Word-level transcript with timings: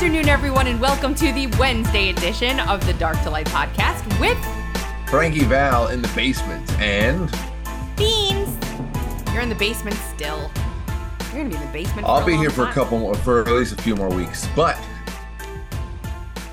afternoon, 0.00 0.30
everyone, 0.30 0.66
and 0.66 0.80
welcome 0.80 1.14
to 1.14 1.30
the 1.30 1.46
Wednesday 1.58 2.08
edition 2.08 2.58
of 2.60 2.86
the 2.86 2.92
Dark 2.94 3.20
to 3.22 3.28
Light 3.28 3.44
podcast 3.48 4.02
with 4.18 4.38
Frankie 5.10 5.44
Val 5.44 5.88
in 5.88 6.00
the 6.00 6.08
basement 6.16 6.66
and 6.80 7.28
Beanz. 7.96 9.30
You're 9.30 9.42
in 9.42 9.50
the 9.50 9.54
basement 9.56 9.94
still. 10.14 10.50
You're 11.34 11.44
gonna 11.44 11.50
be 11.50 11.56
in 11.56 11.60
the 11.66 11.70
basement. 11.70 12.06
I'll 12.06 12.20
for 12.20 12.28
be 12.28 12.36
here 12.38 12.48
for 12.48 12.64
a 12.64 12.72
couple 12.72 12.98
more, 12.98 13.14
for 13.14 13.42
at 13.42 13.48
least 13.48 13.78
a 13.78 13.82
few 13.82 13.94
more 13.94 14.08
weeks. 14.08 14.48
But 14.56 14.78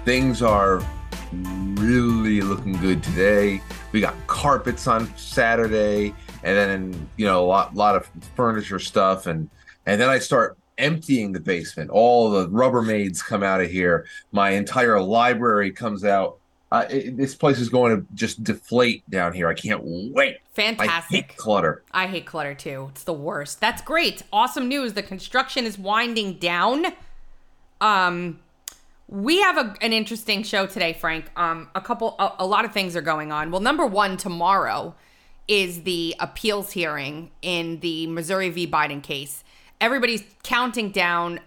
things 0.03 0.41
are 0.41 0.85
really 1.31 2.41
looking 2.41 2.73
good 2.73 3.01
today. 3.01 3.61
We 3.93 4.01
got 4.01 4.13
carpets 4.27 4.87
on 4.87 5.15
Saturday, 5.15 6.13
and 6.43 6.57
then 6.57 7.09
you 7.15 7.25
know 7.25 7.45
a 7.45 7.47
lot, 7.47 7.73
lot 7.73 7.95
of 7.95 8.09
furniture 8.35 8.79
stuff, 8.79 9.25
and 9.25 9.49
and 9.85 10.01
then 10.01 10.09
I 10.09 10.19
start 10.19 10.57
emptying 10.77 11.31
the 11.31 11.39
basement. 11.39 11.89
All 11.89 12.29
the 12.29 12.47
Rubbermaids 12.49 13.23
come 13.23 13.43
out 13.43 13.61
of 13.61 13.69
here. 13.69 14.05
My 14.31 14.51
entire 14.51 15.01
library 15.01 15.71
comes 15.71 16.03
out. 16.03 16.37
Uh, 16.71 16.85
it, 16.89 17.15
this 17.15 17.33
place 17.33 17.59
is 17.59 17.69
going 17.69 17.95
to 17.95 18.05
just 18.13 18.43
deflate 18.43 19.09
down 19.09 19.33
here. 19.33 19.47
I 19.47 19.53
can't 19.53 19.81
wait. 19.83 20.37
Fantastic. 20.53 20.89
I 20.89 21.15
hate 21.15 21.37
clutter. 21.37 21.83
I 21.91 22.07
hate 22.07 22.25
clutter 22.25 22.53
too. 22.53 22.87
It's 22.91 23.03
the 23.03 23.13
worst. 23.13 23.61
That's 23.61 23.81
great. 23.81 24.23
Awesome 24.33 24.67
news. 24.67 24.93
The 24.93 25.03
construction 25.03 25.65
is 25.65 25.77
winding 25.77 26.33
down. 26.39 26.87
Um, 27.79 28.39
we 29.07 29.41
have 29.41 29.57
a, 29.57 29.75
an 29.81 29.93
interesting 29.93 30.43
show 30.43 30.65
today, 30.65 30.91
Frank. 30.91 31.31
Um, 31.37 31.69
a 31.73 31.79
couple, 31.79 32.15
a, 32.19 32.33
a 32.39 32.45
lot 32.45 32.65
of 32.65 32.73
things 32.73 32.95
are 32.97 33.01
going 33.01 33.31
on. 33.31 33.51
Well, 33.51 33.61
number 33.61 33.85
one, 33.85 34.17
tomorrow 34.17 34.93
is 35.47 35.83
the 35.83 36.15
appeals 36.19 36.71
hearing 36.71 37.31
in 37.41 37.79
the 37.79 38.07
Missouri 38.07 38.49
v. 38.49 38.67
Biden 38.67 39.01
case. 39.01 39.45
Everybody's 39.79 40.23
counting 40.43 40.91
down. 40.91 41.39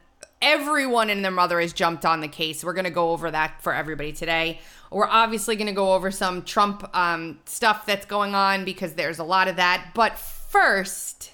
Everyone 0.42 1.10
and 1.10 1.24
their 1.24 1.30
mother 1.30 1.60
has 1.60 1.72
jumped 1.72 2.06
on 2.06 2.20
the 2.20 2.28
case. 2.28 2.64
We're 2.64 2.72
going 2.72 2.84
to 2.84 2.90
go 2.90 3.10
over 3.10 3.30
that 3.30 3.62
for 3.62 3.74
everybody 3.74 4.12
today. 4.12 4.60
We're 4.90 5.08
obviously 5.08 5.56
going 5.56 5.66
to 5.66 5.72
go 5.72 5.94
over 5.94 6.10
some 6.10 6.42
Trump 6.42 6.88
um, 6.96 7.40
stuff 7.44 7.84
that's 7.84 8.06
going 8.06 8.34
on 8.34 8.64
because 8.64 8.94
there's 8.94 9.18
a 9.18 9.24
lot 9.24 9.48
of 9.48 9.56
that. 9.56 9.90
But 9.94 10.18
first, 10.18 11.32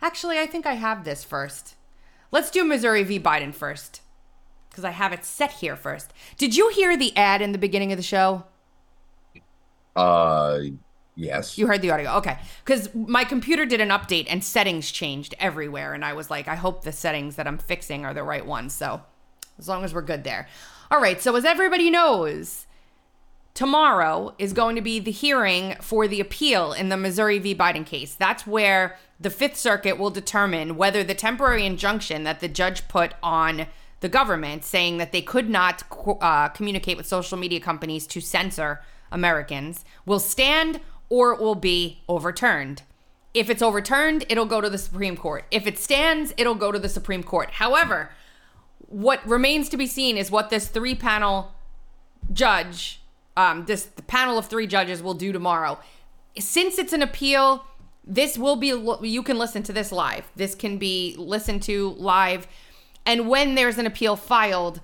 actually, 0.00 0.38
I 0.38 0.46
think 0.46 0.66
I 0.66 0.74
have 0.74 1.04
this 1.04 1.22
first. 1.22 1.76
Let's 2.32 2.50
do 2.50 2.64
Missouri 2.64 3.04
v. 3.04 3.20
Biden 3.20 3.54
first 3.54 4.00
because 4.70 4.84
I 4.84 4.90
have 4.90 5.12
it 5.12 5.24
set 5.24 5.52
here 5.52 5.76
first. 5.76 6.12
Did 6.38 6.56
you 6.56 6.70
hear 6.70 6.96
the 6.96 7.14
ad 7.16 7.42
in 7.42 7.52
the 7.52 7.58
beginning 7.58 7.92
of 7.92 7.98
the 7.98 8.02
show? 8.02 8.44
Uh, 9.94 10.60
yes. 11.14 11.58
You 11.58 11.66
heard 11.66 11.82
the 11.82 11.90
audio. 11.90 12.12
Okay. 12.16 12.38
Because 12.64 12.94
my 12.94 13.24
computer 13.24 13.66
did 13.66 13.80
an 13.80 13.90
update 13.90 14.26
and 14.28 14.42
settings 14.42 14.90
changed 14.90 15.34
everywhere. 15.38 15.94
And 15.94 16.04
I 16.04 16.12
was 16.12 16.30
like, 16.30 16.48
I 16.48 16.54
hope 16.54 16.84
the 16.84 16.92
settings 16.92 17.36
that 17.36 17.46
I'm 17.46 17.58
fixing 17.58 18.04
are 18.04 18.14
the 18.14 18.22
right 18.22 18.44
ones. 18.44 18.74
So 18.74 19.02
as 19.58 19.68
long 19.68 19.84
as 19.84 19.94
we're 19.94 20.02
good 20.02 20.24
there. 20.24 20.48
All 20.90 21.00
right. 21.00 21.20
So 21.20 21.34
as 21.36 21.44
everybody 21.44 21.90
knows, 21.90 22.66
tomorrow 23.54 24.34
is 24.38 24.52
going 24.52 24.76
to 24.76 24.82
be 24.82 24.98
the 24.98 25.10
hearing 25.10 25.76
for 25.80 26.08
the 26.08 26.20
appeal 26.20 26.72
in 26.72 26.88
the 26.88 26.96
Missouri 26.96 27.38
v. 27.38 27.54
Biden 27.54 27.86
case. 27.86 28.14
That's 28.14 28.46
where 28.46 28.98
the 29.20 29.30
Fifth 29.30 29.56
Circuit 29.56 29.98
will 29.98 30.10
determine 30.10 30.76
whether 30.76 31.04
the 31.04 31.14
temporary 31.14 31.64
injunction 31.64 32.24
that 32.24 32.40
the 32.40 32.48
judge 32.48 32.88
put 32.88 33.14
on 33.22 33.66
the 34.00 34.08
government 34.08 34.64
saying 34.64 34.98
that 34.98 35.12
they 35.12 35.22
could 35.22 35.48
not 35.48 35.84
uh, 36.20 36.48
communicate 36.48 36.96
with 36.96 37.06
social 37.06 37.38
media 37.38 37.60
companies 37.60 38.06
to 38.08 38.20
censor 38.20 38.80
Americans 39.12 39.84
will 40.04 40.18
stand 40.18 40.80
or 41.12 41.34
it 41.34 41.38
will 41.38 41.54
be 41.54 42.00
overturned. 42.08 42.80
If 43.34 43.50
it's 43.50 43.60
overturned, 43.60 44.24
it'll 44.30 44.46
go 44.46 44.62
to 44.62 44.70
the 44.70 44.78
Supreme 44.78 45.14
Court. 45.14 45.44
If 45.50 45.66
it 45.66 45.78
stands, 45.78 46.32
it'll 46.38 46.54
go 46.54 46.72
to 46.72 46.78
the 46.78 46.88
Supreme 46.88 47.22
Court. 47.22 47.50
However, 47.50 48.12
what 48.78 49.20
remains 49.28 49.68
to 49.68 49.76
be 49.76 49.86
seen 49.86 50.16
is 50.16 50.30
what 50.30 50.48
this 50.48 50.68
three 50.68 50.94
panel 50.94 51.52
judge, 52.32 53.02
um, 53.36 53.66
this 53.66 53.90
panel 54.06 54.38
of 54.38 54.46
three 54.46 54.66
judges 54.66 55.02
will 55.02 55.12
do 55.12 55.32
tomorrow. 55.32 55.78
Since 56.38 56.78
it's 56.78 56.94
an 56.94 57.02
appeal, 57.02 57.66
this 58.02 58.38
will 58.38 58.56
be 58.56 58.68
you 59.06 59.22
can 59.22 59.36
listen 59.36 59.62
to 59.64 59.72
this 59.74 59.92
live. 59.92 60.30
This 60.34 60.54
can 60.54 60.78
be 60.78 61.14
listened 61.18 61.62
to 61.64 61.90
live, 61.98 62.46
and 63.04 63.28
when 63.28 63.54
there's 63.54 63.76
an 63.76 63.84
appeal 63.84 64.16
filed, 64.16 64.80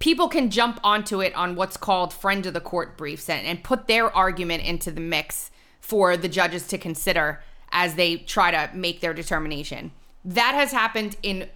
people 0.00 0.28
can 0.28 0.50
jump 0.50 0.80
onto 0.84 1.22
it 1.22 1.34
on 1.34 1.56
what's 1.56 1.78
called 1.78 2.12
friend 2.12 2.44
of 2.44 2.52
the 2.52 2.60
court 2.60 2.98
briefs 2.98 3.30
and, 3.30 3.46
and 3.46 3.64
put 3.64 3.86
their 3.86 4.14
argument 4.14 4.64
into 4.64 4.90
the 4.90 5.00
mix 5.00 5.50
for 5.82 6.16
the 6.16 6.28
judges 6.28 6.66
to 6.68 6.78
consider 6.78 7.42
as 7.70 7.96
they 7.96 8.16
try 8.16 8.50
to 8.50 8.74
make 8.74 9.00
their 9.00 9.12
determination. 9.12 9.90
That 10.24 10.54
has 10.54 10.72
happened 10.72 11.16
in 11.22 11.48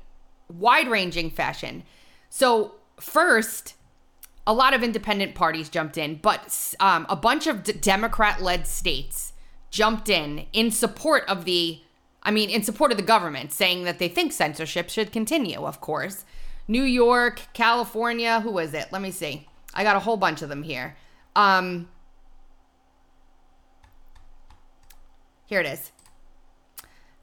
wide 0.52 0.88
ranging 0.88 1.30
fashion. 1.30 1.84
So, 2.28 2.74
first, 3.00 3.74
a 4.46 4.52
lot 4.52 4.74
of 4.74 4.82
independent 4.82 5.34
parties 5.34 5.68
jumped 5.68 5.96
in, 5.96 6.16
but 6.16 6.74
um, 6.80 7.06
a 7.08 7.16
bunch 7.16 7.46
of 7.46 7.62
d- 7.62 7.72
Democrat 7.72 8.42
led 8.42 8.66
states 8.66 9.32
jumped 9.70 10.08
in 10.08 10.46
in 10.52 10.70
support 10.70 11.24
of 11.28 11.44
the, 11.44 11.80
I 12.22 12.30
mean, 12.30 12.50
in 12.50 12.62
support 12.62 12.90
of 12.90 12.96
the 12.96 13.04
government, 13.04 13.52
saying 13.52 13.84
that 13.84 13.98
they 13.98 14.08
think 14.08 14.32
censorship 14.32 14.90
should 14.90 15.12
continue, 15.12 15.64
of 15.64 15.80
course. 15.80 16.24
New 16.68 16.82
York, 16.82 17.42
California, 17.52 18.40
who 18.40 18.50
was 18.50 18.74
it? 18.74 18.88
Let 18.90 19.02
me 19.02 19.10
see. 19.10 19.46
I 19.74 19.84
got 19.84 19.96
a 19.96 20.00
whole 20.00 20.16
bunch 20.16 20.42
of 20.42 20.48
them 20.48 20.62
here. 20.62 20.96
Um, 21.36 21.88
here 25.46 25.60
it 25.60 25.66
is. 25.66 25.92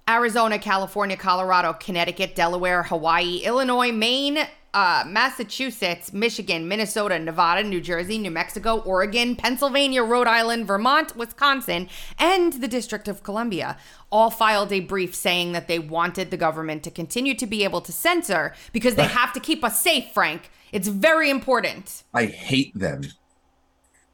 Arizona, 0.10 0.60
California, 0.60 1.16
Colorado, 1.16 1.74
Connecticut, 1.74 2.36
Delaware, 2.36 2.84
Hawaii, 2.84 3.38
Illinois, 3.38 3.92
Maine, 3.92 4.40
uh, 4.74 5.04
Massachusetts, 5.08 6.12
Michigan, 6.12 6.68
Minnesota, 6.68 7.18
Nevada, 7.20 7.64
New 7.64 7.80
Jersey, 7.80 8.18
New 8.18 8.32
Mexico, 8.32 8.80
Oregon, 8.80 9.36
Pennsylvania, 9.36 10.04
Rhode 10.04 10.28
Island, 10.28 10.68
Vermont, 10.68 11.16
Wisconsin, 11.16 11.88
and 12.18 12.54
the 12.54 12.68
District 12.68 13.08
of 13.08 13.24
Columbia 13.24 13.78
all 14.12 14.30
filed 14.30 14.74
a 14.74 14.80
brief 14.80 15.14
saying 15.14 15.52
that 15.54 15.68
they 15.68 15.80
wanted 15.80 16.32
the 16.32 16.38
government 16.38 16.84
to 16.84 16.92
continue 16.92 17.36
to 17.36 17.46
be 17.46 17.64
able 17.64 17.82
to 17.82 17.92
censor 17.92 18.54
because 18.74 18.96
they 18.96 19.06
have 19.06 19.32
to 19.34 19.40
keep 19.40 19.64
us 19.64 19.80
safe, 19.80 20.12
Frank. 20.12 20.50
It's 20.72 20.88
very 20.88 21.30
important. 21.30 22.04
I 22.14 22.26
hate 22.26 22.78
them. 22.78 23.04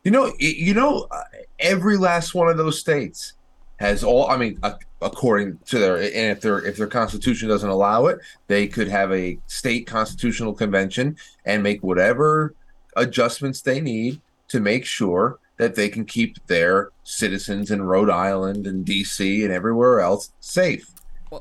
You 0.03 0.11
know, 0.11 0.33
you 0.39 0.73
know, 0.73 1.07
uh, 1.09 1.23
every 1.59 1.97
last 1.97 2.35
one 2.35 2.49
of 2.49 2.57
those 2.57 2.79
states 2.79 3.33
has 3.79 4.03
all. 4.03 4.29
I 4.29 4.37
mean, 4.37 4.59
uh, 4.61 4.73
according 5.01 5.57
to 5.67 5.79
their, 5.79 5.97
and 5.97 6.37
if 6.37 6.41
their 6.41 6.59
if 6.65 6.77
their 6.77 6.87
constitution 6.87 7.49
doesn't 7.49 7.69
allow 7.69 8.07
it, 8.07 8.19
they 8.47 8.67
could 8.67 8.87
have 8.87 9.11
a 9.11 9.39
state 9.47 9.87
constitutional 9.87 10.53
convention 10.53 11.17
and 11.45 11.63
make 11.63 11.81
whatever 11.81 12.53
adjustments 12.95 13.61
they 13.61 13.79
need 13.79 14.21
to 14.49 14.59
make 14.59 14.85
sure 14.85 15.39
that 15.57 15.75
they 15.75 15.89
can 15.89 16.05
keep 16.05 16.45
their 16.47 16.91
citizens 17.03 17.71
in 17.71 17.81
Rhode 17.81 18.09
Island 18.09 18.67
and 18.67 18.85
D.C. 18.85 19.43
and 19.43 19.53
everywhere 19.53 19.99
else 19.99 20.31
safe. 20.39 20.89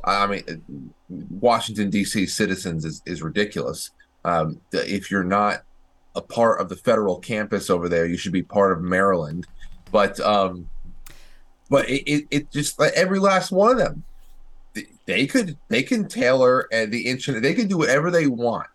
I 0.05 0.27
mean, 0.27 0.93
Washington 1.09 1.91
D.C. 1.91 2.27
citizens 2.27 2.85
is 2.85 3.03
is 3.07 3.23
ridiculous. 3.23 3.91
Um, 4.25 4.61
if 4.73 5.11
you're 5.11 5.25
not 5.25 5.63
a 6.19 6.21
part 6.21 6.61
of 6.61 6.69
the 6.69 6.77
federal 6.77 7.19
campus 7.19 7.71
over 7.71 7.89
there. 7.89 8.05
You 8.05 8.17
should 8.17 8.33
be 8.33 8.43
part 8.43 8.73
of 8.73 8.83
Maryland, 8.83 9.47
but 9.93 10.19
um, 10.21 10.69
but 11.69 11.89
it, 11.89 12.11
it, 12.11 12.27
it 12.31 12.51
just 12.51 12.79
like 12.79 12.93
every 12.95 13.19
last 13.19 13.53
one 13.53 13.73
of 13.73 13.79
them, 13.79 14.05
they 15.07 15.27
could 15.27 15.57
they 15.69 15.83
can 15.83 16.09
tailor 16.09 16.69
and 16.73 16.93
the 16.93 17.07
internet. 17.07 17.43
They 17.43 17.55
can 17.55 17.69
do 17.69 17.79
whatever 17.79 18.11
they 18.11 18.27
want 18.27 18.69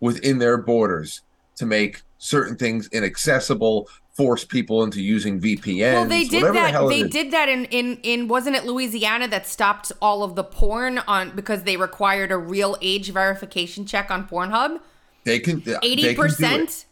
within 0.00 0.38
their 0.38 0.58
borders 0.58 1.22
to 1.56 1.66
make 1.66 2.02
certain 2.18 2.56
things 2.56 2.88
inaccessible, 2.92 3.88
force 4.12 4.44
people 4.44 4.82
into 4.84 5.00
using 5.00 5.40
VPNs. 5.40 5.92
Well, 5.92 6.04
they 6.06 6.24
did 6.24 6.42
whatever 6.42 6.66
the 6.66 6.78
that. 6.78 6.88
They 6.88 7.08
did 7.08 7.30
that 7.32 7.48
in 7.48 7.64
in 7.66 7.98
in 8.02 8.28
wasn't 8.28 8.56
it 8.56 8.64
Louisiana 8.64 9.28
that 9.28 9.46
stopped 9.46 9.92
all 10.00 10.22
of 10.22 10.34
the 10.34 10.44
porn 10.44 10.98
on 10.98 11.34
because 11.34 11.64
they 11.64 11.76
required 11.76 12.30
a 12.30 12.38
real 12.38 12.76
age 12.80 13.10
verification 13.10 13.86
check 13.86 14.10
on 14.10 14.28
Pornhub. 14.28 14.80
They 15.24 15.38
can 15.38 15.60
they 15.60 15.72
can 15.72 15.80
do 15.80 15.86
Eighty 15.86 16.14
percent. 16.14 16.86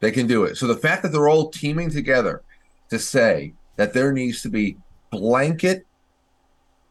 They 0.00 0.10
can 0.12 0.26
do 0.26 0.44
it. 0.44 0.56
So 0.56 0.66
the 0.66 0.76
fact 0.76 1.02
that 1.02 1.10
they're 1.10 1.28
all 1.28 1.50
teaming 1.50 1.90
together 1.90 2.42
to 2.90 2.98
say 2.98 3.52
that 3.78 3.94
there 3.94 4.12
needs 4.12 4.42
to 4.42 4.50
be 4.50 4.76
blanket, 5.10 5.86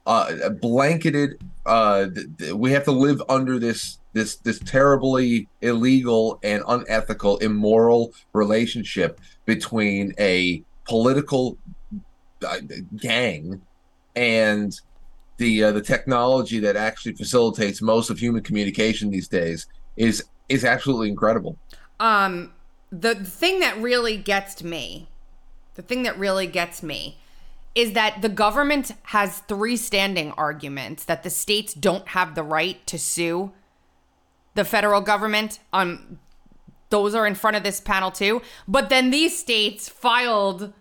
uh, 0.07 0.49
blanketed, 0.49 1.39
uh, 1.65 2.07
th- 2.07 2.27
th- 2.39 2.53
we 2.53 2.71
have 2.71 2.85
to 2.85 2.91
live 2.91 3.21
under 3.29 3.59
this 3.59 3.99
this 4.13 4.37
this 4.37 4.57
terribly 4.59 5.47
illegal 5.61 6.39
and 6.43 6.63
unethical, 6.67 7.37
immoral 7.37 8.13
relationship 8.33 9.19
between 9.45 10.13
a 10.17 10.63
political 10.85 11.57
uh, 12.45 12.57
gang 12.95 13.61
and 14.15 14.79
the 15.37 15.65
uh, 15.65 15.71
the 15.73 15.81
technology 15.81 16.59
that 16.59 16.77
actually 16.77 17.13
facilitates 17.13 17.81
most 17.81 18.09
of 18.09 18.17
human 18.17 18.41
communication 18.41 19.11
these 19.11 19.27
days 19.27 19.67
is 19.97 20.23
is 20.47 20.63
absolutely 20.63 21.09
incredible. 21.09 21.57
Um, 21.99 22.53
the 22.91 23.13
thing 23.13 23.59
that 23.59 23.77
really 23.77 24.15
gets 24.15 24.63
me, 24.63 25.09
the 25.77 25.81
thing 25.81 26.03
that 26.03 26.19
really 26.19 26.47
gets 26.47 26.83
me, 26.83 27.17
is 27.73 27.93
that 27.93 28.21
the 28.21 28.29
government 28.29 28.91
has 29.03 29.37
three 29.39 29.77
standing 29.77 30.31
arguments 30.31 31.05
that 31.05 31.23
the 31.23 31.29
states 31.29 31.73
don't 31.73 32.09
have 32.09 32.35
the 32.35 32.43
right 32.43 32.85
to 32.87 32.99
sue 32.99 33.53
the 34.55 34.65
federal 34.65 35.01
government 35.01 35.59
on 35.71 36.17
those 36.89 37.13
are 37.13 37.27
in 37.27 37.35
front 37.35 37.55
of 37.55 37.63
this 37.63 37.79
panel 37.79 38.11
too. 38.11 38.41
But 38.67 38.89
then 38.89 39.11
these 39.11 39.37
states 39.37 39.87
filed 39.87 40.73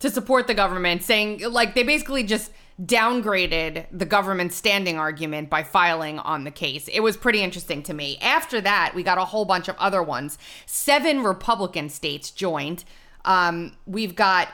to 0.00 0.10
support 0.10 0.46
the 0.46 0.54
government, 0.54 1.02
saying, 1.02 1.42
like, 1.50 1.74
they 1.74 1.82
basically 1.82 2.24
just 2.24 2.50
downgraded 2.82 3.84
the 3.92 4.06
government's 4.06 4.56
standing 4.56 4.98
argument 4.98 5.50
by 5.50 5.62
filing 5.62 6.18
on 6.18 6.44
the 6.44 6.50
case. 6.50 6.88
It 6.88 7.00
was 7.00 7.18
pretty 7.18 7.42
interesting 7.42 7.82
to 7.84 7.92
me. 7.92 8.18
After 8.22 8.60
that, 8.62 8.92
we 8.94 9.02
got 9.02 9.18
a 9.18 9.26
whole 9.26 9.44
bunch 9.44 9.68
of 9.68 9.76
other 9.76 10.02
ones. 10.02 10.38
Seven 10.64 11.22
Republican 11.22 11.90
states 11.90 12.30
joined. 12.30 12.84
Um, 13.24 13.72
we've 13.86 14.14
got 14.14 14.48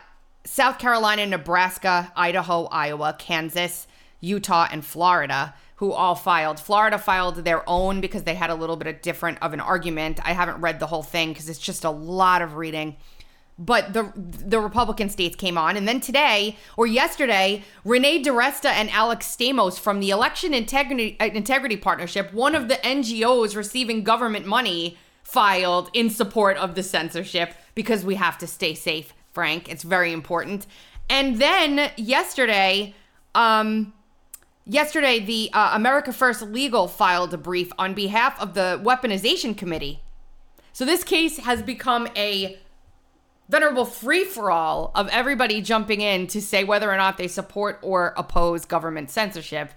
South 0.45 0.79
Carolina, 0.79 1.27
Nebraska, 1.27 2.13
Idaho, 2.17 2.65
Iowa, 2.67 3.17
Kansas, 3.19 3.87
Utah, 4.21 4.69
and 4.71 4.85
Florida 4.85 5.55
who 5.77 5.93
all 5.93 6.15
filed. 6.15 6.59
Florida 6.59 6.99
filed 6.99 7.37
their 7.37 7.63
own 7.69 8.01
because 8.01 8.25
they 8.25 8.35
had 8.35 8.51
a 8.51 8.55
little 8.55 8.77
bit 8.77 8.87
of 8.87 9.03
different 9.03 9.39
of 9.41 9.53
an 9.53 9.61
argument. 9.61 10.19
I 10.25 10.33
haven't 10.33 10.61
read 10.61 10.81
the 10.81 10.87
whole 10.87 11.03
thing 11.03 11.31
because 11.31 11.49
it's 11.49 11.59
just 11.59 11.85
a 11.85 11.91
lot 11.91 12.43
of 12.43 12.57
reading. 12.57 12.97
But 13.59 13.95
the 13.95 14.13
the 14.17 14.61
Republican 14.61 15.09
states 15.09 15.37
came 15.37 15.57
on, 15.57 15.77
and 15.77 15.89
then 15.89 16.01
today 16.01 16.57
or 16.77 16.87
yesterday, 16.87 17.65
Renee 17.85 18.23
DiResta 18.23 18.67
and 18.67 18.91
Alex 18.91 19.35
Stamos 19.35 19.79
from 19.79 20.01
the 20.01 20.11
Election 20.11 20.53
Integrity 20.53 21.17
uh, 21.21 21.27
Integrity 21.27 21.77
Partnership, 21.77 22.33
one 22.35 22.55
of 22.55 22.69
the 22.69 22.75
NGOs 22.77 23.57
receiving 23.57 24.03
government 24.03 24.47
money, 24.47 24.99
filed 25.23 25.91
in 25.95 26.11
support 26.11 26.57
of 26.59 26.75
the 26.75 26.83
censorship 26.83 27.55
because 27.77 28.05
we 28.05 28.17
have 28.17 28.37
to 28.39 28.49
stay 28.49 28.75
safe. 28.75 29.15
Frank, 29.33 29.69
it's 29.69 29.85
very 29.85 30.13
important. 30.13 30.67
And 31.09 31.41
then 31.41 31.93
yesterday, 31.97 32.95
um, 33.37 33.93
Yesterday, 34.69 35.21
the 35.21 35.49
uh, 35.53 35.71
America 35.75 36.13
First 36.13 36.43
Legal 36.43 36.89
filed 36.89 37.33
a 37.33 37.39
brief 37.39 37.71
on 37.79 37.95
behalf 37.95 38.41
of 38.41 38.55
the 38.55 38.81
Weaponization 38.83 39.57
Committee. 39.57 40.03
So 40.73 40.85
this 40.85 41.05
case 41.05 41.39
has 41.39 41.63
become 41.63 42.09
a 42.17 42.59
venerable 43.49 43.85
free 43.85 44.25
for 44.25 44.51
all 44.51 44.91
of 44.97 45.09
everybody 45.11 45.61
jumping 45.61 46.01
in 46.01 46.27
to 46.27 46.43
say 46.43 46.65
whether 46.65 46.91
or 46.91 46.97
not 46.97 47.17
they 47.17 47.29
support 47.29 47.79
or 47.81 48.13
oppose 48.17 48.65
government 48.65 49.09
censorship, 49.09 49.71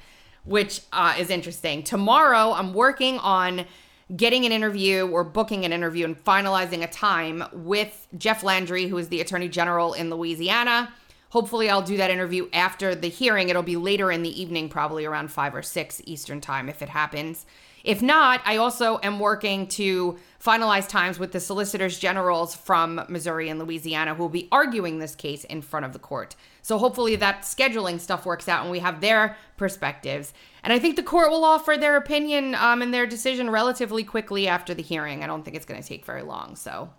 which 0.44 0.81
uh, 0.92 1.13
is 1.19 1.30
interesting. 1.30 1.84
Tomorrow, 1.84 2.54
I'm 2.54 2.74
working 2.74 3.19
on 3.19 3.68
getting 4.15 4.45
an 4.45 4.51
interview 4.51 5.07
or 5.07 5.23
booking 5.23 5.65
an 5.65 5.73
interview 5.73 6.06
and 6.06 6.23
finalizing 6.23 6.83
a 6.83 6.88
time 6.88 7.44
with 7.53 8.07
Jeff 8.17 8.44
Landry, 8.44 8.88
who 8.88 8.97
is 8.97 9.09
the 9.09 9.21
Attorney 9.21 9.50
General 9.50 9.94
in 9.94 10.09
Louisiana 10.09 10.91
Hopefully, 11.31 11.69
I'll 11.69 11.83
do 11.83 11.97
that 11.97 12.09
interview 12.09 12.50
after 12.53 12.95
the 12.95 13.07
hearing. 13.07 13.50
It'll 13.50 13.61
be 13.61 13.77
later 13.77 14.11
in 14.11 14.23
the 14.23 14.41
evening, 14.41 14.67
probably 14.67 15.06
around 15.06 15.31
5 15.31 15.56
or 15.56 15.61
6 15.61 16.01
Eastern 16.06 16.41
Time 16.41 16.69
if 16.69 16.81
it 16.81 16.89
happens. 16.89 17.45
If 17.83 18.01
not, 18.01 18.41
I 18.45 18.57
also 18.57 18.99
am 19.03 19.19
working 19.19 19.67
to 19.67 20.17
finalize 20.43 20.87
times 20.87 21.19
with 21.19 21.31
the 21.31 21.39
solicitors 21.39 21.99
generals 21.99 22.55
from 22.55 23.05
Missouri 23.09 23.49
and 23.49 23.59
Louisiana 23.59 24.15
who 24.15 24.23
will 24.23 24.29
be 24.29 24.47
arguing 24.51 24.99
this 24.99 25.15
case 25.15 25.43
in 25.43 25.61
front 25.61 25.85
of 25.85 25.93
the 25.93 25.99
court. 25.99 26.35
So 26.61 26.77
hopefully 26.77 27.15
that 27.17 27.41
scheduling 27.41 27.99
stuff 27.99 28.25
works 28.25 28.47
out 28.47 28.61
and 28.61 28.71
we 28.71 28.79
have 28.79 29.01
their 29.01 29.37
perspectives. 29.57 30.33
And 30.63 30.71
I 30.71 30.79
think 30.79 30.95
the 30.95 31.03
court 31.03 31.29
will 31.31 31.43
offer 31.43 31.77
their 31.77 31.97
opinion 31.97 32.55
um, 32.55 32.81
and 32.81 32.93
their 32.93 33.07
decision 33.07 33.49
relatively 33.49 34.03
quickly 34.03 34.47
after 34.47 34.73
the 34.73 34.83
hearing. 34.83 35.23
I 35.23 35.27
don't 35.27 35.43
think 35.43 35.57
it's 35.57 35.65
going 35.65 35.81
to 35.81 35.87
take 35.87 36.05
very 36.05 36.21
long. 36.21 36.55
So 36.55 36.89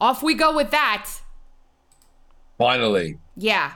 off 0.00 0.22
we 0.22 0.34
go 0.34 0.54
with 0.54 0.70
that. 0.70 1.08
Finally. 2.56 3.18
Yeah. 3.36 3.72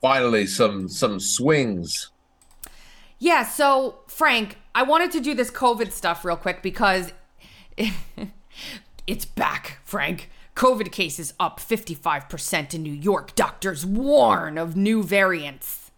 Finally, 0.00 0.46
some 0.46 0.88
some 0.88 1.18
swings. 1.18 2.10
Yeah. 3.18 3.44
So 3.44 4.00
Frank, 4.06 4.58
I 4.78 4.82
wanted 4.82 5.10
to 5.10 5.20
do 5.20 5.34
this 5.34 5.50
COVID 5.50 5.90
stuff 5.90 6.24
real 6.24 6.36
quick 6.36 6.62
because 6.62 7.12
it's 9.08 9.24
back, 9.24 9.78
Frank. 9.84 10.30
COVID 10.54 10.92
cases 10.92 11.34
up 11.40 11.58
55% 11.58 12.74
in 12.74 12.84
New 12.84 12.92
York. 12.92 13.34
Doctors 13.34 13.84
warn 13.84 14.56
of 14.56 14.76
new 14.76 15.02
variants. 15.02 15.90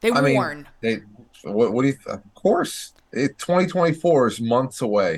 They 0.00 0.10
I 0.10 0.32
warn. 0.32 0.66
Mean, 0.82 1.06
they, 1.44 1.48
what, 1.48 1.72
what 1.72 1.82
do 1.82 1.88
you? 1.88 1.98
Of 2.08 2.22
course, 2.34 2.94
it, 3.12 3.38
2024 3.38 4.26
is 4.26 4.40
months 4.40 4.82
away 4.82 5.14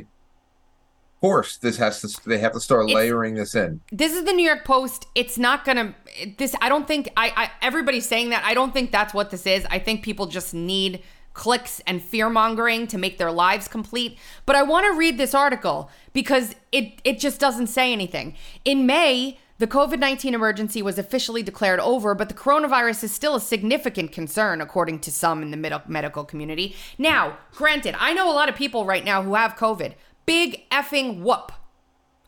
Of 1.15 1.21
course 1.23 1.57
this 1.57 1.79
has 1.79 2.03
to 2.03 2.29
they 2.29 2.39
have 2.39 2.53
to 2.53 2.61
start 2.61 2.91
layering 2.91 3.37
this 3.37 3.55
in 3.55 3.81
this 3.91 4.13
is 4.13 4.25
the 4.25 4.33
new 4.33 4.45
york 4.45 4.65
post 4.65 5.07
it's 5.15 5.37
not 5.37 5.65
gonna 5.65 5.97
this 6.37 6.55
i 6.61 6.69
don't 6.69 6.87
think 6.87 7.09
I, 7.17 7.33
I 7.35 7.51
everybody's 7.61 8.07
saying 8.07 8.31
that 8.31 8.45
i 8.45 8.55
don't 8.55 8.73
think 8.73 8.93
that's 8.93 9.13
what 9.13 9.31
this 9.31 9.47
is 9.47 9.67
i 9.71 9.79
think 9.79 10.03
people 10.05 10.27
just 10.27 10.55
need 10.55 11.03
clicks 11.39 11.81
and 11.87 12.03
fear 12.03 12.29
mongering 12.29 12.87
to 12.87 12.99
make 12.99 13.17
their 13.17 13.31
lives 13.31 13.69
complete 13.69 14.19
but 14.45 14.57
i 14.57 14.63
want 14.63 14.85
to 14.85 14.99
read 14.99 15.17
this 15.17 15.35
article 15.35 15.89
because 16.13 16.55
it 16.73 17.01
it 17.05 17.19
just 17.19 17.39
doesn't 17.39 17.69
say 17.69 17.93
anything 17.93 18.35
in 18.65 18.85
may 18.85 19.39
the 19.59 19.67
COVID 19.67 19.99
19 19.99 20.35
emergency 20.35 20.83
was 20.83 20.99
officially 20.99 21.43
declared 21.43 21.81
over, 21.81 22.15
but 22.15 22.29
the 22.29 22.35
coronavirus 22.35 23.03
is 23.03 23.13
still 23.13 23.35
a 23.35 23.41
significant 23.41 24.13
concern, 24.13 24.61
according 24.61 25.01
to 25.01 25.11
some 25.11 25.43
in 25.43 25.51
the 25.51 25.81
medical 25.89 26.25
community. 26.25 26.77
Now, 26.97 27.39
granted, 27.57 27.97
I 27.99 28.13
know 28.15 28.31
a 28.31 28.35
lot 28.35 28.49
of 28.49 28.55
people 28.55 28.85
right 28.85 29.05
now 29.05 29.21
who 29.21 29.35
have 29.35 29.57
COVID 29.57 29.95
big 30.27 30.69
effing 30.71 31.23
whoop. 31.23 31.51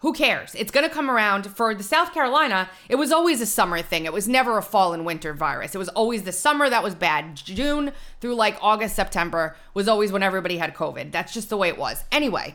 Who 0.01 0.15
cares? 0.15 0.55
It's 0.55 0.71
going 0.71 0.89
to 0.89 0.95
come 0.95 1.11
around. 1.11 1.47
For 1.47 1.75
the 1.75 1.83
South 1.83 2.15
Carolina, 2.15 2.71
it 2.89 2.95
was 2.95 3.13
always 3.13 3.43
a 3.43 3.47
summer 3.47 3.83
thing. 3.83 4.07
It 4.07 4.15
was 4.15 4.27
never 4.27 4.57
a 4.57 4.63
fall 4.63 4.95
and 4.95 5.05
winter 5.05 5.35
virus. 5.35 5.75
It 5.75 5.79
was 5.79 5.91
always 5.91 6.23
the 6.23 6.33
summer 6.33 6.71
that 6.71 6.83
was 6.83 6.95
bad. 6.95 7.37
June 7.37 7.93
through 8.19 8.35
like 8.35 8.57
August, 8.63 8.97
September 8.97 9.57
was 9.75 9.89
always 9.89 10.11
when 10.11 10.23
everybody 10.23 10.57
had 10.57 10.75
COVID. 10.75 11.13
That's 11.13 11.35
just 11.35 11.51
the 11.51 11.57
way 11.59 11.69
it 11.69 11.77
was. 11.77 12.05
Anyway, 12.11 12.55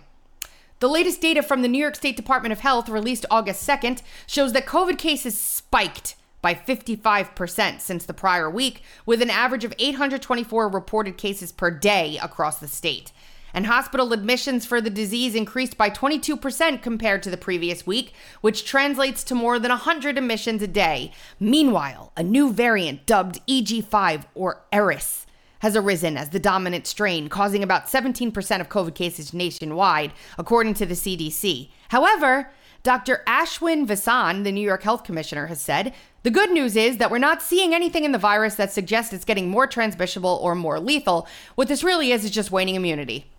the 0.79 0.89
latest 0.89 1.21
data 1.21 1.43
from 1.43 1.61
the 1.61 1.67
New 1.67 1.77
York 1.77 1.95
State 1.95 2.17
Department 2.17 2.51
of 2.51 2.61
Health, 2.61 2.89
released 2.89 3.27
August 3.29 3.67
2nd, 3.67 4.01
shows 4.25 4.53
that 4.53 4.65
COVID 4.65 4.97
cases 4.97 5.39
spiked 5.39 6.15
by 6.41 6.55
55% 6.55 7.79
since 7.79 8.05
the 8.05 8.13
prior 8.13 8.49
week, 8.49 8.81
with 9.05 9.21
an 9.21 9.29
average 9.29 9.63
of 9.63 9.73
824 9.77 10.67
reported 10.69 11.17
cases 11.17 11.51
per 11.51 11.71
day 11.71 12.19
across 12.21 12.59
the 12.59 12.67
state 12.67 13.11
and 13.55 13.65
hospital 13.67 14.11
admissions 14.11 14.65
for 14.65 14.81
the 14.81 14.89
disease 14.89 15.33
increased 15.33 15.77
by 15.77 15.89
22% 15.89 16.81
compared 16.81 17.23
to 17.23 17.31
the 17.31 17.37
previous 17.37 17.87
week, 17.87 18.13
which 18.41 18.65
translates 18.65 19.23
to 19.23 19.33
more 19.33 19.57
than 19.57 19.69
100 19.69 20.17
admissions 20.17 20.61
a 20.61 20.67
day. 20.67 21.11
Meanwhile, 21.39 22.11
a 22.17 22.21
new 22.21 22.51
variant 22.51 23.05
dubbed 23.05 23.39
EG5 23.47 24.25
or 24.35 24.61
Eris 24.73 25.25
has 25.59 25.75
arisen 25.75 26.17
as 26.17 26.29
the 26.29 26.39
dominant 26.39 26.85
strain, 26.85 27.29
causing 27.29 27.63
about 27.63 27.87
17% 27.87 28.59
of 28.59 28.69
COVID 28.69 28.93
cases 28.93 29.33
nationwide, 29.33 30.11
according 30.37 30.73
to 30.75 30.85
the 30.85 30.93
CDC. 30.93 31.69
However, 31.89 32.51
Dr. 32.83 33.23
Ashwin 33.25 33.87
Vasan, 33.87 34.43
the 34.43 34.51
New 34.51 34.61
York 34.61 34.83
Health 34.83 35.03
Commissioner, 35.03 35.47
has 35.47 35.59
said 35.59 35.93
the 36.25 36.31
good 36.31 36.49
news 36.49 36.75
is 36.75 36.97
that 36.97 37.11
we're 37.11 37.19
not 37.19 37.39
seeing 37.39 37.75
anything 37.75 38.03
in 38.03 38.11
the 38.11 38.17
virus 38.17 38.55
that 38.55 38.71
suggests 38.71 39.13
it's 39.13 39.25
getting 39.25 39.47
more 39.47 39.67
transmissible 39.67 40.39
or 40.41 40.55
more 40.55 40.79
lethal. 40.79 41.27
What 41.53 41.67
this 41.67 41.83
really 41.83 42.11
is 42.11 42.25
is 42.25 42.31
just 42.31 42.49
waning 42.49 42.73
immunity. 42.73 43.31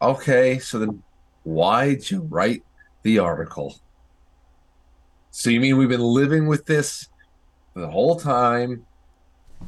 Okay, 0.00 0.58
so 0.58 0.78
then 0.78 1.02
why'd 1.42 2.10
you 2.10 2.22
write 2.22 2.62
the 3.02 3.18
article? 3.18 3.78
So 5.30 5.50
you 5.50 5.60
mean 5.60 5.76
we've 5.76 5.90
been 5.90 6.00
living 6.00 6.46
with 6.46 6.64
this 6.64 7.08
the 7.74 7.90
whole 7.90 8.18
time, 8.18 8.86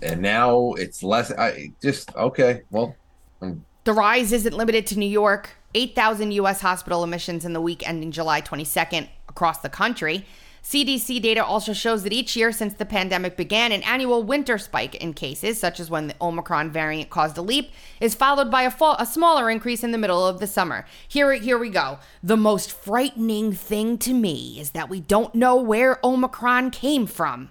and 0.00 0.22
now 0.22 0.72
it's 0.72 1.02
less? 1.02 1.30
I 1.32 1.74
just 1.82 2.16
okay. 2.16 2.62
Well, 2.70 2.96
I'm... 3.42 3.66
the 3.84 3.92
rise 3.92 4.32
isn't 4.32 4.56
limited 4.56 4.86
to 4.86 4.98
New 4.98 5.04
York. 5.04 5.50
8,000 5.74 6.32
U.S. 6.32 6.62
hospital 6.62 7.04
admissions 7.04 7.44
in 7.44 7.52
the 7.52 7.60
week 7.60 7.86
ending 7.86 8.10
July 8.10 8.40
22nd 8.40 9.06
across 9.28 9.58
the 9.58 9.68
country. 9.68 10.24
CDC 10.62 11.22
data 11.22 11.44
also 11.44 11.72
shows 11.72 12.02
that 12.02 12.12
each 12.12 12.36
year 12.36 12.52
since 12.52 12.74
the 12.74 12.84
pandemic 12.84 13.36
began, 13.36 13.72
an 13.72 13.82
annual 13.82 14.22
winter 14.22 14.58
spike 14.58 14.94
in 14.96 15.14
cases, 15.14 15.58
such 15.58 15.80
as 15.80 15.90
when 15.90 16.06
the 16.06 16.14
Omicron 16.20 16.70
variant 16.70 17.10
caused 17.10 17.38
a 17.38 17.42
leap, 17.42 17.70
is 18.00 18.14
followed 18.14 18.50
by 18.50 18.62
a, 18.62 18.70
fall, 18.70 18.96
a 18.98 19.06
smaller 19.06 19.50
increase 19.50 19.82
in 19.82 19.90
the 19.90 19.98
middle 19.98 20.26
of 20.26 20.38
the 20.38 20.46
summer. 20.46 20.84
Here, 21.08 21.32
here 21.34 21.58
we 21.58 21.70
go. 21.70 21.98
The 22.22 22.36
most 22.36 22.72
frightening 22.72 23.52
thing 23.52 23.98
to 23.98 24.12
me 24.12 24.60
is 24.60 24.70
that 24.72 24.90
we 24.90 25.00
don't 25.00 25.34
know 25.34 25.56
where 25.56 25.98
Omicron 26.04 26.70
came 26.70 27.06
from. 27.06 27.50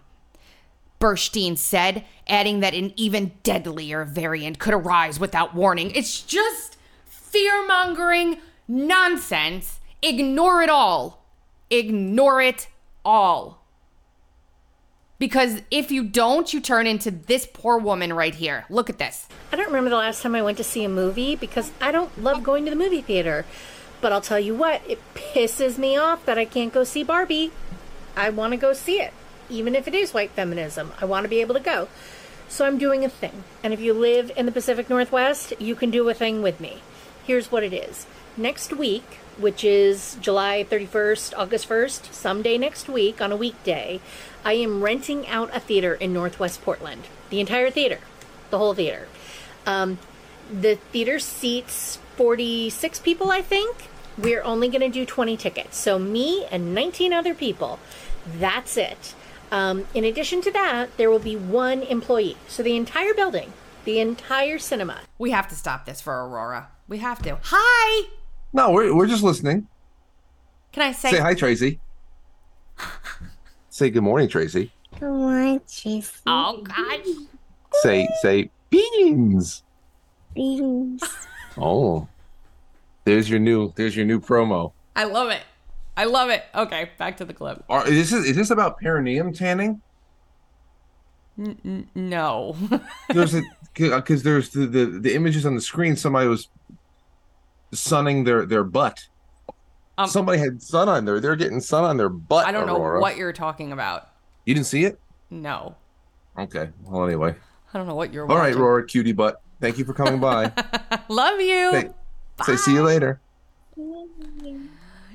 Burstein 1.00 1.58
said, 1.58 2.06
adding 2.28 2.60
that 2.60 2.74
an 2.74 2.94
even 2.96 3.32
deadlier 3.42 4.04
variant 4.04 4.60
could 4.60 4.74
arise 4.74 5.20
without 5.20 5.56
warning. 5.56 5.92
It's 5.92 6.22
just 6.22 6.78
fear 7.06 7.66
mongering 7.66 8.39
nonsense. 8.68 9.80
Ignore 10.01 10.63
it 10.63 10.70
all. 10.70 11.25
Ignore 11.70 12.42
it 12.42 12.68
all. 13.03 13.60
Because 15.20 15.62
if 15.70 15.91
you 15.91 16.03
don't, 16.06 16.53
you 16.53 16.62
turn 16.62 16.88
into 16.88 17.12
this 17.12 17.46
poor 17.51 17.77
woman 17.77 18.13
right 18.13 18.34
here. 18.34 18.65
Look 18.70 18.89
at 18.89 19.00
this. 19.00 19.27
I 19.51 19.58
don't 19.58 19.68
remember 19.68 19.89
the 19.89 19.98
last 19.98 20.22
time 20.22 20.34
I 20.34 20.41
went 20.41 20.58
to 20.58 20.63
see 20.63 20.86
a 20.86 20.89
movie 20.89 21.36
because 21.36 21.74
I 21.82 21.91
don't 21.91 22.24
love 22.24 22.41
going 22.41 22.63
to 22.63 22.70
the 22.70 22.77
movie 22.77 23.01
theater. 23.01 23.46
But 24.00 24.13
I'll 24.13 24.22
tell 24.22 24.39
you 24.39 24.56
what, 24.56 24.82
it 24.88 25.01
pisses 25.13 25.77
me 25.77 25.98
off 25.98 26.25
that 26.25 26.38
I 26.38 26.46
can't 26.46 26.74
go 26.74 26.86
see 26.86 27.03
Barbie. 27.03 27.51
I 28.15 28.29
want 28.29 28.53
to 28.53 28.58
go 28.58 28.72
see 28.72 29.01
it, 29.01 29.13
even 29.50 29.75
if 29.75 29.89
it 29.89 29.94
is 29.94 30.13
white 30.13 30.32
feminism. 30.32 30.94
I 31.01 31.06
want 31.06 31.25
to 31.25 31.29
be 31.29 31.41
able 31.41 31.56
to 31.56 31.60
go. 31.60 31.89
So 32.48 32.65
I'm 32.65 32.77
doing 32.77 33.03
a 33.03 33.10
thing. 33.10 33.44
And 33.62 33.74
if 33.74 33.82
you 33.82 33.94
live 33.94 34.32
in 34.38 34.46
the 34.46 34.53
Pacific 34.53 34.89
Northwest, 34.89 35.53
you 35.60 35.75
can 35.75 35.91
do 35.91 36.08
a 36.08 36.13
thing 36.13 36.41
with 36.41 36.62
me. 36.62 36.82
Here's 37.25 37.51
what 37.51 37.63
it 37.63 37.74
is. 37.74 38.08
Next 38.38 38.72
week, 38.72 39.18
which 39.39 39.63
is 39.63 40.17
July 40.22 40.65
31st, 40.69 41.34
August 41.38 41.69
1st, 41.69 42.13
someday 42.13 42.58
next 42.58 42.89
week 42.89 43.22
on 43.22 43.31
a 43.31 43.36
weekday, 43.36 44.00
I 44.43 44.53
am 44.53 44.84
renting 44.84 45.27
out 45.27 45.55
a 45.55 45.60
theater 45.60 45.96
in 45.96 46.13
Northwest 46.13 46.62
Portland. 46.62 47.03
The 47.29 47.39
entire 47.39 47.69
theater, 47.69 48.00
the 48.50 48.58
whole 48.58 48.74
theater. 48.74 49.08
Um, 49.65 50.00
the 50.51 50.75
theater 50.75 51.19
seats 51.19 52.00
46 52.17 53.00
people, 53.00 53.31
I 53.31 53.41
think. 53.41 53.88
We're 54.17 54.43
only 54.43 54.67
going 54.67 54.81
to 54.81 54.89
do 54.89 55.05
20 55.05 55.38
tickets. 55.38 55.77
So, 55.77 55.98
me 55.98 56.46
and 56.51 56.75
19 56.75 57.13
other 57.13 57.34
people. 57.34 57.79
That's 58.27 58.75
it. 58.75 59.15
Um, 59.51 59.88
in 59.93 60.03
addition 60.03 60.41
to 60.41 60.51
that, 60.51 60.98
there 60.98 61.10
will 61.10 61.19
be 61.19 61.38
one 61.38 61.81
employee. 61.84 62.36
So, 62.50 62.62
the 62.62 62.75
entire 62.75 63.13
building, 63.13 63.53
the 63.86 64.00
entire 64.00 64.60
cinema. 64.60 65.01
We 65.17 65.31
have 65.31 65.48
to 65.48 65.55
stop 65.55 65.86
this 65.86 66.01
for 66.01 66.13
Aurora. 66.25 66.67
We 66.89 66.98
have 66.98 67.22
to. 67.22 67.38
Hi. 67.43 68.18
No, 68.51 68.72
we're 68.72 68.94
we're 68.96 69.08
just 69.08 69.24
listening. 69.24 69.68
Can 70.72 70.84
I 70.84 70.91
say, 70.91 71.12
Say 71.12 71.20
hi, 71.20 71.34
Tracy. 71.34 71.79
say 73.70 73.89
good 73.89 74.03
morning, 74.03 74.27
Tracy. 74.27 74.72
Come 75.00 75.22
on, 75.22 75.62
Tracy. 75.68 76.12
Oh 76.25 76.62
God. 76.63 77.01
Say 77.82 78.08
say 78.22 78.50
beans. 78.70 79.63
Beans. 80.34 81.03
Oh, 81.58 82.08
there's 83.06 83.29
your 83.29 83.39
new 83.39 83.74
there's 83.75 83.96
your 83.96 84.06
new 84.06 84.20
promo. 84.20 84.72
I 84.96 85.06
love 85.06 85.29
it. 85.29 85.41
I 85.96 86.06
love 86.06 86.29
it. 86.29 86.44
Okay, 86.56 86.91
back 86.98 87.18
to 87.18 87.25
the 87.25 87.34
clip. 87.34 87.63
Are, 87.70 87.88
is 87.88 88.10
this 88.10 88.25
is 88.25 88.36
this 88.36 88.50
about 88.51 88.79
perineum 88.79 89.34
tanning? 89.34 89.82
No. 91.96 92.56
There's 93.13 93.34
a 93.34 93.41
because 93.74 94.22
uh, 94.22 94.24
there's 94.24 94.50
the, 94.50 94.65
the 94.65 94.86
the 94.86 95.15
images 95.15 95.46
on 95.46 95.56
the 95.56 95.62
screen. 95.62 95.96
Somebody 95.96 96.27
was 96.27 96.50
sunning 97.71 98.23
their 98.23 98.45
their 98.45 98.63
butt. 98.63 99.07
Um, 99.97 100.07
Somebody 100.07 100.39
had 100.39 100.61
sun 100.61 100.88
on 100.88 101.03
there. 101.05 101.19
They're 101.19 101.35
getting 101.35 101.59
sun 101.59 101.83
on 101.83 101.97
their 101.97 102.09
butt. 102.09 102.45
I 102.45 102.51
don't 102.51 102.69
Aurora. 102.69 102.97
know 102.99 103.01
what 103.01 103.17
you're 103.17 103.33
talking 103.33 103.71
about. 103.73 104.07
you 104.45 104.53
didn't 104.53 104.67
see 104.67 104.85
it. 104.85 104.99
No. 105.29 105.75
Okay. 106.38 106.69
Well, 106.85 107.05
anyway. 107.05 107.35
I 107.73 107.77
don't 107.77 107.85
know 107.88 107.95
what 107.95 108.13
you're 108.13 108.23
All 108.29 108.38
right, 108.38 108.47
watching. 108.49 108.61
Rora, 108.61 108.85
cutie 108.85 109.11
butt. 109.11 109.41
Thank 109.59 109.77
you 109.77 109.83
for 109.85 109.93
coming 109.93 110.19
by. 110.21 110.51
Love 111.09 111.39
you. 111.41 111.71
say, 111.71 111.89
say 112.45 112.55
see 112.55 112.73
you 112.73 112.81
later. 112.83 113.19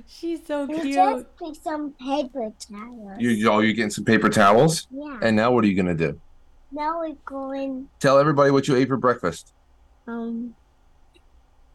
She's 0.06 0.46
so 0.46 0.66
We 0.66 0.80
cute. 0.80 0.94
just 0.94 1.24
picked 1.38 1.64
some 1.64 1.92
paper 1.92 2.52
towels. 2.70 3.16
You 3.18 3.30
you- 3.30 3.50
oh, 3.50 3.60
you're 3.60 3.72
getting 3.72 3.90
some 3.90 4.04
paper 4.04 4.28
towels. 4.28 4.86
yeah. 4.90 5.18
And 5.22 5.34
now 5.34 5.50
what 5.52 5.64
are 5.64 5.66
you 5.66 5.74
gonna 5.74 5.94
do? 5.94 6.20
now 6.70 6.98
we're 7.00 7.14
going 7.24 7.88
Tell 8.00 8.18
everybody 8.18 8.50
what 8.50 8.66
you 8.68 8.74
ate 8.76 8.88
for 8.88 8.96
breakfast. 8.96 9.52
um 10.06 10.54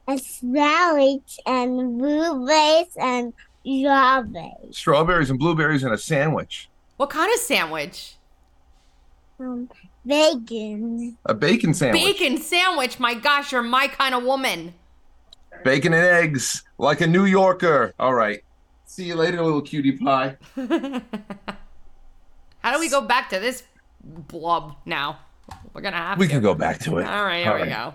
asparagus 0.09 1.39
and 1.45 1.97
blueberries 1.99 2.95
and 2.99 3.33
strawberries. 3.63 4.77
Strawberries 4.77 5.29
and 5.29 5.39
blueberries 5.39 5.83
and 5.83 5.93
a 5.93 5.97
sandwich. 5.97 6.69
What 6.97 7.09
kind 7.09 7.31
of 7.33 7.39
sandwich? 7.39 8.15
Um 9.39 9.69
bacon. 10.05 11.17
A 11.25 11.33
bacon 11.33 11.73
sandwich. 11.73 12.03
Bacon 12.03 12.37
sandwich. 12.37 12.99
My 12.99 13.13
gosh, 13.13 13.51
you're 13.51 13.63
my 13.63 13.87
kind 13.87 14.15
of 14.15 14.23
woman. 14.23 14.73
Bacon 15.63 15.93
and 15.93 16.05
eggs, 16.05 16.63
like 16.77 17.01
a 17.01 17.07
New 17.07 17.25
Yorker. 17.25 17.93
All 17.99 18.13
right. 18.13 18.43
See 18.85 19.05
you 19.05 19.15
later, 19.15 19.41
little 19.43 19.61
cutie 19.61 19.93
pie. 19.97 20.37
How 20.55 21.01
do 22.73 22.79
we 22.79 22.89
go 22.89 23.01
back 23.01 23.29
to 23.29 23.39
this 23.39 23.63
blub 24.03 24.75
now? 24.85 25.19
We're 25.73 25.81
gonna 25.81 25.97
have 25.97 26.17
to 26.17 26.19
We 26.19 26.27
to. 26.27 26.33
can 26.33 26.41
go 26.41 26.53
back 26.53 26.79
to 26.79 26.99
it. 26.99 27.07
All 27.07 27.23
right, 27.23 27.43
here 27.43 27.59
we 27.59 27.67
go. 27.67 27.93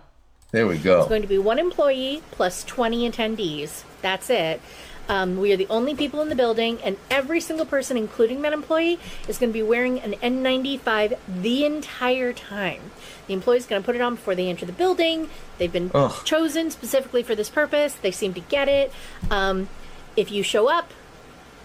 There 0.55 0.69
we 0.69 0.79
go. 0.79 1.01
It's 1.01 1.09
going 1.09 1.23
to 1.23 1.29
be 1.29 1.37
one 1.37 1.59
employee 1.59 2.23
plus 2.31 2.63
20 2.63 3.11
attendees. 3.11 3.83
That's 4.03 4.31
it. 4.31 4.61
Um, 5.09 5.37
we 5.37 5.53
are 5.53 5.57
the 5.57 5.67
only 5.69 5.97
people 5.97 6.21
in 6.21 6.29
the 6.29 6.37
building, 6.37 6.79
and 6.85 6.97
every 7.11 7.41
single 7.41 7.67
person, 7.67 7.97
including 7.97 8.43
that 8.43 8.53
employee, 8.53 9.01
is 9.27 9.37
going 9.37 9.51
to 9.51 9.53
be 9.53 9.65
wearing 9.65 9.99
an 9.99 10.13
N95 10.13 11.19
the 11.29 11.65
entire 11.65 12.33
time. 12.33 12.93
The 13.27 13.35
employee 13.35 13.57
is 13.57 13.67
going 13.67 13.83
to 13.83 13.85
put 13.85 13.97
it 13.97 14.01
on 14.01 14.15
before 14.15 14.37
they 14.37 14.49
enter 14.49 14.65
the 14.65 14.73
building. 14.73 15.29
They've 15.59 15.73
been 15.73 15.91
Ugh. 15.93 16.25
chosen 16.25 16.71
specifically 16.71 17.25
for 17.25 17.35
this 17.35 17.51
purpose. 17.51 17.95
They 17.95 18.13
seem 18.13 18.33
to 18.35 18.41
get 18.41 18.69
it. 18.69 18.93
Um, 19.33 19.69
if 20.17 20.31
you 20.31 20.45
show 20.45 20.71
up 20.71 20.93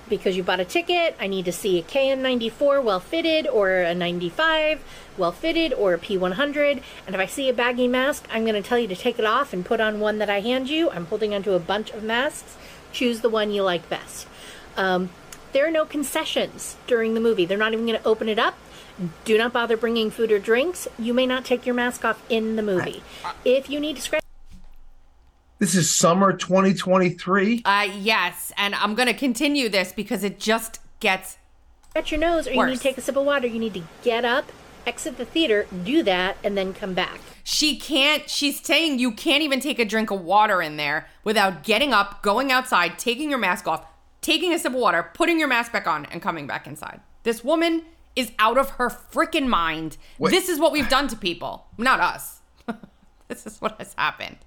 because 0.09 0.35
you 0.35 0.43
bought 0.43 0.59
a 0.59 0.65
ticket, 0.65 1.15
I 1.19 1.27
need 1.27 1.45
to 1.45 1.51
see 1.51 1.79
a 1.79 1.83
KN94 1.83 2.83
well 2.83 2.99
fitted 2.99 3.47
or 3.47 3.81
a 3.81 3.93
95 3.93 4.83
well 5.17 5.31
fitted 5.31 5.73
or 5.73 5.93
a 5.93 5.97
P100. 5.97 6.81
And 7.05 7.15
if 7.15 7.21
I 7.21 7.25
see 7.25 7.49
a 7.49 7.53
baggy 7.53 7.87
mask, 7.87 8.27
I'm 8.31 8.43
going 8.43 8.61
to 8.61 8.67
tell 8.67 8.79
you 8.79 8.87
to 8.87 8.95
take 8.95 9.19
it 9.19 9.25
off 9.25 9.53
and 9.53 9.65
put 9.65 9.79
on 9.79 9.99
one 9.99 10.17
that 10.17 10.29
I 10.29 10.41
hand 10.41 10.69
you. 10.69 10.89
I'm 10.89 11.05
holding 11.05 11.33
onto 11.33 11.53
a 11.53 11.59
bunch 11.59 11.91
of 11.91 12.03
masks. 12.03 12.57
Choose 12.91 13.21
the 13.21 13.29
one 13.29 13.51
you 13.51 13.63
like 13.63 13.87
best. 13.89 14.27
Um, 14.75 15.09
there 15.51 15.67
are 15.67 15.71
no 15.71 15.85
concessions 15.85 16.77
during 16.87 17.13
the 17.13 17.19
movie. 17.19 17.45
They're 17.45 17.57
not 17.57 17.73
even 17.73 17.85
going 17.85 17.99
to 17.99 18.07
open 18.07 18.29
it 18.29 18.39
up. 18.39 18.57
Do 19.23 19.37
not 19.37 19.53
bother 19.53 19.77
bringing 19.77 20.11
food 20.11 20.31
or 20.31 20.39
drinks. 20.39 20.87
You 20.97 21.13
may 21.13 21.25
not 21.25 21.45
take 21.45 21.65
your 21.65 21.75
mask 21.75 22.03
off 22.03 22.21
in 22.29 22.55
the 22.55 22.61
movie. 22.61 23.01
If 23.45 23.69
you 23.69 23.79
need 23.79 23.95
to 23.95 24.01
scratch 24.01 24.23
This 25.59 25.75
is 25.75 25.93
summer 25.93 26.31
2023. 26.31 27.63
Uh, 27.65 27.89
yes, 27.99 28.53
and 28.55 28.73
I'm 28.75 28.95
gonna 28.95 29.13
continue 29.13 29.67
this 29.67 29.91
because 29.91 30.23
it 30.23 30.39
just 30.39 30.79
gets. 31.01 31.37
your 32.05 32.17
nose 32.17 32.47
or 32.47 32.53
you 32.53 32.65
need 32.65 32.77
to 32.77 32.81
take 32.81 32.97
a 32.97 33.01
sip 33.01 33.17
of 33.17 33.25
water, 33.25 33.45
you 33.45 33.59
need 33.59 33.73
to 33.73 33.83
get 34.01 34.23
up, 34.23 34.53
exit 34.87 35.17
the 35.17 35.25
theater, 35.25 35.67
do 35.83 36.01
that, 36.03 36.37
and 36.45 36.57
then 36.57 36.73
come 36.73 36.93
back. 36.93 37.19
She 37.43 37.75
can't. 37.75 38.29
She's 38.29 38.65
saying 38.65 38.99
you 38.99 39.11
can't 39.11 39.43
even 39.43 39.59
take 39.59 39.79
a 39.79 39.85
drink 39.85 40.11
of 40.11 40.21
water 40.21 40.61
in 40.61 40.77
there 40.77 41.09
without 41.25 41.63
getting 41.63 41.91
up, 41.91 42.23
going 42.23 42.53
outside, 42.53 42.97
taking 42.97 43.29
your 43.29 43.39
mask 43.39 43.67
off, 43.67 43.85
taking 44.21 44.53
a 44.53 44.59
sip 44.59 44.73
of 44.73 44.79
water, 44.79 45.09
putting 45.13 45.39
your 45.39 45.49
mask 45.49 45.73
back 45.73 45.87
on, 45.87 46.05
and 46.05 46.21
coming 46.21 46.47
back 46.47 46.67
inside. 46.67 47.01
This 47.23 47.43
woman 47.43 47.83
is 48.15 48.31
out 48.39 48.57
of 48.57 48.69
her 48.71 48.89
freaking 48.89 49.49
mind. 49.49 49.97
Wait. 50.19 50.31
This 50.31 50.47
is 50.47 50.57
what 50.57 50.71
we've 50.71 50.87
done 50.87 51.09
to 51.09 51.17
people, 51.17 51.65
not 51.77 51.99
us. 51.99 52.39
this 53.27 53.45
is 53.45 53.59
what 53.59 53.77
has 53.77 53.93
happened. 53.97 54.37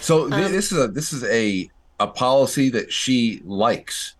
So 0.00 0.28
th- 0.28 0.46
um, 0.46 0.52
this 0.52 0.72
is 0.72 0.78
a 0.78 0.88
this 0.88 1.12
is 1.12 1.24
a 1.24 1.70
a 1.98 2.06
policy 2.06 2.70
that 2.70 2.92
she 2.92 3.42
likes. 3.44 4.14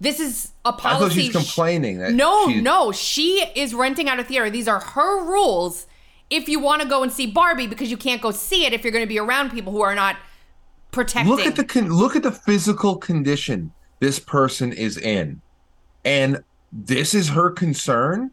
This 0.00 0.20
is 0.20 0.52
a 0.64 0.72
policy. 0.72 1.00
thought 1.00 1.12
she's 1.12 1.30
sh- 1.30 1.32
complaining 1.32 1.98
that 1.98 2.12
No, 2.12 2.48
she- 2.48 2.60
no, 2.60 2.92
she 2.92 3.44
is 3.54 3.74
renting 3.74 4.08
out 4.08 4.18
a 4.20 4.24
theater. 4.24 4.48
These 4.50 4.68
are 4.68 4.80
her 4.80 5.24
rules. 5.24 5.86
If 6.30 6.48
you 6.48 6.60
want 6.60 6.82
to 6.82 6.88
go 6.88 7.02
and 7.02 7.10
see 7.10 7.26
Barbie, 7.26 7.66
because 7.66 7.90
you 7.90 7.96
can't 7.96 8.20
go 8.20 8.30
see 8.30 8.66
it 8.66 8.72
if 8.72 8.84
you're 8.84 8.92
going 8.92 9.04
to 9.04 9.08
be 9.08 9.18
around 9.18 9.50
people 9.50 9.72
who 9.72 9.80
are 9.80 9.94
not 9.94 10.16
protecting. 10.90 11.30
Look 11.34 11.46
at 11.46 11.56
the 11.56 11.64
con- 11.64 11.92
look 11.92 12.16
at 12.16 12.22
the 12.22 12.32
physical 12.32 12.96
condition 12.96 13.72
this 14.00 14.18
person 14.18 14.72
is 14.72 14.96
in, 14.98 15.40
and 16.04 16.42
this 16.72 17.14
is 17.14 17.30
her 17.30 17.50
concern. 17.50 18.30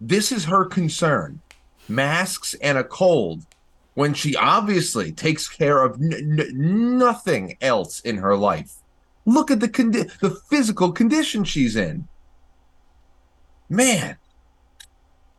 This 0.00 0.32
is 0.32 0.46
her 0.46 0.64
concern. 0.64 1.40
Masks 1.88 2.54
and 2.62 2.78
a 2.78 2.84
cold, 2.84 3.46
when 3.94 4.14
she 4.14 4.36
obviously 4.36 5.12
takes 5.12 5.48
care 5.48 5.82
of 5.82 6.00
n- 6.00 6.40
n- 6.40 6.98
nothing 6.98 7.56
else 7.60 8.00
in 8.00 8.16
her 8.18 8.36
life. 8.36 8.76
Look 9.24 9.50
at 9.50 9.60
the 9.60 9.68
condi- 9.68 10.18
the 10.18 10.30
physical 10.30 10.92
condition 10.92 11.44
she's 11.44 11.76
in. 11.76 12.08
Man, 13.68 14.16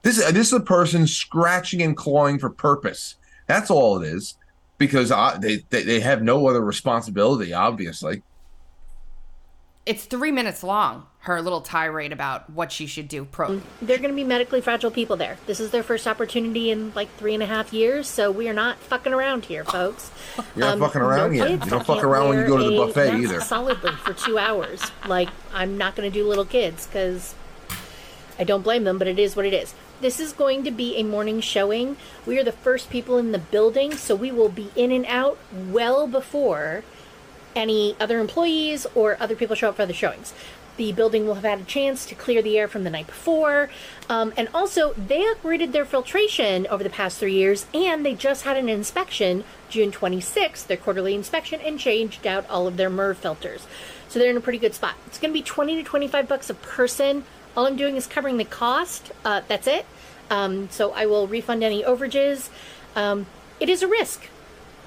this 0.03 0.17
this 0.31 0.47
is 0.47 0.53
a 0.53 0.59
person 0.59 1.07
scratching 1.07 1.81
and 1.81 1.95
clawing 1.97 2.39
for 2.39 2.49
purpose. 2.49 3.15
That's 3.47 3.69
all 3.69 4.01
it 4.01 4.07
is 4.07 4.37
because 4.77 5.11
I, 5.11 5.37
they, 5.37 5.57
they 5.69 5.83
they 5.83 5.99
have 5.99 6.21
no 6.21 6.47
other 6.47 6.61
responsibility. 6.61 7.53
Obviously, 7.53 8.23
it's 9.85 10.05
three 10.05 10.31
minutes 10.31 10.63
long. 10.63 11.07
Her 11.23 11.41
little 11.41 11.61
tirade 11.61 12.11
about 12.11 12.49
what 12.49 12.71
she 12.71 12.85
should 12.85 13.07
do. 13.07 13.23
Pro. 13.23 13.49
Mm, 13.49 13.61
they're 13.81 13.97
going 13.97 14.09
to 14.09 14.15
be 14.15 14.25
medically 14.25 14.59
fragile 14.59 14.91
people 14.91 15.15
there. 15.15 15.37
This 15.47 15.61
is 15.61 15.71
their 15.71 15.83
first 15.83 16.05
opportunity 16.05 16.69
in 16.69 16.91
like 16.95 17.09
three 17.15 17.33
and 17.33 17.41
a 17.41 17.45
half 17.45 17.71
years, 17.71 18.07
so 18.07 18.29
we 18.29 18.49
are 18.49 18.53
not 18.53 18.77
fucking 18.79 19.13
around 19.13 19.45
here, 19.45 19.63
folks. 19.63 20.11
You're 20.55 20.65
not 20.65 20.73
um, 20.73 20.79
fucking 20.81 21.01
around 21.01 21.31
no 21.31 21.37
yet. 21.37 21.51
You 21.51 21.57
don't 21.57 21.69
can't 21.69 21.85
fuck 21.85 22.03
around 22.03 22.29
when 22.29 22.39
you 22.39 22.45
go 22.45 22.57
to 22.57 22.63
the 22.63 22.71
wear 22.71 22.83
a 22.83 22.87
buffet 22.87 23.15
either. 23.15 23.39
Solidly 23.39 23.91
for 23.91 24.13
two 24.13 24.37
hours. 24.37 24.91
Like 25.07 25.29
I'm 25.53 25.77
not 25.77 25.95
going 25.95 26.11
to 26.11 26.13
do 26.13 26.27
little 26.27 26.45
kids 26.45 26.87
because 26.87 27.35
I 28.37 28.43
don't 28.43 28.61
blame 28.61 28.83
them, 28.83 28.97
but 28.97 29.07
it 29.07 29.19
is 29.19 29.35
what 29.35 29.45
it 29.45 29.53
is. 29.53 29.73
This 30.01 30.19
is 30.19 30.33
going 30.33 30.65
to 30.65 30.71
be 30.71 30.97
a 30.97 31.03
morning 31.03 31.39
showing. 31.39 31.95
We 32.25 32.37
are 32.37 32.43
the 32.43 32.51
first 32.51 32.89
people 32.89 33.17
in 33.17 33.31
the 33.31 33.39
building, 33.39 33.93
so 33.93 34.15
we 34.15 34.31
will 34.31 34.49
be 34.49 34.69
in 34.75 34.91
and 34.91 35.05
out 35.05 35.37
well 35.53 36.07
before 36.07 36.83
any 37.55 37.95
other 37.99 38.19
employees 38.19 38.85
or 38.95 39.15
other 39.19 39.35
people 39.35 39.55
show 39.55 39.69
up 39.69 39.77
for 39.77 39.85
the 39.85 39.93
showings. 39.93 40.33
The 40.77 40.91
building 40.91 41.25
will 41.25 41.35
have 41.35 41.43
had 41.43 41.61
a 41.61 41.63
chance 41.63 42.05
to 42.07 42.15
clear 42.15 42.41
the 42.41 42.57
air 42.57 42.67
from 42.67 42.83
the 42.83 42.89
night 42.89 43.07
before. 43.07 43.69
Um, 44.09 44.33
and 44.35 44.49
also, 44.53 44.93
they 44.93 45.23
upgraded 45.23 45.71
their 45.71 45.85
filtration 45.85 46.65
over 46.67 46.83
the 46.83 46.89
past 46.89 47.19
three 47.19 47.33
years, 47.33 47.67
and 47.73 48.05
they 48.05 48.15
just 48.15 48.43
had 48.43 48.57
an 48.57 48.69
inspection 48.69 49.43
June 49.69 49.91
26th, 49.91 50.67
their 50.67 50.77
quarterly 50.77 51.13
inspection, 51.13 51.59
and 51.61 51.79
changed 51.79 52.25
out 52.25 52.49
all 52.49 52.67
of 52.67 52.77
their 52.77 52.89
MERV 52.89 53.17
filters. 53.17 53.67
So 54.09 54.19
they're 54.19 54.29
in 54.31 54.37
a 54.37 54.41
pretty 54.41 54.59
good 54.59 54.73
spot. 54.73 54.95
It's 55.07 55.19
going 55.19 55.31
to 55.31 55.39
be 55.39 55.43
20 55.43 55.75
to 55.75 55.83
25 55.83 56.27
bucks 56.27 56.49
a 56.49 56.53
person. 56.55 57.23
All 57.55 57.67
I'm 57.67 57.75
doing 57.75 57.95
is 57.95 58.07
covering 58.07 58.37
the 58.37 58.45
cost. 58.45 59.11
Uh, 59.23 59.41
that's 59.47 59.67
it. 59.67 59.85
Um, 60.29 60.69
so 60.69 60.91
I 60.91 61.05
will 61.05 61.27
refund 61.27 61.63
any 61.63 61.83
overages. 61.83 62.49
Um, 62.95 63.27
it 63.59 63.69
is 63.69 63.83
a 63.83 63.87
risk 63.87 64.29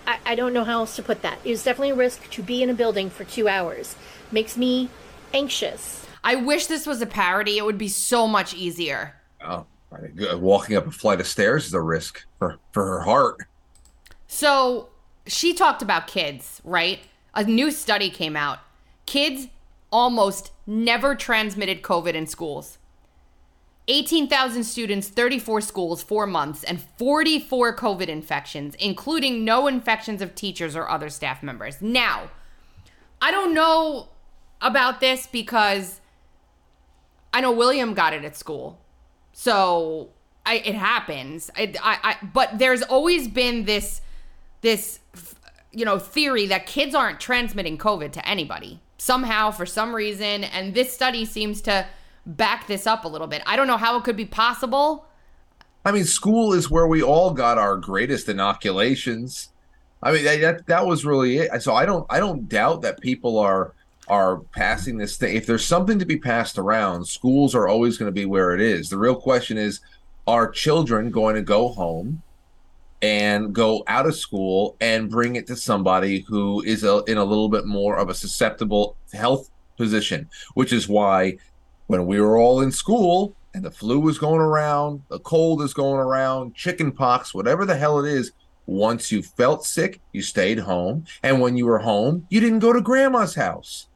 I, 0.07 0.19
I 0.25 0.35
don't 0.35 0.53
know 0.53 0.65
how 0.65 0.81
else 0.81 0.97
to 0.97 1.03
put 1.03 1.23
that. 1.23 1.39
It 1.45 1.51
is 1.51 1.65
definitely 1.65 1.91
a 1.91 1.97
risk 1.97 2.31
to 2.31 2.43
be 2.43 2.63
in 2.63 2.71
a 2.71 2.75
building 2.75 3.11
for 3.11 3.25
two 3.25 3.49
hours. 3.49 3.97
Makes 4.31 4.57
me 4.57 4.89
anxious. 5.33 6.07
I 6.25 6.35
wish 6.35 6.67
this 6.67 6.87
was 6.87 7.01
a 7.01 7.07
parody. 7.07 7.59
It 7.59 7.65
would 7.65 7.79
be 7.79 7.89
so 7.89 8.27
much 8.27 8.55
easier. 8.55 9.15
Oh, 9.45 9.67
I 9.93 10.01
think, 10.01 10.21
uh, 10.21 10.39
walking 10.39 10.77
up 10.77 10.87
a 10.87 10.91
flight 10.91 11.21
of 11.21 11.27
stairs 11.27 11.67
is 11.67 11.75
a 11.75 11.81
risk 11.81 12.25
for 12.39 12.59
for 12.73 12.85
her 12.85 13.01
heart. 13.03 13.47
So 14.27 14.89
she 15.27 15.55
talked 15.55 15.83
about 15.83 16.07
kids, 16.07 16.61
right? 16.65 17.01
A 17.35 17.45
new 17.45 17.71
study 17.71 18.11
came 18.11 18.37
out. 18.37 18.59
Kids 19.07 19.49
almost 19.93 20.51
never 20.67 21.15
transmitted 21.15 21.83
COVID 21.83 22.15
in 22.15 22.27
schools. 22.27 22.79
18,000 23.89 24.65
students, 24.65 25.09
34 25.09 25.61
schools, 25.61 26.03
four 26.03 26.27
months, 26.27 26.65
and 26.65 26.83
44 26.99 27.77
COVID 27.77 28.09
infections, 28.09 28.75
including 28.81 29.45
no 29.45 29.69
infections 29.69 30.21
of 30.21 30.35
teachers 30.35 30.75
or 30.75 30.89
other 30.89 31.09
staff 31.09 31.41
members. 31.41 31.81
Now, 31.81 32.31
I 33.23 33.31
don't 33.31 33.55
know 33.55 34.09
about 34.61 35.01
this 35.01 35.27
because 35.27 36.01
I 37.33 37.41
know 37.41 37.53
William 37.53 37.95
got 37.95 38.13
it 38.13 38.25
at 38.25 38.37
school. 38.37 38.79
So 39.33 40.11
I, 40.45 40.57
it 40.57 40.75
happens. 40.75 41.51
I, 41.57 41.75
I, 41.83 41.99
I, 42.03 42.17
but 42.33 42.59
there's 42.59 42.83
always 42.83 43.29
been 43.29 43.65
this, 43.65 44.01
this, 44.63 45.01
you 45.73 45.85
know, 45.85 45.99
theory 45.99 46.47
that 46.47 46.67
kids 46.67 46.95
aren't 46.95 47.21
transmitting 47.21 47.77
COVID 47.77 48.13
to 48.13 48.27
anybody 48.27 48.81
somehow 48.99 49.51
for 49.51 49.67
some 49.67 49.95
reason. 49.95 50.45
And 50.45 50.75
this 50.75 50.93
study 50.93 51.25
seems 51.25 51.61
to 51.63 51.87
back 52.25 52.67
this 52.67 52.87
up 52.87 53.05
a 53.05 53.09
little 53.09 53.27
bit. 53.27 53.43
I 53.47 53.57
don't 53.57 53.67
know 53.67 53.77
how 53.77 53.99
it 53.99 54.05
could 54.05 54.17
be 54.17 54.25
possible. 54.25 55.07
I 55.85 55.93
mean, 55.93 56.05
school 56.05 56.53
is 56.53 56.71
where 56.71 56.89
we 56.89 57.03
all 57.03 57.33
got 57.33 57.59
our 57.59 57.77
greatest 57.77 58.29
inoculations. 58.29 59.51
I 60.03 60.13
mean, 60.13 60.25
that 60.25 60.67
that 60.67 60.87
was 60.87 61.05
really 61.05 61.39
it. 61.39 61.63
So 61.63 61.75
I 61.75 61.87
don't 61.87 62.07
I 62.11 62.19
don't 62.19 62.49
doubt 62.49 62.83
that 62.83 63.01
people 63.01 63.39
are 63.39 63.73
are 64.09 64.39
passing 64.53 64.97
this 64.97 65.17
thing. 65.17 65.37
If 65.37 65.47
there's 65.47 65.65
something 65.65 65.99
to 65.99 66.07
be 66.07 66.19
passed 66.19 66.59
around, 66.59 67.07
schools 67.07 67.55
are 67.55 67.69
always 67.69 67.99
going 67.99 68.09
to 68.09 68.21
be 68.21 68.27
where 68.27 68.55
it 68.55 68.61
is. 68.61 68.89
The 68.89 68.99
real 68.99 69.17
question 69.17 69.59
is, 69.59 69.81
are 70.27 70.51
children 70.51 71.11
going 71.11 71.37
to 71.37 71.43
go 71.43 71.69
home 71.69 72.23
and 73.03 73.55
go 73.55 73.85
out 73.87 74.07
of 74.07 74.17
school 74.17 74.77
and 74.81 75.11
bring 75.11 75.37
it 75.37 75.47
to 75.47 75.57
somebody 75.57 76.21
who 76.29 76.63
is 76.63 76.83
a, 76.83 77.03
in 77.05 77.19
a 77.19 77.25
little 77.25 77.49
bit 77.49 77.67
more 77.67 77.97
of 77.97 78.09
a 78.09 78.15
susceptible 78.15 78.97
health 79.13 79.51
position? 79.77 80.29
Which 80.55 80.73
is 80.73 80.89
why 80.89 81.39
when 81.87 82.07
we 82.07 82.21
were 82.21 82.39
all 82.39 82.61
in 82.61 82.73
school 82.73 83.35
and 83.55 83.65
the 83.65 83.71
flu 83.71 84.01
was 84.01 84.19
going 84.19 84.41
around, 84.41 85.03
the 85.09 85.21
cold 85.21 85.63
is 85.63 85.75
going 85.75 86.01
around, 86.01 86.55
chicken 86.55 86.93
pox, 86.93 87.35
whatever 87.35 87.65
the 87.65 87.77
hell 87.77 88.05
it 88.05 88.11
is, 88.11 88.33
once 88.67 89.13
you 89.13 89.23
felt 89.23 89.65
sick, 89.65 90.01
you 90.13 90.23
stayed 90.23 90.59
home. 90.59 91.05
And 91.23 91.41
when 91.41 91.57
you 91.57 91.67
were 91.67 91.79
home, 91.79 92.27
you 92.29 92.41
didn't 92.41 92.59
go 92.59 92.73
to 92.73 92.81
grandma's 92.81 93.37
house. 93.37 93.89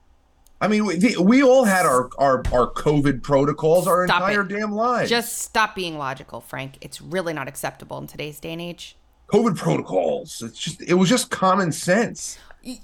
I 0.61 0.69
mean, 0.69 0.85
we, 0.85 1.17
we 1.17 1.43
all 1.43 1.64
had 1.64 1.87
our, 1.87 2.11
our, 2.19 2.43
our 2.52 2.71
COVID 2.73 3.23
protocols 3.23 3.87
our 3.87 4.07
Stop 4.07 4.23
entire 4.29 4.43
it. 4.43 4.49
damn 4.49 4.73
lives. 4.73 5.09
Just 5.09 5.38
stop 5.38 5.75
being 5.75 5.97
logical, 5.97 6.40
Frank. 6.43 6.76
It's 6.83 7.00
really 7.00 7.33
not 7.33 7.49
acceptable 7.49 7.97
in 7.99 8.07
today's 8.07 8.38
day 8.40 8.52
and 8.52 8.61
age. 8.61 8.97
COVID 9.29 9.57
protocols. 9.57 10.43
It's 10.43 10.59
just 10.59 10.83
it 10.83 10.95
was 10.95 11.09
just 11.09 11.31
common 11.31 11.73
sense. 11.73 12.38
Well, 12.64 12.76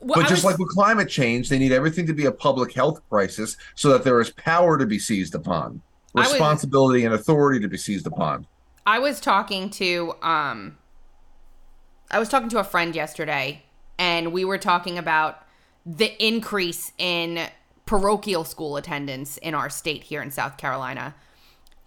But 0.00 0.18
I 0.18 0.28
just 0.28 0.32
was- 0.32 0.44
like 0.44 0.58
with 0.58 0.68
climate 0.68 1.08
change, 1.08 1.48
they 1.48 1.58
need 1.58 1.72
everything 1.72 2.06
to 2.06 2.12
be 2.14 2.26
a 2.26 2.32
public 2.32 2.72
health 2.74 3.00
crisis 3.10 3.56
so 3.74 3.88
that 3.90 4.04
there 4.04 4.20
is 4.20 4.30
power 4.30 4.78
to 4.78 4.86
be 4.86 4.98
seized 4.98 5.34
upon, 5.34 5.82
I 6.14 6.20
was- 6.20 6.30
responsibility 6.32 7.04
and 7.04 7.14
authority 7.14 7.60
to 7.60 7.68
be 7.68 7.76
seized 7.76 8.06
upon. 8.06 8.46
I 8.86 8.98
was 8.98 9.20
talking 9.20 9.68
to 9.70 10.14
um 10.22 10.76
I 12.10 12.18
was 12.18 12.28
talking 12.28 12.48
to 12.50 12.58
a 12.58 12.64
friend 12.64 12.94
yesterday 12.94 13.62
and 13.98 14.32
we 14.32 14.44
were 14.44 14.58
talking 14.58 14.96
about 14.98 15.42
the 15.84 16.24
increase 16.24 16.92
in 16.98 17.48
parochial 17.86 18.44
school 18.44 18.76
attendance 18.76 19.36
in 19.38 19.54
our 19.54 19.68
state 19.68 20.04
here 20.04 20.22
in 20.22 20.30
South 20.30 20.56
Carolina. 20.56 21.14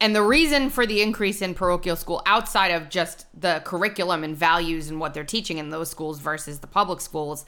And 0.02 0.14
the 0.14 0.22
reason 0.22 0.70
for 0.70 0.86
the 0.86 1.02
increase 1.02 1.42
in 1.42 1.54
parochial 1.54 1.96
school 1.96 2.22
outside 2.26 2.72
of 2.72 2.90
just 2.90 3.26
the 3.40 3.62
curriculum 3.64 4.24
and 4.24 4.36
values 4.36 4.90
and 4.90 5.00
what 5.00 5.14
they're 5.14 5.24
teaching 5.24 5.60
in 5.60 5.70
those 5.70 5.90
schools 5.90 6.20
versus 6.20 6.60
the 6.60 6.68
public 6.68 7.00
schools 7.00 7.46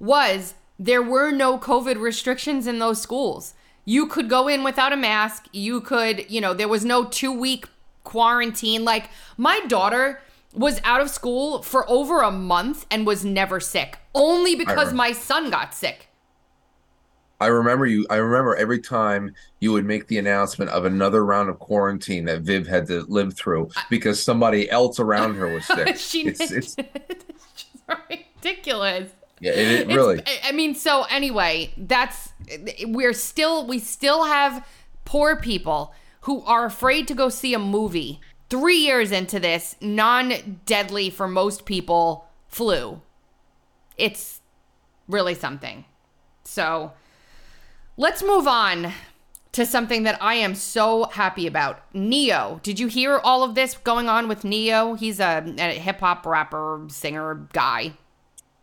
was 0.00 0.54
there 0.78 1.02
were 1.02 1.30
no 1.30 1.58
COVID 1.58 2.00
restrictions 2.00 2.66
in 2.66 2.80
those 2.80 3.00
schools. 3.00 3.54
You 3.84 4.06
could 4.06 4.28
go 4.28 4.48
in 4.48 4.64
without 4.64 4.92
a 4.92 4.96
mask. 4.96 5.46
You 5.52 5.80
could, 5.80 6.28
you 6.28 6.40
know, 6.40 6.54
there 6.54 6.66
was 6.66 6.84
no 6.84 7.04
two 7.04 7.32
week 7.32 7.66
quarantine. 8.02 8.84
Like, 8.84 9.10
my 9.36 9.60
daughter 9.68 10.20
was 10.54 10.80
out 10.84 11.00
of 11.00 11.08
school 11.10 11.62
for 11.62 11.88
over 11.90 12.20
a 12.22 12.30
month 12.30 12.86
and 12.90 13.06
was 13.06 13.24
never 13.24 13.58
sick, 13.60 13.98
only 14.14 14.54
because 14.54 14.92
my 14.92 15.12
son 15.12 15.50
got 15.50 15.74
sick. 15.74 16.08
I 17.40 17.46
remember 17.46 17.86
you. 17.86 18.06
I 18.08 18.16
remember 18.16 18.54
every 18.54 18.78
time 18.78 19.34
you 19.58 19.72
would 19.72 19.84
make 19.84 20.06
the 20.06 20.18
announcement 20.18 20.70
of 20.70 20.84
another 20.84 21.24
round 21.24 21.48
of 21.48 21.58
quarantine 21.58 22.26
that 22.26 22.42
Viv 22.42 22.68
had 22.68 22.86
to 22.86 23.00
live 23.08 23.34
through 23.34 23.70
because 23.90 24.22
somebody 24.22 24.70
else 24.70 25.00
around 25.00 25.34
her 25.34 25.52
was 25.52 25.64
sick. 25.66 25.96
she 25.96 26.28
it's, 26.28 26.40
it's 26.52 26.76
it's 27.08 27.24
just 27.56 28.00
ridiculous. 28.08 29.10
yeah, 29.40 29.52
it, 29.52 29.90
it 29.90 29.94
really. 29.94 30.20
I- 30.24 30.40
I 30.50 30.52
mean, 30.52 30.76
so 30.76 31.02
anyway, 31.10 31.72
that's 31.76 32.32
we're 32.86 33.12
still 33.12 33.66
we 33.66 33.80
still 33.80 34.24
have 34.24 34.64
poor 35.04 35.34
people 35.34 35.92
who 36.22 36.44
are 36.44 36.64
afraid 36.64 37.08
to 37.08 37.14
go 37.14 37.28
see 37.28 37.54
a 37.54 37.58
movie. 37.58 38.20
Three 38.52 38.76
years 38.76 39.12
into 39.12 39.40
this 39.40 39.76
non-deadly 39.80 41.08
for 41.08 41.26
most 41.26 41.64
people 41.64 42.26
flu, 42.48 43.00
it's 43.96 44.42
really 45.08 45.34
something. 45.34 45.86
So 46.44 46.92
let's 47.96 48.22
move 48.22 48.46
on 48.46 48.92
to 49.52 49.64
something 49.64 50.02
that 50.02 50.22
I 50.22 50.34
am 50.34 50.54
so 50.54 51.04
happy 51.04 51.46
about. 51.46 51.80
Ne-Yo. 51.94 52.60
Did 52.62 52.78
you 52.78 52.88
hear 52.88 53.16
all 53.20 53.42
of 53.42 53.54
this 53.54 53.78
going 53.78 54.10
on 54.10 54.28
with 54.28 54.44
Ne-Yo? 54.44 54.96
He's 54.96 55.18
a, 55.18 55.54
a 55.56 55.78
hip 55.78 56.00
hop 56.00 56.26
rapper, 56.26 56.84
singer 56.90 57.48
guy. 57.54 57.94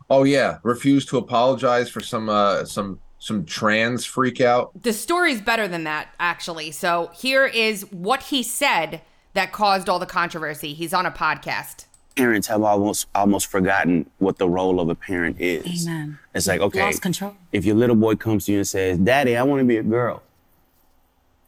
Oh 0.08 0.22
yeah, 0.22 0.58
refused 0.62 1.08
to 1.08 1.18
apologize 1.18 1.90
for 1.90 1.98
some 1.98 2.28
uh 2.28 2.64
some 2.64 3.00
some 3.18 3.44
trans 3.44 4.04
freak 4.04 4.40
out. 4.40 4.70
The 4.80 4.92
story's 4.92 5.40
better 5.40 5.66
than 5.66 5.82
that, 5.82 6.14
actually. 6.20 6.70
So 6.70 7.10
here 7.12 7.44
is 7.44 7.90
what 7.90 8.22
he 8.22 8.44
said 8.44 9.02
that 9.34 9.52
caused 9.52 9.88
all 9.88 9.98
the 9.98 10.06
controversy. 10.06 10.74
He's 10.74 10.92
on 10.94 11.06
a 11.06 11.10
podcast. 11.10 11.86
parents 12.16 12.48
have 12.48 12.62
almost 12.62 13.06
almost 13.14 13.46
forgotten 13.46 14.04
what 14.18 14.36
the 14.38 14.48
role 14.48 14.80
of 14.80 14.88
a 14.88 14.94
parent 14.94 15.36
is. 15.40 15.86
Amen. 15.88 16.18
It's 16.34 16.46
like, 16.46 16.60
okay, 16.60 16.82
Lost 16.82 17.00
control. 17.00 17.34
if 17.52 17.64
your 17.64 17.76
little 17.76 17.96
boy 17.96 18.16
comes 18.16 18.44
to 18.46 18.52
you 18.52 18.58
and 18.58 18.68
says, 18.68 18.98
Daddy, 18.98 19.36
I 19.36 19.42
want 19.44 19.60
to 19.60 19.64
be 19.64 19.76
a 19.78 19.82
girl, 19.82 20.22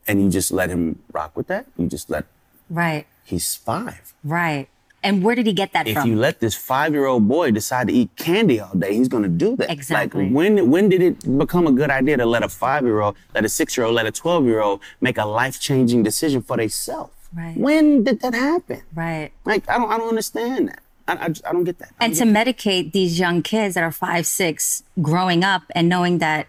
and 0.07 0.23
you 0.23 0.31
just 0.31 0.51
let 0.53 0.71
him 0.71 0.99
rock 1.13 1.37
with 1.37 1.49
that, 1.49 1.67
you 1.77 1.87
just 1.89 2.09
let 2.11 2.25
Right, 2.71 3.07
he's 3.25 3.55
five. 3.55 4.15
right. 4.25 4.69
And 5.05 5.25
where 5.25 5.35
did 5.35 5.49
he 5.49 5.53
get 5.53 5.73
that 5.73 5.89
If 5.89 5.95
from? 5.97 6.09
you 6.09 6.15
let 6.17 6.39
this 6.39 6.55
five-year-old 6.55 7.27
boy 7.27 7.51
decide 7.51 7.89
to 7.89 7.93
eat 7.93 8.11
candy 8.15 8.61
all 8.61 8.73
day, 8.73 8.95
he's 8.95 9.09
gonna 9.09 9.27
do 9.29 9.57
that. 9.57 9.69
Exactly. 9.69 10.25
Like 10.27 10.33
when 10.33 10.71
when 10.71 10.89
did 10.89 11.03
it 11.03 11.39
become 11.39 11.67
a 11.67 11.73
good 11.73 11.91
idea 11.91 12.17
to 12.19 12.25
let 12.25 12.45
a 12.45 12.49
five-year-old, 12.49 13.17
let 13.35 13.45
a 13.45 13.49
six-year-old, 13.49 13.97
let 13.97 14.07
a 14.07 14.13
twelve-year-old 14.13 14.79
make 15.01 15.19
a 15.19 15.25
life-changing 15.27 16.05
decision 16.05 16.41
for 16.41 16.57
themselves? 16.57 17.13
Right. 17.35 17.57
When 17.57 18.05
did 18.05 18.21
that 18.21 18.35
happen? 18.35 18.83
right. 18.95 19.33
Like 19.45 19.69
I 19.69 19.79
don't 19.79 19.91
I 19.91 19.97
don't 19.99 20.09
understand 20.09 20.69
that. 20.69 20.81
I, 21.09 21.25
I, 21.25 21.29
just- 21.29 21.47
I 21.47 21.53
don't 21.53 21.65
get 21.65 21.79
that. 21.79 21.91
I 22.01 22.05
And 22.07 22.15
to 22.17 22.25
medicate 22.25 22.93
these 22.93 23.19
young 23.19 23.43
kids 23.43 23.75
that 23.75 23.83
are 23.83 23.91
five, 23.91 24.25
six, 24.27 24.85
growing 25.01 25.43
up 25.43 25.63
and 25.75 25.89
knowing 25.89 26.19
that 26.19 26.47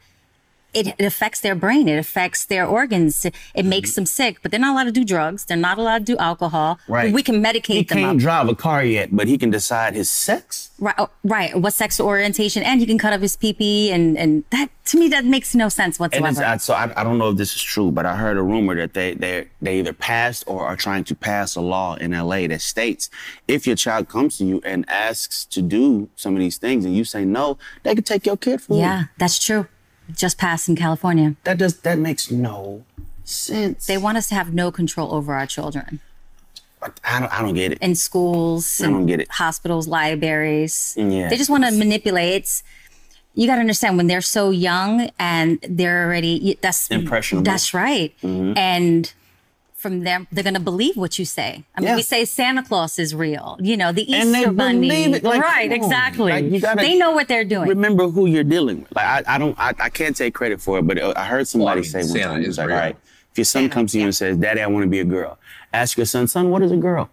it, 0.73 0.88
it 0.97 1.05
affects 1.05 1.39
their 1.41 1.55
brain, 1.55 1.88
it 1.88 1.97
affects 1.97 2.45
their 2.45 2.65
organs, 2.65 3.25
it 3.25 3.33
Mm-hmm. 3.55 3.69
makes 3.69 3.95
them 3.95 4.05
sick. 4.05 4.39
But 4.41 4.51
they're 4.51 4.59
not 4.59 4.73
allowed 4.73 4.86
to 4.86 4.91
do 4.91 5.05
drugs. 5.05 5.45
They're 5.45 5.57
not 5.57 5.77
allowed 5.77 5.99
to 6.05 6.13
do 6.13 6.17
alcohol. 6.17 6.79
Right. 6.88 7.13
We 7.13 7.23
can 7.23 7.41
medicate 7.43 7.73
he 7.75 7.83
them 7.83 7.97
can't 7.97 8.17
up. 8.17 8.17
drive 8.17 8.47
a 8.49 8.55
car 8.55 8.83
yet, 8.83 9.09
but 9.15 9.27
he 9.27 9.38
can 9.38 9.49
decide 9.51 9.93
his 9.95 10.09
sex. 10.09 10.71
Right, 10.79 10.95
oh, 10.97 11.09
right. 11.23 11.55
What 11.59 11.73
sexual 11.73 12.07
orientation, 12.07 12.63
and 12.63 12.79
he 12.79 12.86
can 12.86 12.97
cut 12.97 13.13
off 13.13 13.21
his 13.21 13.36
pee 13.38 13.91
and 13.91 14.17
and 14.17 14.43
that 14.49 14.69
to 14.86 14.97
me 14.99 15.07
that 15.09 15.23
makes 15.23 15.55
no 15.55 15.69
sense 15.69 15.97
whatsoever. 15.99 16.43
I, 16.43 16.57
so 16.57 16.73
I, 16.73 16.91
I 16.99 17.03
don't 17.05 17.17
know 17.17 17.29
if 17.29 17.38
this 17.38 17.55
is 17.55 17.62
true, 17.62 17.91
but 17.91 18.05
I 18.05 18.15
heard 18.17 18.38
a 18.38 18.43
rumor 18.43 18.75
that 18.75 18.93
they 18.93 19.13
they 19.13 19.47
they 19.62 19.79
either 19.79 19.93
passed 19.93 20.43
or 20.47 20.65
are 20.65 20.75
trying 20.75 21.03
to 21.05 21.15
pass 21.15 21.55
a 21.55 21.62
law 21.62 21.95
in 21.95 22.12
LA 22.12 22.47
that 22.47 22.62
states 22.62 23.09
if 23.47 23.65
your 23.65 23.75
child 23.77 24.09
comes 24.09 24.38
to 24.39 24.45
you 24.45 24.62
and 24.65 24.83
asks 24.89 25.45
to 25.45 25.62
do 25.62 26.09
some 26.15 26.33
of 26.36 26.39
these 26.39 26.57
things 26.57 26.83
and 26.86 26.95
you 26.97 27.05
say 27.05 27.23
no, 27.23 27.57
they 27.83 27.95
could 27.95 28.05
take 28.05 28.25
your 28.25 28.38
kid 28.38 28.62
from 28.62 28.75
you. 28.75 28.81
yeah, 28.81 29.03
that's 29.17 29.39
true. 29.39 29.67
Just 30.15 30.38
passed 30.38 30.69
in 30.69 30.76
California. 30.76 31.36
That 31.43 31.58
does 31.58 31.80
that 31.82 31.99
makes 31.99 32.30
no 32.32 32.84
sense. 33.23 33.86
They 33.86 33.97
want 33.97 34.17
us 34.17 34.28
to 34.30 34.36
have 34.36 34.54
no 34.54 34.71
control 34.71 35.13
over 35.13 35.34
our 35.34 35.47
children 35.47 35.99
I 37.04 37.19
don't 37.19 37.32
I 37.34 37.41
don't 37.41 37.54
get 37.54 37.71
it. 37.73 37.78
in 37.80 37.95
schools, 37.95 38.82
I 38.82 38.88
don't 38.88 39.06
get 39.06 39.19
it. 39.21 39.30
hospitals, 39.32 39.88
libraries. 39.88 40.95
Yeah. 40.97 41.30
They 41.30 41.38
just 41.38 41.49
want 41.49 41.63
to 41.65 41.71
manipulate. 41.71 42.63
You 43.36 43.47
got 43.47 43.56
to 43.56 43.62
understand 43.62 43.97
when 43.97 44.08
they're 44.08 44.21
so 44.21 44.52
young 44.52 45.10
and 45.17 45.60
they're 45.67 46.06
already 46.06 46.58
that's 46.62 46.89
Impressionable. 46.91 47.43
That's 47.43 47.73
right. 47.73 48.13
Mm-hmm. 48.21 48.58
And 48.58 49.13
from 49.84 50.04
them, 50.04 50.26
they're 50.32 50.43
gonna 50.43 50.60
believe 50.60 50.98
what 50.98 51.19
you 51.19 51.26
say. 51.26 51.63
I 51.76 51.82
mean, 51.82 51.89
Yeah. 51.89 51.96
we 51.98 52.02
say 52.02 52.26
Santa 52.26 52.63
Claus 52.63 52.98
is 52.98 53.13
real. 53.13 53.58
You 53.62 53.78
know, 53.78 53.91
the 53.91 54.02
Easter 54.12 54.22
And 54.22 54.34
they 54.34 54.46
Bunny. 54.46 54.80
believe 54.88 55.13
it, 55.17 55.24
like, 55.24 55.41
right, 55.41 55.69
come 55.69 55.80
on. 55.80 55.86
exactly. 55.86 56.32
Like, 56.32 56.46
you 56.46 56.60
gotta 56.60 56.82
they 56.82 56.98
know 56.98 57.12
what 57.12 57.28
they're 57.28 57.43
doing. 57.46 57.67
remember 57.69 58.08
who 58.08 58.26
you're 58.26 58.43
dealing 58.56 58.82
with. 58.84 58.96
Like 58.96 59.06
I, 59.28 59.36
I 59.36 59.38
don't, 59.38 59.56
I, 59.60 59.74
I 59.80 59.89
can't 59.89 60.15
take 60.15 60.34
credit 60.34 60.60
for 60.60 60.80
it, 60.80 60.88
but 60.88 60.98
I 61.17 61.26
heard 61.26 61.48
somebody 61.48 61.82
mean, 61.82 61.89
say 61.91 62.00
one 62.00 62.08
Santa 62.08 62.24
time, 62.26 62.41
is 62.41 62.48
it's 62.48 62.58
like, 62.58 62.67
real. 62.69 62.76
all 62.78 62.82
right, 62.82 62.98
if 63.32 63.38
your 63.38 63.46
son 63.46 63.63
Santa, 63.63 63.74
comes 63.76 63.91
to 63.91 63.98
you 63.98 64.02
yeah. 64.04 64.06
and 64.08 64.15
says, 64.15 64.38
"Daddy, 64.38 64.62
I 64.62 64.67
want 64.67 64.84
to 64.84 64.89
be 64.89 65.00
a 65.02 65.06
girl," 65.06 65.38
ask 65.74 65.98
your 65.98 66.06
son, 66.08 66.26
"Son, 66.28 66.50
what 66.50 66.62
is 66.63 66.72
a 66.72 66.78
girl?" 66.78 67.10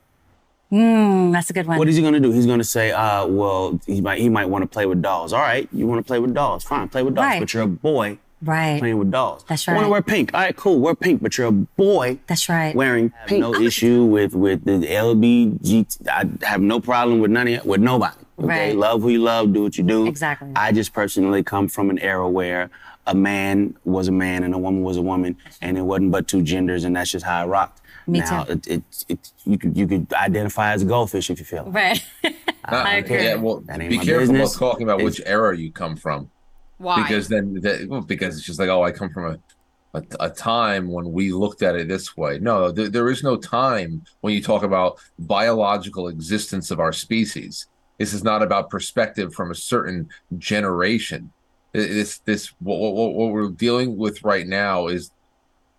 Mm, 0.72 1.32
that's 1.32 1.50
a 1.50 1.52
good 1.52 1.66
one. 1.66 1.78
What 1.78 1.88
is 1.88 1.96
he 1.96 2.02
gonna 2.02 2.20
do? 2.20 2.30
He's 2.30 2.46
gonna 2.46 2.62
say, 2.62 2.92
uh, 2.92 3.26
well, 3.26 3.80
he 3.86 4.00
might, 4.00 4.20
he 4.20 4.28
might 4.28 4.46
want 4.46 4.62
to 4.62 4.68
play 4.68 4.86
with 4.86 5.02
dolls. 5.02 5.32
All 5.32 5.40
right, 5.40 5.68
you 5.72 5.86
want 5.88 5.98
to 5.98 6.06
play 6.06 6.20
with 6.20 6.32
dolls? 6.32 6.62
Fine, 6.62 6.88
play 6.90 7.02
with 7.02 7.16
dolls. 7.16 7.26
Right. 7.26 7.40
But 7.40 7.52
you're 7.52 7.64
a 7.64 7.66
boy 7.66 8.18
right. 8.42 8.78
playing 8.78 8.98
with 8.98 9.10
dolls. 9.10 9.44
That's 9.48 9.66
right. 9.66 9.74
I 9.74 9.76
want 9.76 9.86
to 9.86 9.90
wear 9.90 10.02
pink. 10.02 10.32
All 10.34 10.40
right, 10.40 10.56
cool, 10.56 10.78
wear 10.80 10.94
pink. 10.94 11.22
But 11.22 11.36
you're 11.38 11.48
a 11.48 11.52
boy 11.52 12.18
That's 12.26 12.48
right. 12.48 12.74
wearing 12.74 13.12
pink. 13.26 13.40
No 13.40 13.54
issue 13.54 14.04
with 14.04 14.34
with 14.34 14.64
the 14.64 14.86
LBG. 14.86 16.08
I 16.08 16.28
have 16.46 16.60
no 16.60 16.80
problem 16.80 17.20
with 17.20 17.30
none 17.30 17.48
of 17.48 17.64
with 17.64 17.80
nobody. 17.80 18.16
Okay, 18.38 18.48
Right. 18.70 18.76
love 18.76 19.02
who 19.02 19.10
you 19.10 19.22
love, 19.22 19.52
do 19.52 19.62
what 19.64 19.76
you 19.76 19.84
do. 19.84 20.06
Exactly. 20.06 20.50
I 20.56 20.72
just 20.72 20.92
personally 20.94 21.42
come 21.42 21.68
from 21.68 21.90
an 21.90 21.98
era 21.98 22.26
where 22.28 22.70
a 23.06 23.14
man 23.14 23.74
was 23.84 24.08
a 24.08 24.12
man 24.12 24.44
and 24.44 24.54
a 24.54 24.58
woman 24.58 24.82
was 24.82 24.96
a 24.96 25.02
woman, 25.02 25.36
and 25.60 25.76
it 25.76 25.82
wasn't 25.82 26.10
but 26.10 26.26
two 26.26 26.40
genders, 26.42 26.84
and 26.84 26.96
that's 26.96 27.10
just 27.10 27.24
how 27.24 27.42
I 27.42 27.46
rocked. 27.46 27.82
Me 28.06 28.20
now, 28.20 28.44
too. 28.44 28.52
It, 28.52 28.66
it, 28.66 28.82
it, 29.08 29.32
you 29.44 29.58
could 29.58 29.76
you 29.76 29.86
could 29.86 30.12
identify 30.14 30.72
as 30.72 30.82
a 30.82 30.86
goldfish 30.86 31.28
if 31.30 31.38
you 31.38 31.44
feel. 31.44 31.66
it. 31.66 31.70
Right. 31.70 32.04
Uh, 32.62 32.74
I 32.86 32.96
agree. 32.96 33.24
Yeah, 33.24 33.34
well, 33.36 33.60
That 33.62 33.80
ain't 33.80 33.90
be 33.90 33.96
my 33.96 34.04
careful 34.04 34.20
business. 34.28 34.54
about 34.54 34.70
talking 34.70 34.86
about 34.86 35.00
It's- 35.00 35.18
which 35.18 35.26
era 35.26 35.56
you 35.56 35.72
come 35.72 35.96
from. 35.96 36.30
Why? 36.80 37.02
because 37.02 37.28
then 37.28 37.60
that, 37.60 37.86
well, 37.90 38.00
because 38.00 38.38
it's 38.38 38.46
just 38.46 38.58
like 38.58 38.70
oh 38.70 38.82
i 38.82 38.90
come 38.90 39.10
from 39.10 39.32
a, 39.34 39.98
a, 39.98 40.02
a 40.20 40.30
time 40.30 40.88
when 40.88 41.12
we 41.12 41.30
looked 41.30 41.62
at 41.62 41.76
it 41.76 41.88
this 41.88 42.16
way 42.16 42.38
no 42.38 42.70
there, 42.70 42.88
there 42.88 43.10
is 43.10 43.22
no 43.22 43.36
time 43.36 44.02
when 44.22 44.32
you 44.32 44.42
talk 44.42 44.62
about 44.62 44.98
biological 45.18 46.08
existence 46.08 46.70
of 46.70 46.80
our 46.80 46.92
species 46.92 47.66
this 47.98 48.14
is 48.14 48.24
not 48.24 48.42
about 48.42 48.70
perspective 48.70 49.34
from 49.34 49.50
a 49.50 49.54
certain 49.54 50.08
generation 50.38 51.30
this 51.72 52.18
this 52.20 52.54
what, 52.60 52.78
what, 52.78 53.12
what 53.12 53.30
we're 53.30 53.50
dealing 53.50 53.98
with 53.98 54.24
right 54.24 54.46
now 54.46 54.86
is 54.86 55.10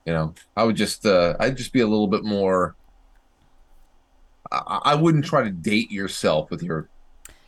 you 0.05 0.13
know 0.13 0.35
i 0.55 0.63
would 0.63 0.75
just 0.75 1.03
uh 1.07 1.35
i'd 1.39 1.57
just 1.57 1.73
be 1.73 1.81
a 1.81 1.87
little 1.87 2.07
bit 2.07 2.23
more 2.23 2.75
i, 4.51 4.79
I 4.83 4.95
wouldn't 4.95 5.25
try 5.25 5.41
to 5.41 5.49
date 5.49 5.91
yourself 5.91 6.51
with 6.51 6.61
your 6.61 6.89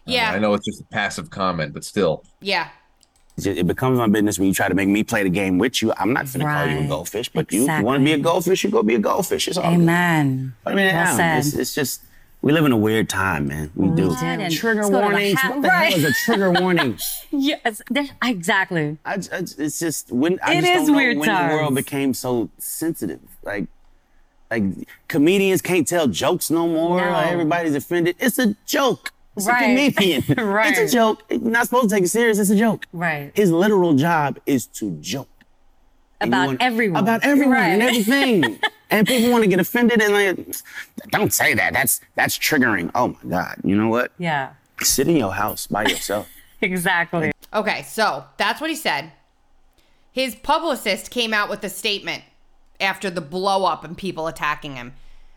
yeah. 0.05 0.31
i 0.31 0.39
know 0.39 0.55
it's 0.55 0.65
just 0.65 0.81
a 0.81 0.85
passive 0.85 1.29
comment 1.29 1.71
but 1.71 1.83
still 1.83 2.23
Yeah. 2.41 2.69
It 3.37 3.41
just- 3.41 3.57
it 3.59 3.67
becomes 3.67 3.97
my 3.97 4.07
business 4.07 4.37
when 4.37 4.47
you 4.47 4.53
try 4.53 4.67
to 4.69 4.75
make 4.75 4.87
me 4.87 5.03
play 5.03 5.23
the 5.23 5.29
game 5.29 5.57
with 5.57 5.81
you. 5.81 5.91
I'm 5.97 6.13
not 6.13 6.31
gonna 6.31 6.45
call 6.45 6.67
you 6.67 6.79
a 6.85 6.87
goldfish, 6.87 7.29
but 7.29 7.51
you, 7.51 7.61
you 7.69 7.83
want 7.83 7.99
to 8.01 8.05
be 8.05 8.13
a 8.13 8.17
goldfish, 8.19 8.63
you 8.63 8.69
go 8.69 8.83
be 8.83 8.95
a 8.95 8.99
goldfish. 8.99 9.47
It's 9.47 9.57
all 9.57 9.71
good. 9.71 9.81
Amen. 9.81 10.53
I 10.65 10.69
mean, 10.69 10.77
Well 10.93 11.17
yeah, 11.17 11.37
it's, 11.39 11.53
it's 11.53 11.73
just 11.73 12.01
we 12.43 12.51
live 12.51 12.65
in 12.65 12.71
a 12.73 12.77
weird 12.77 13.07
time, 13.09 13.47
man. 13.47 13.71
We 13.73 13.87
do. 13.95 14.09
do. 14.09 14.15
And 14.21 14.53
Trigger 14.53 14.81
let's 14.81 14.89
go 14.91 14.99
warnings. 14.99 15.39
ha- 15.39 15.49
what 15.51 15.61
the 15.61 15.67
right. 15.69 15.93
hell 15.93 15.99
is 15.99 16.05
a 16.05 16.13
trigger 16.25 16.51
warning? 16.61 16.99
Yes. 17.31 17.81
Exactly. 18.21 18.97
I, 19.05 19.13
I- 19.13 19.17
it's 19.57 19.79
just 19.79 20.11
when 20.11 20.39
I 20.43 20.55
It 20.55 20.61
just 20.61 20.67
is 20.71 20.77
don't 20.79 20.87
know 20.87 20.93
weird 20.97 21.17
when 21.19 21.29
the 21.29 21.55
world 21.55 21.73
became 21.75 22.13
so 22.13 22.49
sensitive. 22.57 23.21
Like, 23.43 23.67
like 24.51 24.63
comedians 25.07 25.61
can't 25.61 25.87
tell 25.87 26.07
jokes 26.07 26.51
no 26.51 26.67
more. 26.67 26.99
No. 26.99 27.11
Like, 27.11 27.31
everybody's 27.31 27.75
offended. 27.75 28.15
It's 28.19 28.37
a 28.37 28.55
joke. 28.65 29.11
It's 29.35 29.47
Right. 29.47 29.63
a 29.63 29.67
comedian. 29.93 30.23
Right. 30.47 30.77
It's 30.77 30.91
a 30.93 30.95
joke. 30.95 31.23
You're 31.29 31.39
not 31.41 31.65
supposed 31.65 31.89
to 31.89 31.95
take 31.95 32.03
it 32.03 32.09
serious. 32.09 32.37
It's 32.39 32.49
a 32.51 32.55
joke. 32.55 32.85
Right. 32.93 33.31
His 33.33 33.51
literal 33.51 33.95
job 33.95 34.39
is 34.45 34.67
to 34.67 34.91
joke. 35.01 35.27
About 36.21 36.47
want- 36.47 36.61
everyone. 36.61 37.01
About 37.03 37.23
everyone 37.23 37.57
and 37.57 37.81
everything. 37.81 38.59
and 38.89 39.07
people 39.07 39.31
want 39.31 39.43
to 39.43 39.49
get 39.49 39.59
offended 39.59 40.01
and 40.01 40.13
like, 40.13 40.55
don't 41.09 41.33
say 41.33 41.53
that. 41.55 41.73
That's 41.73 41.99
that's 42.15 42.37
triggering. 42.37 42.91
Oh 42.95 43.09
my 43.23 43.29
God. 43.29 43.55
You 43.63 43.75
know 43.75 43.89
what? 43.89 44.11
Yeah. 44.17 44.53
Sit 44.81 45.07
in 45.07 45.17
your 45.17 45.33
house 45.33 45.67
by 45.67 45.83
yourself. 45.85 46.29
Exactly. 46.61 47.33
Okay, 47.53 47.81
so 47.83 48.23
that's 48.37 48.61
what 48.61 48.69
he 48.69 48.75
said. 48.77 49.11
His 50.13 50.33
publicist 50.33 51.11
came 51.11 51.33
out 51.33 51.49
with 51.49 51.61
a 51.65 51.69
statement 51.69 52.23
after 52.79 53.09
the 53.09 53.19
blow 53.19 53.65
up 53.65 53.83
and 53.83 53.97
people 53.97 54.27
attacking 54.27 54.77
him. 54.77 54.93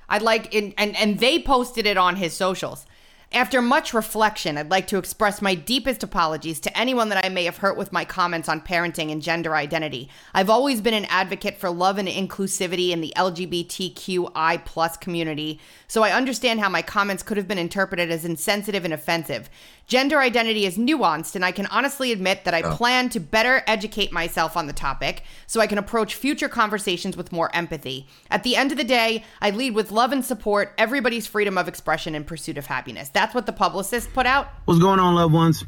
I'd 0.09 0.23
like 0.23 0.55
and 0.55 0.73
and, 0.79 0.95
and 0.97 1.19
they 1.19 1.41
posted 1.43 1.85
it 1.85 1.97
on 1.97 2.15
his 2.15 2.33
socials. 2.33 2.87
After 3.33 3.61
much 3.61 3.93
reflection, 3.93 4.57
I'd 4.57 4.71
like 4.71 4.87
to 4.87 4.99
express 4.99 5.43
my 5.43 5.57
deepest 5.57 6.05
apologies 6.05 6.61
to 6.61 6.79
anyone 6.79 7.09
that 7.09 7.25
I 7.25 7.29
may 7.29 7.45
have 7.45 7.57
hurt 7.57 7.77
with 7.77 7.93
my 7.93 8.05
comments 8.05 8.49
on 8.49 8.61
parenting 8.61 9.11
and 9.11 9.21
gender 9.21 9.57
identity. 9.57 10.09
I've 10.33 10.49
always 10.49 10.81
been 10.81 10.95
an 10.95 11.07
advocate 11.07 11.59
for 11.59 11.69
love 11.69 11.99
and 11.99 12.09
inclusivity 12.09 12.91
in 12.91 13.01
the 13.01 13.13
LGBTQI 13.17 14.65
plus 14.65 14.97
community, 14.97 15.61
so 15.89 16.05
I 16.05 16.13
understand 16.13 16.61
how 16.61 16.69
my 16.69 16.83
comments 16.83 17.25
could 17.25 17.37
have 17.37 17.49
been 17.49 17.59
interpreted 17.59 18.13
as 18.13 18.25
insensitive 18.25 18.85
and 18.85 18.95
offensive. 18.95 19.51
Gender 19.87 20.19
identity 20.19 20.67
is 20.67 20.77
nuanced, 20.77 21.37
and 21.37 21.45
I 21.45 21.53
can 21.53 21.67
honestly 21.67 22.11
admit 22.11 22.45
that 22.45 22.55
I 22.55 22.63
plan 22.63 23.09
to 23.11 23.21
better 23.21 23.63
educate 23.69 24.11
myself 24.11 24.57
on 24.57 24.67
the 24.67 24.73
topic 24.73 25.23
so 25.47 25.61
I 25.61 25.69
can 25.69 25.79
approach 25.79 26.17
future 26.17 26.49
conversations 26.49 27.17
with 27.17 27.31
more 27.31 27.55
empathy. 27.55 28.09
At 28.29 28.43
the 28.43 28.57
end 28.57 28.73
of 28.73 28.79
the 28.79 28.85
day, 28.85 29.23
I 29.41 29.51
lead 29.51 29.75
with 29.75 29.93
love 29.93 30.11
and 30.11 30.25
support 30.25 30.75
everybody's 30.77 31.29
freedom 31.29 31.57
of 31.57 31.69
expression 31.69 32.17
in 32.17 32.25
pursuit 32.25 32.59
of 32.59 32.67
happiness. 32.67 33.11
That's 33.11 33.33
what 33.33 33.47
the 33.47 33.53
publicist 33.53 34.13
put 34.13 34.27
out. 34.27 34.49
What's 34.65 34.81
going 34.81 34.99
on, 34.99 35.15
loved 35.15 35.33
ones? 35.33 35.65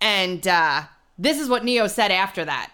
And 0.00 0.46
uh, 0.48 0.82
this 1.16 1.38
is 1.38 1.48
what 1.48 1.64
Ne-Yo 1.64 1.86
said 1.86 2.10
after 2.10 2.44
that. 2.44 2.72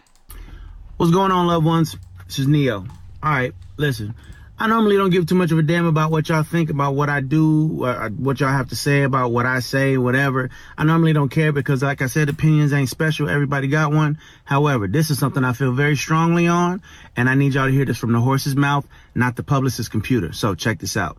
What's 0.96 1.12
going 1.12 1.30
on, 1.30 1.46
loved 1.46 1.66
ones? 1.66 1.94
This 2.26 2.38
is 2.38 2.48
Ne-Yo. 2.48 2.76
All 2.76 2.86
right, 3.22 3.52
listen. 3.76 4.14
I 4.56 4.68
normally 4.68 4.96
don't 4.96 5.10
give 5.10 5.26
too 5.26 5.34
much 5.34 5.50
of 5.50 5.58
a 5.58 5.62
damn 5.62 5.84
about 5.84 6.12
what 6.12 6.28
y'all 6.28 6.44
think 6.44 6.70
about 6.70 6.94
what 6.94 7.10
I 7.10 7.20
do, 7.20 7.84
uh, 7.84 8.08
what 8.10 8.38
y'all 8.38 8.50
have 8.52 8.68
to 8.68 8.76
say 8.76 9.02
about 9.02 9.32
what 9.32 9.46
I 9.46 9.58
say, 9.58 9.98
whatever. 9.98 10.48
I 10.78 10.84
normally 10.84 11.12
don't 11.12 11.28
care 11.28 11.52
because, 11.52 11.82
like 11.82 12.02
I 12.02 12.06
said, 12.06 12.28
opinions 12.28 12.72
ain't 12.72 12.88
special. 12.88 13.28
Everybody 13.28 13.66
got 13.66 13.90
one. 13.90 14.18
However, 14.44 14.86
this 14.86 15.10
is 15.10 15.18
something 15.18 15.42
I 15.42 15.54
feel 15.54 15.72
very 15.72 15.96
strongly 15.96 16.46
on, 16.46 16.82
and 17.16 17.28
I 17.28 17.34
need 17.34 17.54
y'all 17.54 17.66
to 17.66 17.72
hear 17.72 17.84
this 17.84 17.98
from 17.98 18.12
the 18.12 18.20
horse's 18.20 18.54
mouth, 18.54 18.86
not 19.14 19.34
the 19.34 19.42
publicist's 19.42 19.88
computer. 19.88 20.32
So 20.32 20.54
check 20.54 20.78
this 20.78 20.96
out. 20.96 21.18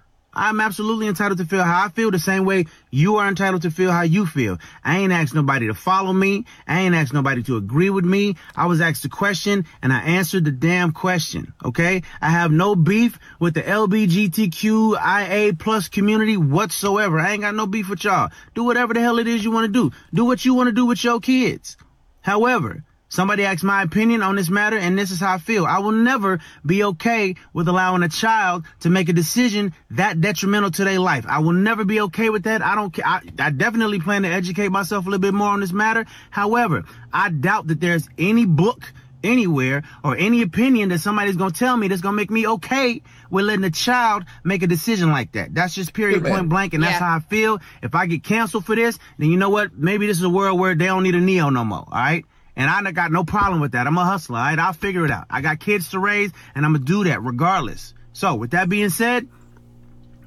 I'm 0.33 0.59
absolutely 0.59 1.07
entitled 1.07 1.39
to 1.39 1.45
feel 1.45 1.63
how 1.63 1.85
I 1.85 1.89
feel 1.89 2.09
the 2.09 2.19
same 2.19 2.45
way 2.45 2.65
you 2.89 3.17
are 3.17 3.27
entitled 3.27 3.63
to 3.63 3.71
feel 3.71 3.91
how 3.91 4.03
you 4.03 4.25
feel. 4.25 4.59
I 4.83 4.99
ain't 4.99 5.11
asked 5.11 5.33
nobody 5.33 5.67
to 5.67 5.73
follow 5.73 6.13
me. 6.13 6.45
I 6.67 6.81
ain't 6.81 6.95
asked 6.95 7.13
nobody 7.13 7.43
to 7.43 7.57
agree 7.57 7.89
with 7.89 8.05
me. 8.05 8.35
I 8.55 8.65
was 8.67 8.79
asked 8.79 9.03
a 9.05 9.09
question 9.09 9.65
and 9.81 9.91
I 9.91 9.99
answered 9.99 10.45
the 10.45 10.51
damn 10.51 10.93
question. 10.93 11.53
Okay. 11.65 12.03
I 12.21 12.29
have 12.29 12.51
no 12.51 12.75
beef 12.75 13.19
with 13.39 13.55
the 13.55 13.63
LBGTQIA 13.63 15.59
plus 15.59 15.89
community 15.89 16.37
whatsoever. 16.37 17.19
I 17.19 17.31
ain't 17.31 17.41
got 17.41 17.55
no 17.55 17.67
beef 17.67 17.89
with 17.89 18.03
y'all. 18.03 18.31
Do 18.55 18.63
whatever 18.63 18.93
the 18.93 19.01
hell 19.01 19.19
it 19.19 19.27
is 19.27 19.43
you 19.43 19.51
want 19.51 19.65
to 19.65 19.89
do. 19.89 19.95
Do 20.13 20.25
what 20.25 20.45
you 20.45 20.53
want 20.53 20.67
to 20.67 20.73
do 20.73 20.85
with 20.85 21.03
your 21.03 21.19
kids. 21.19 21.75
However, 22.21 22.83
somebody 23.11 23.45
asked 23.45 23.63
my 23.63 23.83
opinion 23.83 24.23
on 24.23 24.35
this 24.35 24.49
matter, 24.49 24.77
and 24.77 24.97
this 24.97 25.11
is 25.11 25.19
how 25.19 25.35
I 25.35 25.37
feel. 25.37 25.65
I 25.67 25.77
will 25.77 25.91
never 25.91 26.39
be 26.65 26.83
okay 26.85 27.35
with 27.53 27.67
allowing 27.67 28.01
a 28.01 28.09
child 28.09 28.65
to 28.79 28.89
make 28.89 29.09
a 29.09 29.13
decision 29.13 29.73
that 29.91 30.19
detrimental 30.19 30.71
to 30.71 30.83
their 30.83 30.99
life. 30.99 31.25
I 31.27 31.39
will 31.39 31.53
never 31.53 31.85
be 31.85 32.01
okay 32.01 32.31
with 32.31 32.43
that. 32.43 32.63
I 32.63 32.73
don't 32.73 32.91
care. 32.91 33.05
I, 33.05 33.21
I 33.37 33.51
definitely 33.51 33.99
plan 33.99 34.23
to 34.23 34.29
educate 34.29 34.69
myself 34.69 35.05
a 35.05 35.09
little 35.09 35.21
bit 35.21 35.35
more 35.35 35.49
on 35.49 35.59
this 35.59 35.73
matter. 35.73 36.05
However, 36.31 36.85
I 37.13 37.29
doubt 37.29 37.67
that 37.67 37.79
there's 37.79 38.09
any 38.17 38.45
book 38.45 38.91
anywhere 39.23 39.83
or 40.03 40.15
any 40.17 40.41
opinion 40.41 40.89
that 40.89 40.99
somebody's 40.99 41.35
gonna 41.35 41.51
tell 41.51 41.77
me 41.77 41.87
that's 41.87 42.01
gonna 42.01 42.15
make 42.15 42.31
me 42.31 42.47
okay 42.47 43.01
with 43.29 43.45
letting 43.45 43.63
a 43.63 43.69
child 43.69 44.25
make 44.43 44.63
a 44.63 44.67
decision 44.67 45.11
like 45.11 45.33
that. 45.33 45.53
That's 45.53 45.75
just 45.75 45.93
period 45.93 46.23
Good 46.23 46.31
point 46.31 46.49
blank, 46.49 46.73
and 46.73 46.83
that's 46.83 46.99
how 46.99 47.17
I 47.17 47.19
feel. 47.19 47.59
If 47.83 47.93
I 47.93 48.05
get 48.05 48.23
canceled 48.23 48.65
for 48.65 48.75
this, 48.75 48.97
then 49.17 49.29
you 49.29 49.37
know 49.37 49.49
what? 49.49 49.73
Maybe 49.77 50.07
this 50.07 50.17
is 50.17 50.23
a 50.23 50.29
world 50.29 50.59
where 50.59 50.75
they 50.75 50.85
don't 50.85 51.03
need 51.03 51.15
a 51.15 51.21
Ne-Yo 51.21 51.49
no 51.49 51.63
more. 51.63 51.79
All 51.79 51.87
right. 51.91 52.25
And 52.61 52.87
I 52.87 52.91
got 52.91 53.11
no 53.11 53.23
problem 53.23 53.59
with 53.59 53.71
that. 53.71 53.87
I'm 53.87 53.97
a 53.97 54.05
hustler. 54.05 54.37
Right. 54.37 54.59
I'll 54.59 54.73
figure 54.73 55.03
it 55.03 55.09
out. 55.09 55.25
I 55.31 55.41
got 55.41 55.59
kids 55.59 55.89
to 55.89 55.99
raise 55.99 56.31
and 56.53 56.63
I'm 56.63 56.73
going 56.73 56.85
to 56.85 56.87
do 56.87 57.03
that 57.05 57.23
regardless. 57.23 57.95
So 58.13 58.35
with 58.35 58.51
that 58.51 58.69
being 58.69 58.89
said, 58.89 59.27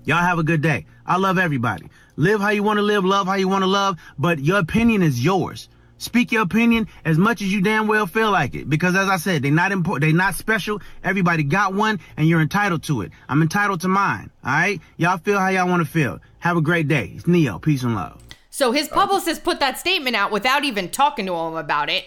y'all 0.05 0.17
have 0.17 0.41
a 0.41 0.43
good 0.43 0.61
day. 0.61 0.87
I 1.07 1.19
love 1.19 1.39
everybody. 1.39 1.89
Live 2.17 2.41
how 2.41 2.51
you 2.51 2.65
want 2.65 2.79
to 2.79 2.83
live, 2.83 3.05
love 3.05 3.29
how 3.29 3.35
you 3.35 3.47
want 3.47 3.63
to 3.63 3.69
love, 3.69 3.99
but 4.19 4.41
your 4.41 4.59
opinion 4.59 5.03
is 5.03 5.23
yours. 5.23 5.69
Speak 5.99 6.33
your 6.33 6.43
opinion 6.43 6.89
as 7.05 7.19
much 7.19 7.41
as 7.41 7.53
you 7.53 7.61
damn 7.61 7.87
well 7.87 8.07
feel 8.07 8.33
like 8.33 8.57
it. 8.57 8.69
Because 8.69 8.97
as 8.97 9.09
I 9.09 9.17
said, 9.17 9.43
they're 9.43 9.53
not 9.53 9.71
important. 9.71 10.03
They're 10.03 10.17
not 10.17 10.35
special. 10.35 10.83
Everybody 11.05 11.45
got 11.45 11.73
one 11.73 12.01
and 12.17 12.29
you're 12.29 12.41
entitled 12.41 12.83
to 12.85 13.03
it. 13.03 13.13
I'm 13.29 13.43
entitled 13.43 13.83
to 13.83 13.89
mine. 13.89 14.31
All 14.45 14.51
right. 14.51 14.81
Y'all 14.97 15.19
feel 15.19 15.39
how 15.39 15.51
y'all 15.51 15.69
want 15.69 15.87
to 15.87 15.91
feel. 15.91 16.19
Have 16.41 16.57
a 16.57 16.61
great 16.61 16.89
day. 16.89 17.13
It's 17.15 17.29
Ne-Yo. 17.29 17.61
Peace 17.61 17.85
and 17.85 17.95
love. 17.95 18.21
So 18.51 18.73
his 18.73 18.89
publicist 18.89 19.45
put 19.45 19.61
that 19.61 19.79
statement 19.79 20.17
out 20.17 20.31
without 20.31 20.65
even 20.65 20.89
talking 20.89 21.27
to 21.27 21.35
him 21.35 21.55
about 21.55 21.91
it, 21.91 22.05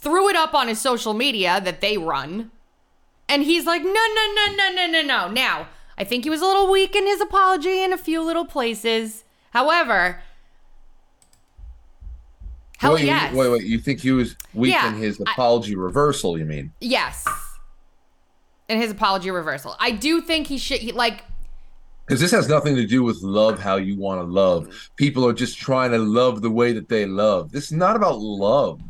threw 0.00 0.28
it 0.28 0.36
up 0.36 0.54
on 0.54 0.68
his 0.68 0.80
social 0.80 1.14
media 1.14 1.60
that 1.60 1.80
they 1.80 1.98
run, 1.98 2.50
and 3.28 3.42
he's 3.42 3.66
like, 3.66 3.82
no, 3.82 3.90
no, 3.92 4.34
no, 4.34 4.54
no, 4.56 4.72
no, 4.74 4.86
no, 4.90 5.02
no. 5.02 5.30
Now, 5.30 5.68
I 5.98 6.04
think 6.04 6.24
he 6.24 6.30
was 6.30 6.40
a 6.40 6.46
little 6.46 6.70
weak 6.70 6.96
in 6.96 7.06
his 7.06 7.20
apology 7.20 7.82
in 7.82 7.92
a 7.92 7.98
few 7.98 8.22
little 8.22 8.46
places. 8.46 9.24
However, 9.50 10.22
hell 12.78 12.94
wait, 12.94 13.04
yes. 13.04 13.34
wait, 13.34 13.48
wait. 13.50 13.64
You 13.64 13.78
think 13.78 14.00
he 14.00 14.10
was 14.12 14.36
weak 14.54 14.72
Yeah, 14.72 14.88
in 14.88 14.94
his 14.96 15.20
I- 15.20 15.32
apology 15.32 15.76
reversal? 15.76 16.38
You 16.38 16.46
mean? 16.46 16.72
Yes. 16.80 17.26
In 18.68 18.80
his 18.80 18.90
apology 18.90 19.30
reversal. 19.30 19.76
I 19.80 19.90
do 19.90 20.20
think 20.20 20.46
he 20.46 20.56
should, 20.56 20.78
he, 20.80 20.92
like, 20.92 21.24
Because 22.06 22.20
this 22.20 22.30
has 22.30 22.48
nothing 22.48 22.76
to 22.76 22.86
do 22.86 23.02
with 23.02 23.20
love 23.22 23.58
how 23.60 23.76
you 23.76 23.96
want 23.98 24.20
to 24.20 24.24
love. 24.24 24.64
Mm-hmm. 24.64 24.94
People 24.96 25.26
are 25.26 25.32
just 25.32 25.58
trying 25.58 25.90
to 25.90 25.98
love 25.98 26.40
the 26.40 26.50
way 26.50 26.72
that 26.72 26.88
they 26.88 27.04
love. 27.04 27.52
This 27.52 27.64
is 27.64 27.72
not 27.72 27.96
about 27.96 28.18
love. 28.20 28.80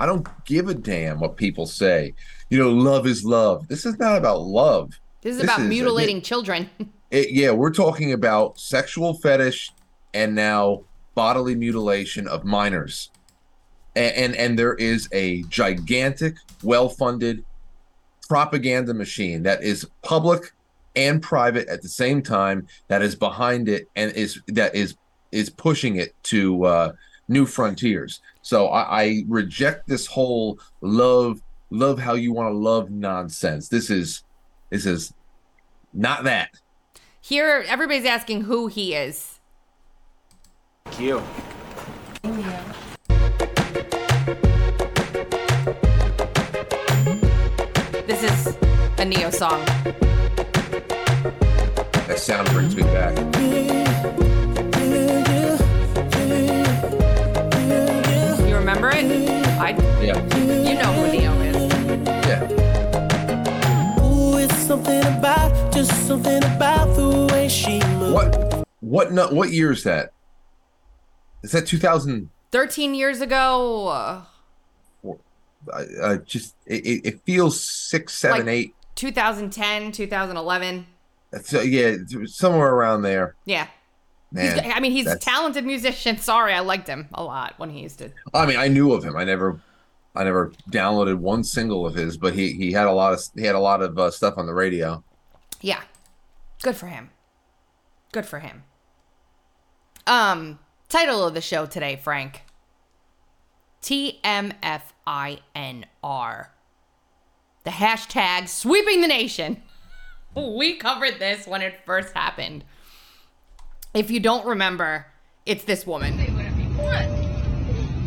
I 0.00 0.06
don't 0.06 0.26
give 0.44 0.68
a 0.68 0.74
damn 0.74 1.20
what 1.20 1.36
people 1.36 1.66
say. 1.66 2.14
You 2.50 2.58
know, 2.58 2.70
love 2.70 3.06
is 3.06 3.24
love. 3.24 3.68
This 3.68 3.86
is 3.86 3.98
not 3.98 4.16
about 4.16 4.40
love. 4.42 4.98
this 5.22 5.32
is 5.36 5.42
This 5.42 5.44
about 5.50 5.60
is- 5.62 5.68
mutilating 5.68 6.22
children. 6.22 6.68
It, 7.12 7.30
yeah, 7.32 7.50
we're 7.50 7.74
talking 7.74 8.14
about 8.14 8.58
sexual 8.58 9.12
fetish 9.12 9.70
and 10.14 10.34
now 10.34 10.84
bodily 11.14 11.54
mutilation 11.54 12.26
of 12.26 12.42
minors. 12.42 13.10
And 13.94 14.14
and, 14.16 14.36
and 14.36 14.58
there 14.58 14.72
is 14.76 15.10
a 15.12 15.42
gigantic, 15.50 16.36
well-funded 16.62 17.44
propaganda 18.30 18.94
machine 18.94 19.42
that 19.42 19.62
is 19.62 19.86
public 20.00 20.54
and 20.96 21.20
private 21.20 21.68
at 21.68 21.82
the 21.82 21.88
same 21.90 22.22
time 22.22 22.66
that 22.88 23.02
is 23.02 23.14
behind 23.14 23.68
it 23.68 23.88
and 23.94 24.10
is 24.12 24.40
that 24.46 24.74
is 24.74 24.94
is 25.32 25.50
pushing 25.50 25.96
it 25.96 26.14
to 26.22 26.64
uh, 26.64 26.92
new 27.28 27.44
frontiers. 27.44 28.22
So 28.42 28.68
I, 28.68 29.02
I 29.02 29.24
reject 29.28 29.88
this 29.88 30.06
whole 30.06 30.58
love 30.80 31.40
love 31.70 31.98
how 31.98 32.14
you 32.14 32.32
want 32.32 32.52
to 32.52 32.56
love 32.56 32.90
nonsense. 32.90 33.68
This 33.68 33.88
is 33.88 34.24
this 34.70 34.84
is 34.84 35.12
not 35.94 36.24
that. 36.24 36.50
Here, 37.20 37.64
everybody's 37.66 38.04
asking 38.04 38.42
who 38.42 38.66
he 38.66 38.94
is. 38.94 39.38
Q. 40.90 41.22
This 48.06 48.24
is 48.24 48.56
a 48.98 49.04
Ne-Yo 49.04 49.30
song. 49.30 49.64
That 52.06 52.18
sound 52.18 52.48
brings 52.50 52.74
me 52.74 52.82
back. 52.82 53.16
You 58.82 58.88
remember 58.88 59.22
it? 59.22 59.46
I, 59.60 59.70
Yeah, 60.02 60.18
you 60.64 60.74
know 60.74 60.92
who 60.92 61.06
Ne-Yo 61.12 61.32
is. 61.42 61.72
yeah. 62.26 64.02
Ooh, 64.04 64.36
it's 64.38 64.56
something 64.56 65.04
about, 65.04 65.72
just 65.72 65.92
something 66.08 66.42
about 66.42 66.96
the 66.96 67.28
way 67.32 67.48
she 67.48 67.78
moves. 67.94 68.12
What 68.12 68.64
what 68.80 69.12
no, 69.12 69.28
what 69.28 69.52
year 69.52 69.70
is 69.70 69.84
that? 69.84 70.12
Is 71.44 71.52
that 71.52 71.64
2000? 71.68 72.28
13 72.50 72.96
years 72.96 73.20
ago. 73.20 73.86
Uh, 73.86 74.22
uh, 75.72 76.16
just 76.26 76.56
it, 76.66 76.84
it 76.84 77.06
it 77.06 77.20
feels 77.24 77.62
six, 77.62 78.14
seven, 78.18 78.46
Like- 78.46 78.48
eight. 78.48 78.74
2010, 78.96 79.92
2011. 79.92 80.86
So 81.44 81.60
yeah, 81.60 81.98
somewhere 82.26 82.74
around 82.74 83.02
there. 83.02 83.36
Yeah. 83.44 83.68
Man, 84.32 84.64
He's, 84.64 84.72
I 84.74 84.80
mean, 84.80 84.92
he's 84.92 85.06
a 85.06 85.18
talented 85.18 85.64
musician. 85.64 86.16
Sorry, 86.18 86.54
I 86.54 86.60
liked 86.60 86.88
him 86.88 87.08
a 87.12 87.22
lot 87.22 87.54
when 87.58 87.70
he 87.70 87.80
used 87.80 87.98
to. 87.98 88.10
I 88.32 88.46
mean, 88.46 88.56
I 88.56 88.68
knew 88.68 88.92
of 88.92 89.04
him. 89.04 89.16
I 89.16 89.24
never, 89.24 89.60
I 90.14 90.24
never 90.24 90.52
downloaded 90.70 91.16
one 91.18 91.44
single 91.44 91.86
of 91.86 91.94
his, 91.94 92.16
but 92.16 92.34
he 92.34 92.52
he 92.52 92.72
had 92.72 92.86
a 92.86 92.92
lot 92.92 93.12
of 93.12 93.22
he 93.36 93.44
had 93.44 93.54
a 93.54 93.60
lot 93.60 93.82
of 93.82 93.98
uh, 93.98 94.10
stuff 94.10 94.38
on 94.38 94.46
the 94.46 94.54
radio. 94.54 95.04
Yeah. 95.60 95.82
Good 96.62 96.76
for 96.76 96.86
him. 96.86 97.10
Good 98.12 98.26
for 98.26 98.38
him. 98.38 98.64
Um, 100.06 100.58
title 100.88 101.24
of 101.26 101.34
the 101.34 101.40
show 101.40 101.66
today, 101.66 101.96
Frank. 101.96 102.42
TMFINR. 103.82 104.82
The 107.64 107.70
hashtag 107.70 108.48
sweeping 108.48 109.00
the 109.00 109.08
nation. 109.08 109.62
We 110.34 110.76
covered 110.76 111.18
this 111.18 111.46
when 111.46 111.60
it 111.60 111.84
first 111.84 112.14
happened. 112.14 112.64
If 113.94 114.10
you 114.10 114.20
don't 114.20 114.46
remember, 114.46 115.06
it's 115.44 115.64
this 115.64 115.86
woman. 115.86 116.18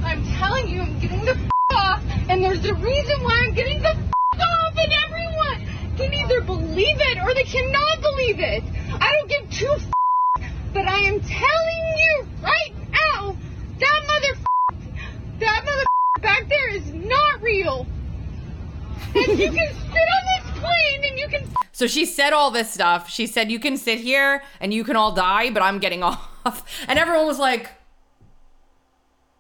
I'm 0.04 0.26
telling 0.34 0.67
you, 0.67 0.82
I'm 0.82 1.00
getting 1.00 1.24
the 1.26 1.32
f- 1.36 1.52
off, 1.74 2.04
and 2.28 2.43
there's 2.43 2.65
a 2.65 2.74
reason 2.74 3.24
why 3.24 3.43
I'm 3.45 3.54
getting 3.54 3.82
the 3.84 3.89
f- 3.89 4.13
off, 4.34 4.76
and 4.78 4.91
everyone 5.06 5.95
can 5.95 6.12
either 6.13 6.41
believe 6.41 6.98
it 7.00 7.19
or 7.21 7.34
they 7.36 7.43
cannot 7.43 8.02
believe 8.02 8.39
it. 8.39 8.63
I 9.00 9.13
don't 9.13 9.30
give 9.30 9.50
two 9.52 9.71
f- 9.76 9.91
but 10.74 10.88
I 10.88 11.00
am 11.02 11.19
telling 11.21 11.98
you 11.98 12.28
right 12.41 12.74
now, 12.91 13.36
that 13.80 14.02
mother, 14.08 14.39
that 15.39 15.65
mother 15.65 15.84
back 16.21 16.48
there 16.50 16.69
is 16.76 16.91
not 16.93 17.41
real. 17.43 17.86
And 19.13 19.39
you 19.39 19.52
can 19.52 19.67
sit 19.93 20.08
on 20.15 20.24
this 20.34 20.44
plane 20.65 21.04
and 21.10 21.19
you 21.19 21.28
can 21.28 21.47
So 21.71 21.88
she 21.88 22.06
said 22.06 22.34
all 22.34 22.51
this 22.51 22.73
stuff. 22.73 23.10
She 23.10 23.28
said, 23.28 23.51
You 23.51 23.60
can 23.60 23.78
sit 23.78 23.99
here 23.99 24.43
and 24.60 24.73
you 24.73 24.84
can 24.84 24.95
all 24.95 25.12
die, 25.13 25.49
but 25.51 25.62
I'm 25.63 25.80
getting 25.80 26.04
off. 26.10 26.63
And 26.88 26.97
everyone 26.99 27.28
was 27.28 27.39
like, 27.39 27.69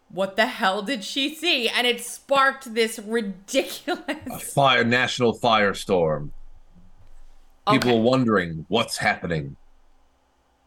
What 0.09 0.35
the 0.35 0.45
hell 0.45 0.81
did 0.81 1.03
she 1.03 1.33
see? 1.35 1.67
And 1.67 1.85
it 1.87 2.01
sparked 2.01 2.73
this 2.73 2.97
A 2.99 3.01
ridiculous. 3.01 4.53
fire, 4.53 4.83
national 4.83 5.37
firestorm. 5.39 6.29
People 7.69 7.89
Okay. 7.91 7.97
are 7.99 8.01
wondering 8.01 8.65
what's 8.69 8.97
happening. 8.97 9.57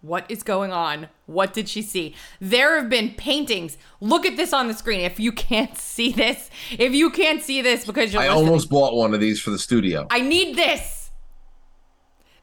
What 0.00 0.30
is 0.30 0.42
going 0.44 0.72
on? 0.72 1.08
What 1.26 1.52
did 1.52 1.68
she 1.68 1.82
see? 1.82 2.14
There 2.40 2.76
have 2.80 2.88
been 2.88 3.14
paintings. 3.14 3.76
Look 4.00 4.24
at 4.24 4.36
this 4.36 4.52
on 4.52 4.68
the 4.68 4.74
screen. 4.74 5.00
If 5.00 5.18
you 5.18 5.32
can't 5.32 5.76
see 5.78 6.12
this, 6.12 6.50
if 6.70 6.92
you 6.94 7.10
can't 7.10 7.42
see 7.42 7.62
this 7.62 7.84
because 7.84 8.12
you're 8.12 8.22
I 8.22 8.28
listening, 8.28 8.46
almost 8.46 8.70
bought 8.70 8.94
one 8.94 9.12
of 9.12 9.20
these 9.20 9.40
for 9.40 9.50
the 9.50 9.58
studio. 9.58 10.06
I 10.10 10.20
need 10.20 10.56
this. 10.56 11.10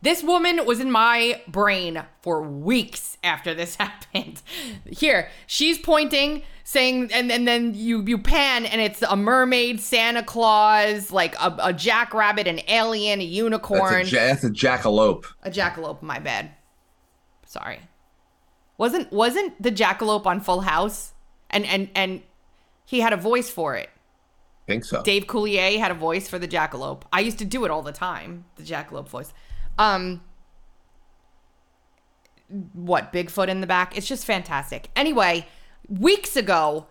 This 0.01 0.21
woman 0.21 0.65
was 0.65 0.79
in 0.79 0.91
my 0.91 1.41
brain 1.47 2.03
for 2.21 2.43
weeks 2.43 3.17
after 3.23 3.53
this 3.55 3.75
happened. 3.79 4.41
Here, 4.85 5.29
she's 5.47 5.79
pointing, 5.79 6.43
saying, 6.63 7.09
and, 7.11 7.31
and 7.31 7.47
then 7.47 7.73
you 7.73 8.03
you 8.03 8.17
pan, 8.19 8.65
and 8.65 8.81
it's 8.81 9.01
a 9.01 9.15
mermaid, 9.15 9.79
Santa 9.79 10.21
Claus, 10.21 11.09
like 11.11 11.33
a, 11.41 11.55
a 11.59 11.73
jackrabbit, 11.73 12.45
an 12.47 12.59
alien, 12.67 13.19
a 13.19 13.23
That's 13.23 13.33
unicorn, 13.33 13.93
a, 14.01 14.03
ja- 14.03 14.19
that's 14.27 14.43
a 14.43 14.49
jackalope. 14.51 15.25
a 15.41 15.49
jackalope. 15.49 16.01
My 16.03 16.19
bad. 16.19 16.51
Sorry. 17.55 17.79
Wasn't 18.77 19.13
wasn't 19.13 19.61
the 19.63 19.71
jackalope 19.71 20.25
on 20.25 20.41
Full 20.41 20.61
House? 20.61 21.13
And 21.49 21.65
and 21.65 21.89
and 21.95 22.21
he 22.83 22.99
had 22.99 23.13
a 23.13 23.17
voice 23.17 23.49
for 23.49 23.75
it. 23.75 23.89
I 24.67 24.67
think 24.67 24.83
so. 24.83 25.01
Dave 25.03 25.25
Coulier 25.25 25.79
had 25.79 25.89
a 25.89 25.93
voice 25.93 26.27
for 26.27 26.37
the 26.37 26.49
jackalope. 26.49 27.03
I 27.13 27.21
used 27.21 27.39
to 27.39 27.45
do 27.45 27.63
it 27.63 27.71
all 27.71 27.81
the 27.81 27.93
time, 27.93 28.43
the 28.57 28.63
jackalope 28.63 29.07
voice. 29.07 29.33
Um 29.77 30.21
what, 32.73 33.13
Bigfoot 33.13 33.47
in 33.47 33.61
the 33.61 33.67
back? 33.67 33.97
It's 33.97 34.05
just 34.07 34.25
fantastic. 34.25 34.89
Anyway, 34.93 35.47
weeks 35.87 36.35
ago, 36.35 36.87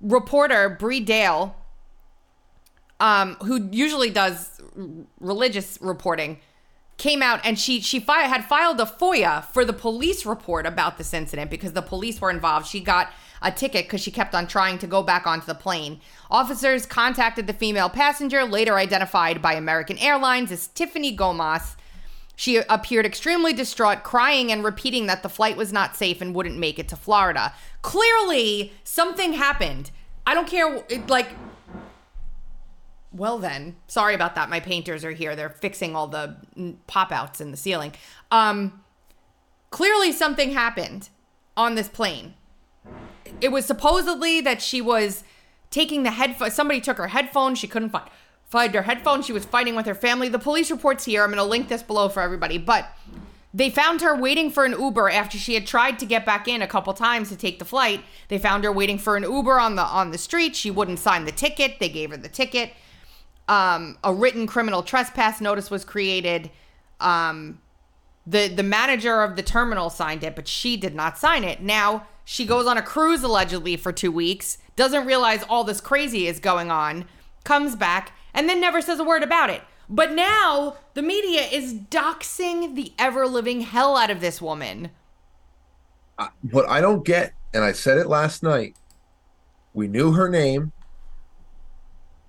reporter 0.00 0.70
Bree 0.70 1.00
Dail 1.00 1.54
um 2.98 3.34
who 3.42 3.68
usually 3.72 4.08
does 4.08 4.58
r- 4.74 4.86
religious 5.20 5.76
reporting 5.82 6.40
came 6.98 7.22
out 7.22 7.40
and 7.44 7.58
she 7.58 7.80
she 7.80 8.00
fi- 8.00 8.22
had 8.22 8.44
filed 8.44 8.80
a 8.80 8.84
FOIA 8.84 9.44
for 9.46 9.64
the 9.64 9.72
police 9.72 10.24
report 10.24 10.66
about 10.66 10.98
this 10.98 11.12
incident 11.12 11.50
because 11.50 11.72
the 11.72 11.82
police 11.82 12.20
were 12.20 12.30
involved. 12.30 12.66
She 12.66 12.80
got 12.80 13.10
a 13.42 13.50
ticket 13.50 13.84
because 13.84 14.00
she 14.00 14.10
kept 14.10 14.34
on 14.34 14.46
trying 14.46 14.78
to 14.78 14.86
go 14.86 15.02
back 15.02 15.26
onto 15.26 15.46
the 15.46 15.54
plane. 15.54 16.00
Officers 16.30 16.86
contacted 16.86 17.46
the 17.46 17.52
female 17.52 17.90
passenger, 17.90 18.44
later 18.44 18.76
identified 18.76 19.42
by 19.42 19.54
American 19.54 19.98
Airlines 19.98 20.50
as 20.50 20.68
Tiffany 20.68 21.16
Gomas. 21.16 21.76
She 22.34 22.56
appeared 22.56 23.06
extremely 23.06 23.52
distraught, 23.52 24.02
crying 24.02 24.52
and 24.52 24.62
repeating 24.62 25.06
that 25.06 25.22
the 25.22 25.28
flight 25.28 25.56
was 25.56 25.72
not 25.72 25.96
safe 25.96 26.20
and 26.20 26.34
wouldn't 26.34 26.58
make 26.58 26.78
it 26.78 26.88
to 26.88 26.96
Florida. 26.96 27.54
Clearly, 27.82 28.72
something 28.84 29.32
happened. 29.34 29.90
I 30.26 30.34
don't 30.34 30.48
care, 30.48 30.84
it, 30.88 31.08
like, 31.08 31.28
well 33.16 33.38
then, 33.38 33.76
sorry 33.86 34.14
about 34.14 34.34
that. 34.34 34.50
My 34.50 34.60
painters 34.60 35.04
are 35.04 35.12
here. 35.12 35.34
They're 35.36 35.48
fixing 35.48 35.96
all 35.96 36.06
the 36.06 36.36
pop 36.86 37.12
outs 37.12 37.40
in 37.40 37.50
the 37.50 37.56
ceiling. 37.56 37.92
Um 38.30 38.82
clearly 39.70 40.12
something 40.12 40.52
happened 40.52 41.08
on 41.56 41.74
this 41.74 41.88
plane. 41.88 42.34
It 43.40 43.50
was 43.50 43.66
supposedly 43.66 44.40
that 44.40 44.62
she 44.62 44.80
was 44.80 45.24
taking 45.70 46.02
the 46.04 46.10
headphone 46.12 46.50
somebody 46.50 46.80
took 46.80 46.96
her 46.98 47.08
headphones. 47.08 47.58
She 47.58 47.66
couldn't 47.66 47.90
find 47.90 48.08
find 48.46 48.74
her 48.74 48.82
headphones. 48.82 49.26
She 49.26 49.32
was 49.32 49.44
fighting 49.44 49.74
with 49.74 49.86
her 49.86 49.94
family. 49.94 50.28
The 50.28 50.38
police 50.38 50.70
reports 50.70 51.04
here. 51.04 51.22
I'm 51.22 51.30
going 51.30 51.38
to 51.38 51.44
link 51.44 51.68
this 51.68 51.82
below 51.82 52.08
for 52.08 52.22
everybody. 52.22 52.58
But 52.58 52.88
They 53.52 53.70
found 53.70 54.02
her 54.02 54.14
waiting 54.14 54.50
for 54.50 54.64
an 54.64 54.72
Uber 54.72 55.08
after 55.10 55.38
she 55.38 55.54
had 55.54 55.66
tried 55.66 55.98
to 55.98 56.06
get 56.06 56.26
back 56.26 56.46
in 56.46 56.60
a 56.62 56.66
couple 56.66 56.92
times 56.92 57.30
to 57.30 57.36
take 57.36 57.58
the 57.58 57.64
flight. 57.64 58.04
They 58.28 58.38
found 58.38 58.64
her 58.64 58.72
waiting 58.72 58.98
for 58.98 59.16
an 59.16 59.22
Uber 59.22 59.58
on 59.58 59.76
the 59.76 59.82
on 59.82 60.10
the 60.10 60.18
street. 60.18 60.54
She 60.54 60.70
wouldn't 60.70 60.98
sign 60.98 61.24
the 61.24 61.32
ticket. 61.32 61.78
They 61.80 61.88
gave 61.88 62.10
her 62.10 62.16
the 62.18 62.28
ticket. 62.28 62.72
Um, 63.48 63.98
a 64.02 64.12
written 64.12 64.46
criminal 64.46 64.82
trespass 64.82 65.40
notice 65.40 65.70
was 65.70 65.84
created. 65.84 66.50
Um, 67.00 67.60
the 68.26 68.48
the 68.48 68.62
manager 68.62 69.22
of 69.22 69.36
the 69.36 69.42
terminal 69.42 69.88
signed 69.88 70.24
it, 70.24 70.34
but 70.34 70.48
she 70.48 70.76
did 70.76 70.94
not 70.94 71.16
sign 71.16 71.44
it. 71.44 71.62
Now 71.62 72.06
she 72.24 72.44
goes 72.44 72.66
on 72.66 72.76
a 72.76 72.82
cruise 72.82 73.22
allegedly 73.22 73.76
for 73.76 73.92
two 73.92 74.10
weeks, 74.10 74.58
doesn't 74.74 75.06
realize 75.06 75.44
all 75.48 75.62
this 75.62 75.80
crazy 75.80 76.26
is 76.26 76.40
going 76.40 76.72
on, 76.72 77.04
comes 77.44 77.76
back, 77.76 78.12
and 78.34 78.48
then 78.48 78.60
never 78.60 78.80
says 78.80 78.98
a 78.98 79.04
word 79.04 79.22
about 79.22 79.50
it. 79.50 79.62
But 79.88 80.12
now 80.12 80.76
the 80.94 81.02
media 81.02 81.42
is 81.42 81.72
doxing 81.72 82.74
the 82.74 82.92
ever 82.98 83.28
living 83.28 83.60
hell 83.60 83.96
out 83.96 84.10
of 84.10 84.20
this 84.20 84.42
woman. 84.42 84.90
What 86.50 86.68
I 86.68 86.80
don't 86.80 87.04
get, 87.04 87.34
and 87.54 87.62
I 87.62 87.72
said 87.72 87.98
it 87.98 88.08
last 88.08 88.42
night, 88.42 88.74
we 89.72 89.86
knew 89.86 90.12
her 90.12 90.28
name 90.28 90.72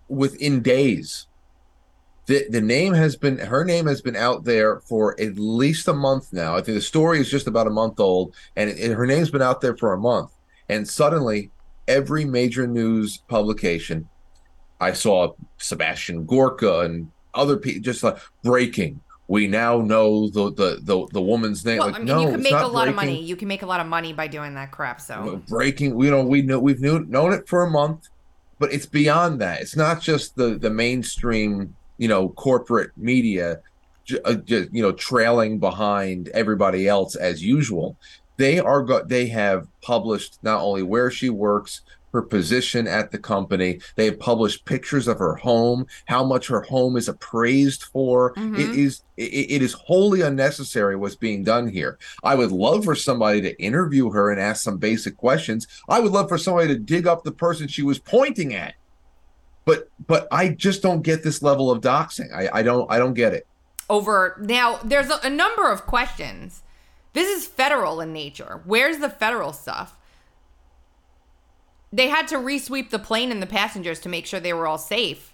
within 0.08 0.62
days. 0.62 1.28
The, 2.26 2.46
the 2.50 2.62
name 2.62 2.94
has 2.94 3.16
been 3.16 3.38
her 3.38 3.64
name 3.64 3.88
has 3.88 4.02
been 4.02 4.18
out 4.18 4.44
there 4.44 4.82
for 4.82 5.20
at 5.20 5.38
least 5.38 5.88
a 5.88 5.94
month 5.94 6.34
now. 6.34 6.56
I 6.56 6.62
think 6.62 6.76
the 6.76 6.82
story 6.82 7.20
is 7.20 7.32
just 7.32 7.48
about 7.48 7.68
a 7.68 7.70
month 7.70 8.00
old, 8.02 8.36
and 8.58 8.70
it, 8.70 8.92
her 8.92 9.08
name's 9.08 9.30
been 9.30 9.42
out 9.42 9.62
there 9.62 9.78
for 9.78 9.94
a 9.94 9.98
month. 9.98 10.32
And 10.68 10.86
suddenly, 10.86 11.52
every 11.88 12.26
major 12.26 12.68
news 12.68 13.18
publication, 13.30 14.10
I 14.82 14.92
saw 14.92 15.36
Sebastian 15.58 16.26
Gorka 16.26 16.82
and 16.82 17.10
other 17.34 17.56
people 17.56 17.82
just 17.82 18.04
like 18.04 18.18
breaking. 18.44 19.00
We 19.30 19.48
now 19.48 19.80
know 19.80 20.30
the 20.30 20.52
the 20.52 20.80
the, 20.82 21.08
the 21.14 21.22
woman's 21.22 21.64
name. 21.64 21.78
Well, 21.78 21.88
like, 21.88 21.96
I 21.96 22.00
mean, 22.00 22.08
no, 22.08 22.22
you 22.22 22.32
can 22.32 22.44
make 22.44 22.54
a 22.54 22.68
lot 22.68 22.90
of 22.90 22.96
money. 22.96 23.22
You 23.22 23.36
can 23.38 23.48
make 23.48 23.62
a 23.62 23.66
lot 23.66 23.80
of 23.80 23.88
money 23.88 24.12
by 24.12 24.28
doing 24.28 24.54
that 24.56 24.72
crap. 24.72 25.00
So 25.00 25.42
breaking 25.48 25.98
you 25.98 26.12
know 26.12 26.24
we 26.24 26.42
know 26.42 26.60
we've 26.60 26.82
knew, 26.82 27.06
known 27.06 27.32
it 27.32 27.48
for 27.48 27.64
a 27.64 27.70
month 27.70 28.10
but 28.60 28.74
it's 28.74 28.86
beyond 28.86 29.42
that. 29.42 29.62
It's 29.62 29.76
not 29.76 30.02
just 30.02 30.36
the 30.36 30.58
the 30.58 30.70
mainstream 30.70 31.76
you 31.98 32.08
know 32.08 32.30
corporate 32.30 32.92
media 32.96 33.60
uh, 34.26 34.36
just 34.36 34.74
you 34.74 34.82
know 34.82 34.92
trailing 34.92 35.60
behind 35.60 36.30
everybody 36.30 36.88
else 36.88 37.16
as 37.16 37.44
usual. 37.44 37.98
They 38.38 38.60
are 38.60 38.84
go- 38.84 39.04
they 39.04 39.28
have 39.28 39.68
published 39.82 40.38
not 40.44 40.62
only 40.62 40.84
where 40.84 41.12
she 41.12 41.30
works 41.30 41.82
her 42.18 42.22
position 42.24 42.88
at 42.88 43.12
the 43.12 43.18
company 43.20 43.80
they 43.96 44.06
have 44.06 44.20
published 44.20 44.66
pictures 44.66 45.08
of 45.08 45.20
her 45.20 45.36
home 45.36 45.86
how 46.06 46.24
much 46.24 46.48
her 46.48 46.62
home 46.64 46.98
is 46.98 47.08
appraised 47.08 47.84
for 47.84 48.34
Mhm. 48.34 48.58
it 48.58 48.76
is 48.76 49.04
it, 49.18 49.52
it 49.56 49.62
is 49.62 49.74
wholly 49.74 50.22
unnecessary 50.22 50.96
what's 50.96 51.16
being 51.16 51.44
done 51.44 51.68
here 51.68 52.00
i 52.24 52.34
would 52.34 52.52
love 52.52 52.84
for 52.86 52.96
somebody 52.96 53.40
to 53.42 53.62
interview 53.62 54.10
her 54.10 54.32
and 54.32 54.42
ask 54.42 54.64
some 54.64 54.78
basic 54.78 55.16
questions 55.16 55.68
i 55.88 56.00
would 56.00 56.12
love 56.12 56.28
for 56.28 56.40
somebody 56.40 56.68
to 56.70 56.80
dig 56.80 57.06
up 57.06 57.24
the 57.24 57.32
person 57.32 57.68
she 57.68 57.84
was 57.84 58.00
pointing 58.00 58.56
at 58.56 58.74
but 59.66 59.90
but 60.08 60.28
i 60.32 60.50
just 60.50 60.82
don't 60.82 61.04
get 61.04 61.24
this 61.24 61.44
level 61.44 61.70
of 61.70 61.82
doxing 61.82 62.34
i, 62.34 62.50
I 62.52 62.64
don't 62.64 62.92
i 62.92 62.98
don't 62.98 63.14
get 63.14 63.34
it 63.34 63.46
over 63.90 64.36
now, 64.42 64.80
there's 64.84 65.10
a, 65.10 65.18
a 65.24 65.30
number 65.30 65.72
of 65.72 65.86
questions. 65.86 66.62
This 67.14 67.30
is 67.30 67.48
federal 67.48 68.02
in 68.02 68.12
nature. 68.12 68.60
Where's 68.66 68.98
the 68.98 69.10
federal 69.10 69.54
stuff? 69.54 69.96
They 71.92 72.10
had 72.10 72.28
to 72.30 72.36
resweep 72.38 72.90
the 72.90 73.00
plane 73.00 73.32
and 73.32 73.42
the 73.42 73.48
passengers 73.48 74.00
to 74.02 74.10
make 74.10 74.26
sure 74.26 74.40
they 74.40 74.54
were 74.54 74.68
all 74.68 74.78
safe 74.78 75.34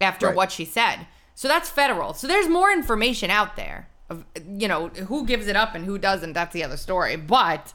after 0.00 0.26
Right. 0.28 0.36
what 0.36 0.52
she 0.52 0.64
said. 0.64 1.06
So 1.34 1.46
that's 1.48 1.70
federal. 1.70 2.14
So 2.14 2.26
there's 2.26 2.48
more 2.48 2.72
information 2.72 3.30
out 3.30 3.56
there. 3.56 3.88
Of 4.10 4.24
you 4.56 4.66
know 4.68 4.88
who 4.88 5.26
gives 5.26 5.46
it 5.48 5.54
up 5.56 5.74
and 5.74 5.84
who 5.84 5.98
doesn't. 5.98 6.32
That's 6.32 6.52
the 6.52 6.64
other 6.64 6.76
story. 6.78 7.14
But 7.16 7.74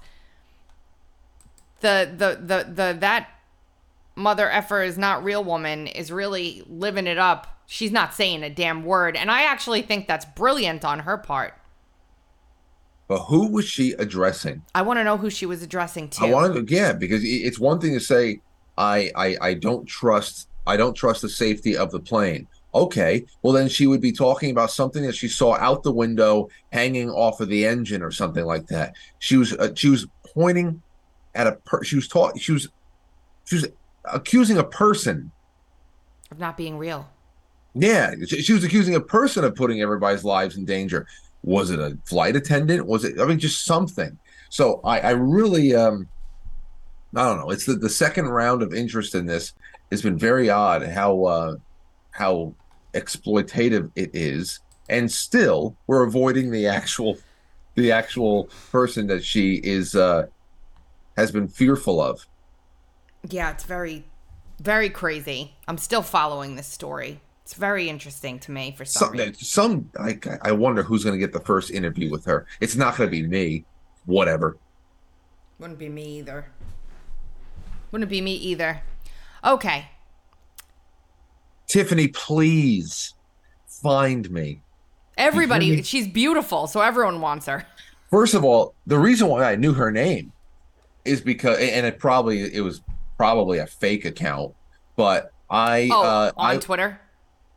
the 1.81 2.11
the 2.15 2.39
the 2.41 2.63
the 2.71 2.97
that 2.99 3.29
mother 4.15 4.49
effer 4.49 4.81
is 4.81 4.97
not 4.97 5.23
real 5.23 5.43
woman 5.43 5.87
is 5.87 6.11
really 6.11 6.63
living 6.67 7.07
it 7.07 7.17
up. 7.17 7.61
She's 7.65 7.91
not 7.91 8.13
saying 8.13 8.43
a 8.43 8.49
damn 8.49 8.83
word, 8.83 9.15
and 9.15 9.31
I 9.31 9.43
actually 9.43 9.81
think 9.81 10.07
that's 10.07 10.25
brilliant 10.25 10.83
on 10.83 10.99
her 10.99 11.17
part. 11.17 11.53
But 13.07 13.19
who 13.19 13.47
was 13.51 13.65
she 13.65 13.91
addressing 13.93 14.61
I 14.73 14.81
want 14.81 14.97
to 14.99 15.03
know 15.03 15.17
who 15.17 15.29
she 15.29 15.45
was 15.45 15.61
addressing 15.61 16.09
to. 16.09 16.25
I 16.25 16.31
want 16.31 16.55
to, 16.55 16.73
yeah, 16.73 16.93
because 16.93 17.21
it's 17.23 17.59
one 17.59 17.79
thing 17.79 17.93
to 17.93 17.99
say, 17.99 18.39
I, 18.77 19.11
I, 19.15 19.37
I 19.41 19.53
don't 19.55 19.85
trust, 19.85 20.47
I 20.65 20.77
don't 20.77 20.95
trust 20.95 21.21
the 21.21 21.29
safety 21.29 21.77
of 21.77 21.91
the 21.91 21.99
plane. 21.99 22.47
Okay, 22.75 23.23
well 23.43 23.53
then 23.53 23.69
she 23.69 23.85
would 23.85 24.01
be 24.01 24.11
talking 24.11 24.49
about 24.49 24.71
something 24.71 25.03
that 25.03 25.15
she 25.15 25.27
saw 25.27 25.55
out 25.55 25.83
the 25.83 25.91
window, 25.91 26.49
hanging 26.71 27.09
off 27.09 27.39
of 27.39 27.49
the 27.49 27.65
engine 27.65 28.01
or 28.01 28.09
something 28.09 28.45
like 28.45 28.65
that. 28.67 28.95
She 29.19 29.37
was, 29.37 29.53
uh, 29.53 29.73
she 29.75 29.89
was 29.89 30.07
pointing 30.33 30.81
at 31.35 31.45
a, 31.45 31.51
per- 31.51 31.83
she 31.83 31.95
was 31.95 32.07
taught, 32.07 32.39
she 32.39 32.51
was, 32.51 32.69
she 33.45 33.55
was 33.57 33.67
accusing 34.05 34.57
a 34.57 34.63
person. 34.63 35.31
of 36.31 36.39
not 36.39 36.57
being 36.57 36.77
real. 36.77 37.07
Yeah, 37.75 38.15
she, 38.27 38.41
she 38.41 38.53
was 38.53 38.63
accusing 38.63 38.95
a 38.95 39.01
person 39.01 39.43
of 39.43 39.55
putting 39.55 39.81
everybody's 39.81 40.23
lives 40.23 40.57
in 40.57 40.65
danger. 40.65 41.05
Was 41.43 41.69
it 41.69 41.79
a 41.79 41.97
flight 42.06 42.36
attendant? 42.36 42.86
Was 42.86 43.03
it? 43.03 43.19
I 43.19 43.25
mean, 43.25 43.39
just 43.39 43.65
something. 43.65 44.17
So 44.49 44.79
I, 44.84 44.99
I 44.99 45.10
really, 45.12 45.75
um, 45.75 46.08
I 47.15 47.23
don't 47.25 47.39
know. 47.39 47.49
It's 47.49 47.65
the, 47.65 47.73
the 47.73 47.89
second 47.89 48.27
round 48.27 48.62
of 48.62 48.73
interest 48.73 49.15
in 49.15 49.25
this 49.25 49.53
has 49.91 50.01
been 50.01 50.17
very 50.17 50.49
odd. 50.49 50.84
How 50.84 51.23
uh, 51.23 51.56
how 52.12 52.53
exploitative 52.93 53.91
it 53.95 54.12
is, 54.13 54.60
and 54.89 55.12
still 55.12 55.75
we're 55.88 56.03
avoiding 56.03 56.51
the 56.51 56.67
actual 56.67 57.17
the 57.75 57.91
actual 57.91 58.49
person 58.71 59.08
that 59.08 59.23
she 59.23 59.56
is 59.56 59.95
uh, 59.95 60.27
has 61.17 61.32
been 61.32 61.47
fearful 61.47 62.01
of. 62.01 62.25
Yeah, 63.29 63.51
it's 63.51 63.63
very, 63.63 64.06
very 64.60 64.89
crazy. 64.89 65.56
I'm 65.67 65.77
still 65.77 66.01
following 66.01 66.56
this 66.56 66.67
story. 66.67 67.21
It's 67.43 67.56
very 67.56 67.89
interesting 67.89 68.39
to 68.39 68.51
me 68.51 68.73
for 68.75 68.86
some 68.86 69.17
Some, 69.17 69.34
some 69.36 69.89
I, 69.99 70.17
I 70.41 70.51
wonder 70.53 70.82
who's 70.82 71.03
going 71.03 71.13
to 71.13 71.19
get 71.19 71.34
the 71.34 71.41
first 71.41 71.71
interview 71.71 72.10
with 72.10 72.23
her. 72.25 72.45
It's 72.62 72.75
not 72.75 72.95
going 72.95 73.10
to 73.10 73.12
be 73.12 73.27
me. 73.27 73.65
Whatever. 74.06 74.58
Wouldn't 75.60 75.79
be 75.79 75.89
me 75.89 76.19
either. 76.19 76.45
Wouldn't 77.91 78.10
be 78.10 78.21
me 78.21 78.34
either. 78.36 78.82
Okay. 79.43 79.88
Tiffany, 81.67 82.08
please 82.08 83.13
find 83.67 84.29
me. 84.32 84.62
Everybody, 85.17 85.77
me? 85.77 85.84
she's 85.84 86.08
beautiful, 86.08 86.67
so 86.67 86.82
everyone 86.82 87.21
wants 87.21 87.45
her. 87.45 87.65
First 88.10 88.34
of 88.34 88.43
all, 88.43 88.73
the 88.88 88.97
reason 88.97 89.27
why 89.27 89.43
I 89.43 89.56
knew 89.56 89.73
her 89.73 89.91
name 89.91 90.32
is 91.06 91.21
because, 91.21 91.60
and 91.60 91.86
it 91.86 91.99
probably 91.99 92.41
it 92.53 92.62
was 92.62 92.82
probably 93.17 93.60
a 93.60 93.67
fake 93.67 94.06
account, 94.06 94.53
but 94.95 95.32
I 95.49 95.89
Oh, 95.91 96.03
uh, 96.03 96.32
on 96.38 96.56
I, 96.56 96.58
Twitter. 96.58 96.99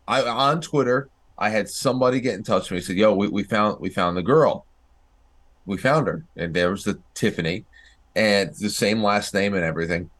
I 0.08 0.22
on 0.22 0.60
Twitter 0.60 1.10
I 1.38 1.50
had 1.50 1.68
somebody 1.68 2.20
get 2.20 2.34
in 2.34 2.42
touch 2.42 2.70
with 2.70 2.78
me. 2.78 2.80
Said, 2.80 2.96
"Yo, 2.96 3.14
we, 3.14 3.28
we 3.28 3.42
found 3.42 3.80
we 3.80 3.90
found 3.90 4.16
the 4.16 4.22
girl. 4.22 4.64
We 5.66 5.76
found 5.76 6.06
her, 6.06 6.24
and 6.36 6.54
there 6.54 6.70
was 6.70 6.84
the 6.84 6.98
Tiffany, 7.14 7.64
and 8.14 8.54
the 8.54 8.70
same 8.70 9.02
last 9.02 9.34
name 9.34 9.54
and 9.54 9.64
everything. 9.64 10.10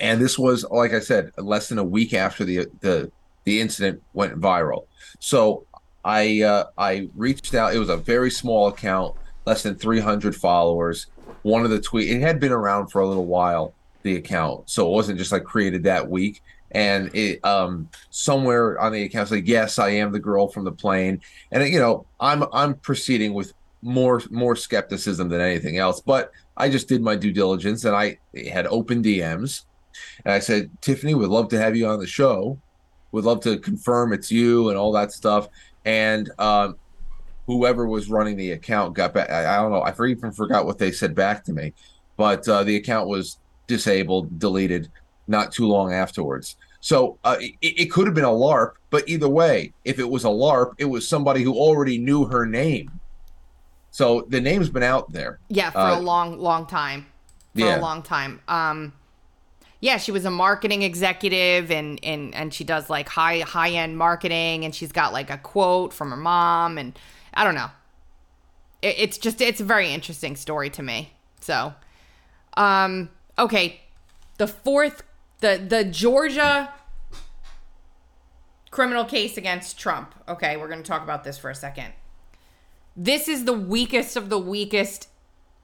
And 0.00 0.20
this 0.20 0.38
was, 0.38 0.64
like 0.64 0.92
I 0.92 1.00
said, 1.00 1.30
less 1.38 1.68
than 1.68 1.78
a 1.78 1.84
week 1.84 2.12
after 2.14 2.44
the 2.44 2.66
the 2.80 3.10
the 3.44 3.60
incident 3.60 4.02
went 4.14 4.40
viral. 4.40 4.86
So 5.20 5.66
I 6.04 6.42
uh, 6.42 6.64
I 6.76 7.08
reached 7.14 7.54
out. 7.54 7.74
It 7.74 7.78
was 7.78 7.88
a 7.88 7.96
very 7.96 8.30
small 8.30 8.68
account, 8.68 9.14
less 9.44 9.62
than 9.62 9.76
300 9.76 10.34
followers. 10.34 11.06
One 11.42 11.64
of 11.64 11.70
the 11.70 11.80
tweet 11.80 12.10
it 12.10 12.20
had 12.20 12.40
been 12.40 12.52
around 12.52 12.88
for 12.88 13.00
a 13.00 13.06
little 13.06 13.26
while. 13.26 13.74
The 14.02 14.16
account, 14.16 14.70
so 14.70 14.86
it 14.86 14.92
wasn't 14.92 15.18
just 15.18 15.32
like 15.32 15.42
created 15.42 15.82
that 15.82 16.08
week. 16.08 16.40
And 16.76 17.10
it 17.14 17.42
um 17.44 17.88
somewhere 18.10 18.78
on 18.78 18.92
the 18.92 19.02
account 19.04 19.30
like 19.30 19.48
yes, 19.48 19.78
I 19.78 19.90
am 19.90 20.12
the 20.12 20.20
girl 20.20 20.48
from 20.48 20.64
the 20.64 20.72
plane, 20.72 21.20
and 21.50 21.66
you 21.68 21.80
know 21.80 22.06
I'm 22.20 22.44
I'm 22.52 22.74
proceeding 22.74 23.32
with 23.32 23.54
more 23.82 24.20
more 24.30 24.56
skepticism 24.56 25.28
than 25.30 25.40
anything 25.40 25.78
else. 25.78 26.00
But 26.00 26.32
I 26.56 26.68
just 26.68 26.88
did 26.88 27.00
my 27.00 27.16
due 27.16 27.32
diligence, 27.32 27.84
and 27.84 27.96
I 27.96 28.18
had 28.52 28.66
open 28.66 29.02
DMs, 29.02 29.64
and 30.24 30.34
I 30.34 30.38
said 30.38 30.70
Tiffany 30.82 31.14
would 31.14 31.30
love 31.30 31.48
to 31.48 31.58
have 31.58 31.76
you 31.76 31.86
on 31.86 31.98
the 31.98 32.06
show 32.06 32.58
would 33.12 33.24
love 33.24 33.40
to 33.40 33.58
confirm 33.58 34.12
it's 34.12 34.30
you 34.30 34.68
and 34.68 34.78
all 34.78 34.92
that 34.92 35.10
stuff. 35.10 35.48
And 35.86 36.30
um, 36.38 36.76
whoever 37.46 37.86
was 37.86 38.10
running 38.10 38.36
the 38.36 38.52
account 38.52 38.94
got 38.94 39.14
back. 39.14 39.30
I, 39.30 39.56
I 39.56 39.62
don't 39.62 39.72
know. 39.72 39.80
I 39.80 40.06
even 40.06 40.32
forgot 40.32 40.66
what 40.66 40.78
they 40.78 40.92
said 40.92 41.14
back 41.14 41.42
to 41.44 41.52
me, 41.52 41.72
but 42.16 42.46
uh, 42.48 42.62
the 42.64 42.76
account 42.76 43.08
was 43.08 43.38
disabled, 43.66 44.38
deleted 44.38 44.90
not 45.28 45.50
too 45.50 45.66
long 45.66 45.92
afterwards. 45.92 46.56
So 46.86 47.18
uh, 47.24 47.36
it, 47.40 47.54
it 47.62 47.86
could 47.90 48.06
have 48.06 48.14
been 48.14 48.22
a 48.22 48.28
LARP, 48.28 48.74
but 48.90 49.08
either 49.08 49.28
way, 49.28 49.72
if 49.84 49.98
it 49.98 50.08
was 50.08 50.24
a 50.24 50.28
LARP, 50.28 50.74
it 50.78 50.84
was 50.84 51.08
somebody 51.08 51.42
who 51.42 51.52
already 51.52 51.98
knew 51.98 52.26
her 52.26 52.46
name. 52.46 53.00
So 53.90 54.24
the 54.28 54.40
name's 54.40 54.70
been 54.70 54.84
out 54.84 55.10
there. 55.10 55.40
Yeah, 55.48 55.70
for 55.70 55.78
Uh, 55.80 55.98
a 55.98 56.00
long, 56.00 56.38
long 56.38 56.64
time. 56.64 57.06
For 57.54 57.62
yeah. 57.62 57.80
a 57.80 57.80
long 57.80 58.04
time. 58.04 58.40
Um, 58.46 58.92
yeah, 59.80 59.96
she 59.96 60.12
was 60.12 60.24
a 60.26 60.30
marketing 60.30 60.82
executive, 60.82 61.72
and 61.72 61.98
and 62.04 62.32
and 62.36 62.54
she 62.54 62.62
does 62.62 62.88
like 62.88 63.08
high 63.08 63.40
high 63.40 63.70
end 63.70 63.98
marketing, 63.98 64.64
and 64.64 64.72
she's 64.72 64.92
got 64.92 65.12
like 65.12 65.28
a 65.28 65.38
quote 65.38 65.92
from 65.92 66.10
her 66.10 66.16
mom, 66.16 66.78
and 66.78 66.96
I 67.34 67.42
don't 67.42 67.56
know. 67.56 67.70
it, 68.80 68.94
it's 68.96 69.18
just 69.18 69.40
it's 69.40 69.60
a 69.60 69.64
very 69.64 69.92
interesting 69.92 70.36
story 70.36 70.70
to 70.70 70.82
me. 70.84 71.10
So, 71.40 71.74
um, 72.56 73.10
okay, 73.36 73.80
the 74.38 74.46
fourth, 74.46 75.02
the 75.40 75.64
the 75.66 75.84
Georgia 75.84 76.72
criminal 78.70 79.04
case 79.04 79.36
against 79.36 79.78
Trump. 79.78 80.14
Okay, 80.28 80.56
we're 80.56 80.68
going 80.68 80.82
to 80.82 80.88
talk 80.88 81.02
about 81.02 81.24
this 81.24 81.38
for 81.38 81.50
a 81.50 81.54
second. 81.54 81.92
This 82.96 83.28
is 83.28 83.44
the 83.44 83.52
weakest 83.52 84.16
of 84.16 84.28
the 84.28 84.38
weakest, 84.38 85.08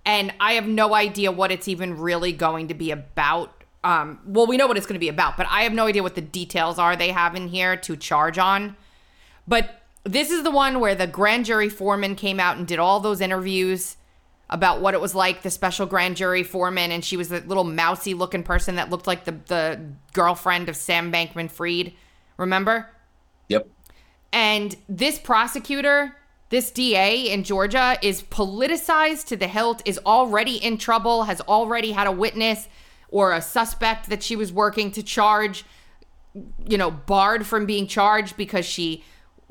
and 0.04 0.32
I 0.40 0.54
have 0.54 0.66
no 0.66 0.94
idea 0.94 1.32
what 1.32 1.50
it's 1.50 1.68
even 1.68 1.98
really 1.98 2.32
going 2.32 2.68
to 2.68 2.74
be 2.74 2.90
about. 2.90 3.64
Um, 3.84 4.20
well, 4.26 4.46
we 4.46 4.56
know 4.56 4.66
what 4.66 4.76
it's 4.76 4.86
going 4.86 4.94
to 4.94 5.00
be 5.00 5.08
about, 5.08 5.36
but 5.36 5.46
I 5.50 5.62
have 5.62 5.72
no 5.72 5.86
idea 5.86 6.02
what 6.02 6.14
the 6.14 6.20
details 6.20 6.78
are 6.78 6.94
they 6.94 7.10
have 7.10 7.34
in 7.34 7.48
here 7.48 7.76
to 7.76 7.96
charge 7.96 8.38
on. 8.38 8.76
But 9.48 9.82
this 10.04 10.30
is 10.30 10.44
the 10.44 10.50
one 10.50 10.78
where 10.80 10.94
the 10.94 11.06
grand 11.06 11.46
jury 11.46 11.68
foreman 11.68 12.14
came 12.14 12.38
out 12.38 12.56
and 12.56 12.66
did 12.66 12.78
all 12.78 13.00
those 13.00 13.20
interviews 13.20 13.96
about 14.52 14.80
what 14.80 14.94
it 14.94 15.00
was 15.00 15.14
like, 15.14 15.42
the 15.42 15.50
special 15.50 15.86
grand 15.86 16.16
jury 16.16 16.42
foreman, 16.42 16.92
and 16.92 17.04
she 17.04 17.16
was 17.16 17.28
the 17.30 17.40
little 17.40 17.64
mousy 17.64 18.14
looking 18.14 18.42
person 18.42 18.76
that 18.76 18.90
looked 18.90 19.06
like 19.06 19.24
the, 19.24 19.32
the 19.46 19.80
girlfriend 20.12 20.68
of 20.68 20.76
Sam 20.76 21.10
Bankman 21.10 21.50
Fried. 21.50 21.94
Remember? 22.36 22.90
Yep. 23.48 23.66
And 24.32 24.76
this 24.88 25.18
prosecutor, 25.18 26.16
this 26.50 26.70
DA 26.70 27.32
in 27.32 27.44
Georgia, 27.44 27.96
is 28.02 28.22
politicized 28.22 29.26
to 29.28 29.36
the 29.36 29.48
hilt, 29.48 29.82
is 29.84 29.98
already 30.04 30.56
in 30.56 30.76
trouble, 30.76 31.24
has 31.24 31.40
already 31.42 31.92
had 31.92 32.06
a 32.06 32.12
witness 32.12 32.68
or 33.08 33.32
a 33.32 33.40
suspect 33.42 34.10
that 34.10 34.22
she 34.22 34.36
was 34.36 34.52
working 34.52 34.90
to 34.90 35.02
charge, 35.02 35.64
you 36.66 36.76
know, 36.78 36.90
barred 36.90 37.46
from 37.46 37.66
being 37.66 37.86
charged 37.86 38.36
because 38.36 38.66
she 38.66 39.02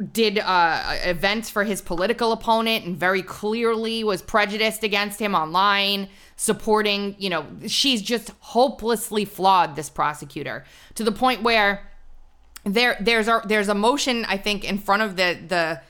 did 0.02 0.40
uh, 0.40 0.98
events 1.04 1.50
for 1.50 1.64
his 1.64 1.82
political 1.82 2.32
opponent 2.32 2.86
and 2.86 2.98
very 2.98 3.22
clearly 3.22 4.04
was 4.04 4.22
prejudiced 4.22 4.84
against 4.84 5.20
him 5.20 5.36
online, 5.36 6.10
supporting, 6.36 7.16
you 7.20 7.30
know, 7.30 7.46
she's 7.68 8.02
just 8.02 8.32
hopelessly 8.40 9.26
flawed, 9.26 9.76
this 9.76 9.90
prosecutor, 9.90 10.66
to 10.96 11.04
the 11.04 11.12
point 11.12 11.44
where 11.44 11.88
there 12.64 12.96
there's 13.00 13.28
a 13.28 13.42
there's 13.46 13.70
a 13.70 13.76
motion 13.76 14.26
I 14.26 14.38
think 14.38 14.64
in 14.64 14.78
front 14.78 15.02
of 15.02 15.16
the 15.16 15.40
the 15.48 15.82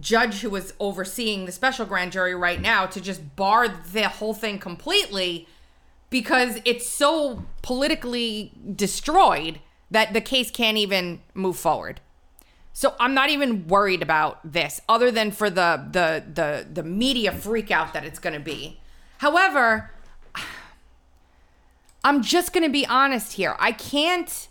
judge 0.00 0.40
who 0.40 0.50
was 0.50 0.72
overseeing 0.80 1.44
the 1.44 1.52
special 1.52 1.86
grand 1.86 2.12
jury 2.12 2.34
right 2.34 2.60
now 2.60 2.86
to 2.86 3.00
just 3.00 3.36
bar 3.36 3.68
the 3.68 4.08
whole 4.08 4.34
thing 4.34 4.58
completely 4.58 5.48
because 6.10 6.58
it's 6.64 6.88
so 6.88 7.44
politically 7.62 8.52
destroyed 8.74 9.60
that 9.90 10.12
the 10.12 10.20
case 10.20 10.50
can't 10.50 10.76
even 10.76 11.20
move 11.34 11.56
forward. 11.56 12.00
So 12.76 12.94
I'm 12.98 13.14
not 13.14 13.30
even 13.30 13.68
worried 13.68 14.02
about 14.02 14.40
this 14.44 14.80
other 14.88 15.12
than 15.12 15.30
for 15.30 15.48
the 15.48 15.86
the 15.90 16.24
the 16.34 16.66
the 16.70 16.82
media 16.82 17.30
freak 17.30 17.70
out 17.70 17.94
that 17.94 18.04
it's 18.04 18.18
going 18.18 18.34
to 18.34 18.40
be. 18.40 18.80
However, 19.18 19.92
I'm 22.04 22.20
just 22.20 22.52
going 22.52 22.64
to 22.64 22.70
be 22.70 22.84
honest 22.84 23.34
here. 23.34 23.54
I 23.60 23.70
can't 23.70 24.48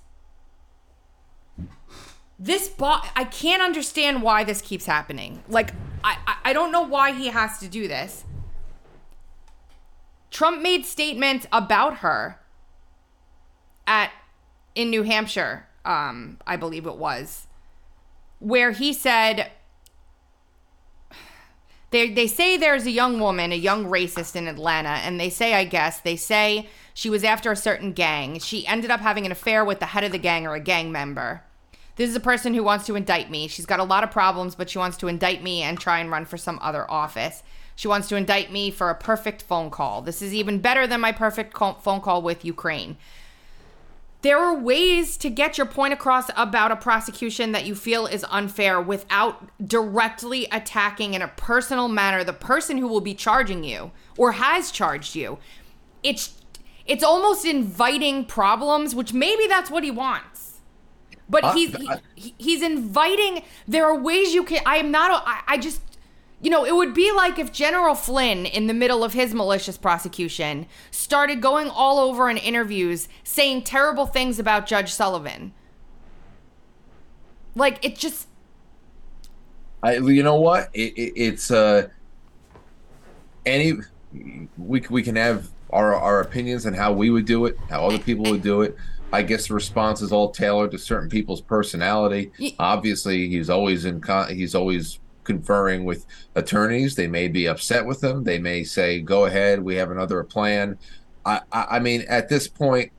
this 2.40 2.68
bot 2.68 3.08
i 3.16 3.24
can't 3.24 3.62
understand 3.62 4.22
why 4.22 4.44
this 4.44 4.62
keeps 4.62 4.86
happening 4.86 5.42
like 5.48 5.72
I, 6.04 6.18
I 6.28 6.36
i 6.46 6.54
don't 6.54 6.72
know 6.72 6.82
why 6.82 7.14
he 7.14 7.28
has 7.28 7.60
to 7.60 7.68
do 7.70 7.88
this 7.88 8.26
trump 10.32 10.62
made 10.62 10.86
statements 10.86 11.46
about 11.54 11.98
her 11.98 12.40
at 13.86 14.12
in 14.76 14.90
new 14.90 15.04
hampshire 15.04 15.68
um 15.86 16.38
i 16.46 16.58
believe 16.58 16.86
it 16.86 16.98
was 16.98 17.48
where 18.44 18.72
he 18.72 18.91
said 18.91 19.52
they 21.91 22.10
they 22.10 22.28
say 22.28 22.58
there's 22.58 22.86
a 22.86 22.91
young 22.91 23.20
woman, 23.20 23.52
a 23.52 23.56
young 23.56 23.86
racist 23.86 24.36
in 24.36 24.48
Atlanta, 24.48 24.89
and 24.89 25.20
they 25.20 25.30
say, 25.30 25.54
I 25.54 25.64
guess, 25.64 26.02
they 26.02 26.16
say 26.16 26.68
she 26.94 27.10
was 27.10 27.24
after 27.24 27.52
a 27.52 27.56
certain 27.56 27.94
gang. 27.94 28.39
She 28.39 28.68
ended 28.68 28.91
up 28.91 29.00
having 29.00 29.26
an 29.26 29.32
affair 29.32 29.64
with 29.64 29.80
the 29.80 29.88
head 29.88 30.04
of 30.04 30.12
the 30.12 30.18
gang 30.18 30.46
or 30.46 30.56
a 30.56 30.60
gang 30.60 30.91
member. 30.91 31.44
This 31.96 32.10
is 32.10 32.16
a 32.16 32.20
person 32.20 32.54
who 32.54 32.64
wants 32.64 32.86
to 32.88 32.96
indict 32.96 33.30
me. 33.30 33.48
She's 33.48 33.68
got 33.68 33.80
a 33.80 33.84
lot 33.84 34.04
of 34.04 34.12
problems, 34.12 34.56
but 34.56 34.70
she 34.70 34.80
wants 34.80 34.98
to 34.98 35.08
indict 35.08 35.44
me 35.44 35.62
and 35.62 35.80
try 35.80 36.00
and 36.00 36.10
run 36.10 36.26
for 36.26 36.38
some 36.38 36.60
other 36.62 36.89
office. 36.89 37.44
She 37.76 37.88
wants 37.88 38.08
to 38.10 38.16
indict 38.16 38.52
me 38.52 38.72
for 38.72 38.89
a 38.89 38.96
perfect 38.96 39.44
phone 39.44 39.70
call. 39.70 40.02
This 40.02 40.22
is 40.22 40.34
even 40.34 40.60
better 40.60 40.86
than 40.88 41.00
my 41.00 41.12
perfect 41.12 41.56
phone 41.56 42.02
call 42.02 42.22
with 42.22 42.44
Ukraine. 42.44 42.98
There 44.24 44.40
are 44.40 44.56
ways 44.58 45.18
to 45.18 45.30
get 45.30 45.58
your 45.58 45.68
point 45.68 45.92
across 45.92 46.30
about 46.38 46.72
a 46.72 46.78
prosecution 46.78 47.52
that 47.52 47.66
you 47.66 47.76
feel 47.76 48.08
is 48.08 48.26
unfair 48.30 48.82
without 48.82 49.52
directly 49.68 50.48
attacking 50.50 51.14
in 51.14 51.22
a 51.22 51.28
personal 51.28 51.90
manner 51.90 52.24
the 52.24 52.32
person 52.32 52.78
who 52.78 52.88
will 52.88 53.02
be 53.02 53.14
charging 53.14 53.66
you 53.66 53.92
or 54.18 54.32
has 54.32 54.72
charged 54.72 55.14
you. 55.14 55.40
It's 56.04 56.42
it's 56.86 57.04
almost 57.04 57.46
inviting 57.46 58.24
problems, 58.24 58.96
which 58.96 59.14
maybe 59.14 59.46
that's 59.48 59.70
what 59.70 59.84
he 59.84 59.92
wants. 59.92 60.62
But 61.30 61.44
Uh, 61.44 61.54
he's 61.54 61.76
he, 62.16 62.36
he's 62.38 62.62
inviting 62.62 63.44
there 63.68 63.86
are 63.86 63.98
ways 64.00 64.34
you 64.34 64.46
can 64.46 64.62
I 64.66 64.78
am 64.78 64.90
not 64.90 65.22
I 65.48 65.58
just 65.58 65.82
you 66.44 66.50
know, 66.50 66.66
it 66.66 66.76
would 66.76 66.94
be 66.94 67.10
like 67.14 67.39
if 67.39 67.54
General 67.54 67.96
Flynn, 67.96 68.46
in 68.46 68.68
the 68.68 68.74
middle 68.74 69.02
of 69.02 69.14
his 69.14 69.34
malicious 69.34 69.78
prosecution, 69.78 70.68
started 70.91 71.41
going 71.41 71.70
all 71.70 72.00
over 72.00 72.30
in 72.30 72.36
interviews 72.36 73.08
saying 73.24 73.64
terrible 73.64 74.06
things 74.06 74.39
about 74.39 74.68
Judge 74.68 74.94
Sullivan. 74.94 75.54
Like, 77.56 77.84
it 77.86 77.96
just, 77.96 78.28
I, 79.82 79.98
you 79.98 80.22
know 80.22 80.36
what? 80.36 80.70
It, 80.74 80.94
it, 80.98 81.14
it's 81.16 81.50
uh, 81.50 81.88
any 83.46 83.74
we 84.58 84.82
we 84.89 85.02
can 85.02 85.16
have 85.16 85.50
our 85.70 85.96
our 85.96 86.20
opinions 86.20 86.66
on 86.66 86.74
how 86.74 86.91
we 86.91 87.10
would 87.10 87.26
do 87.26 87.46
it, 87.46 87.58
how 87.70 87.88
other 87.88 88.00
people 88.00 88.30
would 88.30 88.44
do 88.44 88.64
it. 88.64 88.76
I 89.14 89.22
guess 89.22 89.48
the 89.48 89.54
response 89.54 90.02
is 90.02 90.12
all 90.12 90.32
tailored 90.32 90.72
to 90.72 90.78
certain 90.78 91.10
people's 91.10 91.39
personality. 91.39 92.32
Obviously, 92.60 93.30
he's 93.30 93.50
always 93.50 93.86
in 93.86 94.02
con- 94.02 94.36
he's 94.36 94.56
always 94.56 95.00
conferring 95.24 95.86
with 95.86 96.06
attorneys. 96.36 96.96
They 96.96 97.08
may 97.08 97.28
be 97.28 97.48
upset 97.48 97.86
with 97.86 98.02
them. 98.02 98.24
They 98.24 98.40
may 98.40 98.64
say, 98.64 99.02
"Go 99.02 99.26
ahead, 99.26 99.62
we 99.62 99.76
have 99.76 99.92
another 99.92 100.24
plan." 100.24 100.78
I 101.26 101.42
I, 101.52 101.66
I 101.72 101.80
mean, 101.80 102.06
at 102.08 102.30
this 102.30 102.48
point, 102.48 102.92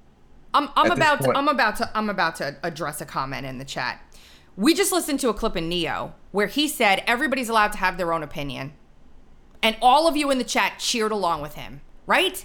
I'm, 0.55 0.69
I'm 0.77 0.91
about 0.91 1.21
to, 1.23 1.37
I'm 1.37 1.49
about 1.49 1.77
to 1.77 1.91
I'm 1.95 2.11
about 2.11 2.37
to 2.37 2.57
address 2.63 3.01
a 3.01 3.07
comment 3.07 3.47
in 3.47 3.59
the 3.59 3.65
chat. 3.65 4.01
We 4.57 4.73
just 4.73 4.93
listened 4.93 5.19
to 5.21 5.29
a 5.29 5.35
clip 5.35 5.57
in 5.57 5.69
Ne-Yo 5.69 6.15
where 6.31 6.47
he 6.47 6.69
said 6.69 7.03
everybody's 7.07 7.49
allowed 7.49 7.73
to 7.73 7.79
have 7.79 7.97
their 7.97 8.13
own 8.13 8.23
opinion. 8.23 8.73
And 9.63 9.77
all 9.83 10.07
of 10.07 10.17
you 10.17 10.31
in 10.31 10.39
the 10.39 10.45
chat 10.45 10.79
cheered 10.79 11.11
along 11.11 11.43
with 11.43 11.55
him, 11.55 11.81
right? 12.07 12.45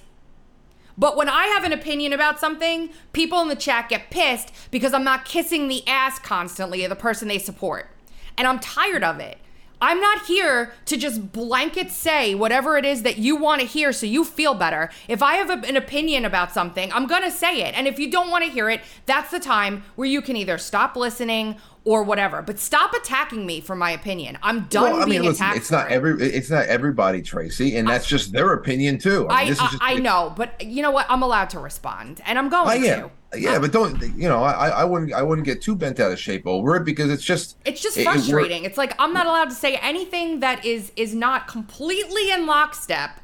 But 0.98 1.16
when 1.16 1.30
I 1.30 1.46
have 1.48 1.64
an 1.64 1.72
opinion 1.72 2.12
about 2.12 2.40
something, 2.40 2.90
people 3.14 3.42
in 3.42 3.48
the 3.48 3.56
chat 3.56 3.90
get 3.90 4.10
pissed 4.10 4.52
because 4.70 4.94
I'm 4.94 5.04
not 5.04 5.24
kissing 5.24 5.68
the 5.68 5.88
ass 5.88 6.20
constantly 6.20 6.84
of 6.84 6.90
the 6.90 6.96
person 6.96 7.28
they 7.28 7.38
support. 7.38 7.90
And 8.38 8.48
I'm 8.48 8.60
tired 8.60 9.04
of 9.04 9.20
it. 9.20 9.38
I'm 9.82 10.00
not 10.02 10.26
here 10.26 10.74
to 10.86 10.98
just 10.98 11.32
blanket 11.32 11.92
say 11.92 12.36
whatever 12.36 12.78
it 12.78 12.86
is 12.86 13.04
that 13.04 13.18
you 13.18 13.36
want 13.36 13.62
to 13.62 13.68
hear 13.68 13.94
so 13.94 14.06
you 14.06 14.24
feel 14.26 14.54
better. 14.54 14.90
If 15.08 15.24
I 15.24 15.36
have 15.36 15.50
a, 15.50 15.68
an 15.68 15.78
opinion 15.78 16.26
about 16.26 16.52
something, 16.52 16.92
I'm 16.92 17.08
going 17.08 17.24
to 17.24 17.32
say 17.32 17.62
it. 17.62 17.78
And 17.78 17.88
if 17.88 17.98
you 18.00 18.12
don't 18.12 18.30
want 18.30 18.44
to 18.44 18.52
hear 18.52 18.70
it, 18.70 18.82
that's 19.06 19.32
the 19.32 19.40
time 19.40 19.84
where 19.96 20.08
you 20.08 20.22
can 20.22 20.36
either 20.36 20.58
stop 20.58 20.96
listening 20.96 21.56
or 21.86 22.04
whatever. 22.04 22.42
But 22.42 22.60
stop 22.60 22.94
attacking 22.94 23.46
me 23.46 23.62
for 23.62 23.76
my 23.76 23.92
opinion. 23.92 24.38
I'm 24.44 24.66
done 24.66 24.92
well, 24.92 25.02
I 25.02 25.06
being 25.06 25.22
mean, 25.22 25.30
listen, 25.30 25.46
attacked. 25.46 25.58
it's 25.58 25.72
not 25.72 25.90
every 25.90 26.22
it's 26.22 26.50
not 26.50 26.66
everybody, 26.68 27.22
Tracy, 27.22 27.78
and 27.78 27.88
that's 27.88 28.06
just 28.06 28.32
their 28.34 28.54
opinion 28.54 28.98
too. 28.98 29.28
I, 29.30 29.34
I, 29.34 29.40
mean, 29.40 29.50
this 29.50 29.62
is 29.62 29.78
I, 29.82 29.94
I 29.94 29.96
know, 29.96 30.34
but 30.36 30.62
you 30.62 30.82
know 30.82 30.92
what? 30.92 31.06
I'm 31.10 31.24
allowed 31.24 31.50
to 31.52 31.60
respond, 31.60 32.22
and 32.26 32.38
I'm 32.38 32.50
going 32.50 32.68
Oh, 32.70 32.74
yeah, 32.74 32.96
to. 33.02 33.12
Yeah, 33.38 33.60
but 33.60 33.72
don't 33.72 34.02
you 34.18 34.28
know? 34.28 34.44
I 34.44 34.70
I 34.70 34.84
wouldn't 34.84 35.14
I 35.14 35.22
wouldn't 35.22 35.46
get 35.46 35.62
too 35.62 35.76
bent 35.76 36.00
out 36.00 36.12
of 36.12 36.20
shape 36.20 36.48
over 36.48 36.76
it 36.76 36.84
because 36.86 37.10
it's 37.12 37.24
just 37.24 37.58
It's 37.66 37.82
just 37.82 37.98
it- 37.98 38.02
it 38.02 38.04
frustrating. 38.06 38.66
it's 38.66 38.78
like 38.78 38.94
I'm 39.00 39.14
not 39.14 39.26
allowed 39.28 39.50
to 39.50 39.56
say 39.56 39.76
anything 39.78 40.40
that 40.40 40.66
is 40.66 40.92
is 40.96 41.14
not 41.14 41.48
completely 41.48 42.32
in 42.32 42.46
lockstep 42.48 43.20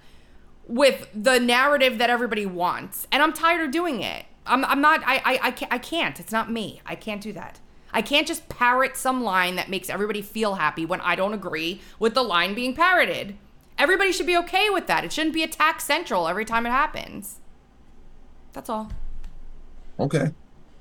with 0.67 1.07
the 1.13 1.39
narrative 1.39 1.97
that 1.99 2.09
everybody 2.09 2.45
wants, 2.45 3.07
and 3.11 3.21
I'm 3.23 3.33
tired 3.33 3.65
of 3.65 3.71
doing 3.71 4.01
it. 4.01 4.25
I'm 4.45 4.63
I'm 4.65 4.81
not. 4.81 5.01
I 5.05 5.15
I 5.17 5.39
I 5.43 5.51
can't, 5.51 5.73
I 5.73 5.77
can't. 5.79 6.19
It's 6.19 6.31
not 6.31 6.51
me. 6.51 6.81
I 6.85 6.95
can't 6.95 7.21
do 7.21 7.33
that. 7.33 7.59
I 7.91 8.01
can't 8.01 8.27
just 8.27 8.49
parrot 8.49 8.97
some 8.97 9.23
line 9.23 9.55
that 9.55 9.69
makes 9.69 9.89
everybody 9.89 10.21
feel 10.21 10.55
happy 10.55 10.85
when 10.85 10.99
I 11.01 11.15
don't 11.15 11.33
agree 11.33 11.81
with 11.97 12.13
the 12.13 12.23
line 12.23 12.53
being 12.53 12.75
parroted. 12.75 13.37
Everybody 13.77 14.11
should 14.11 14.25
be 14.27 14.37
okay 14.37 14.69
with 14.69 14.85
that. 14.87 15.03
It 15.05 15.11
shouldn't 15.13 15.33
be 15.33 15.43
attack 15.43 15.79
central 15.81 16.27
every 16.27 16.45
time 16.45 16.65
it 16.65 16.71
happens. 16.71 17.39
That's 18.53 18.69
all. 18.69 18.89
Okay. 19.99 20.31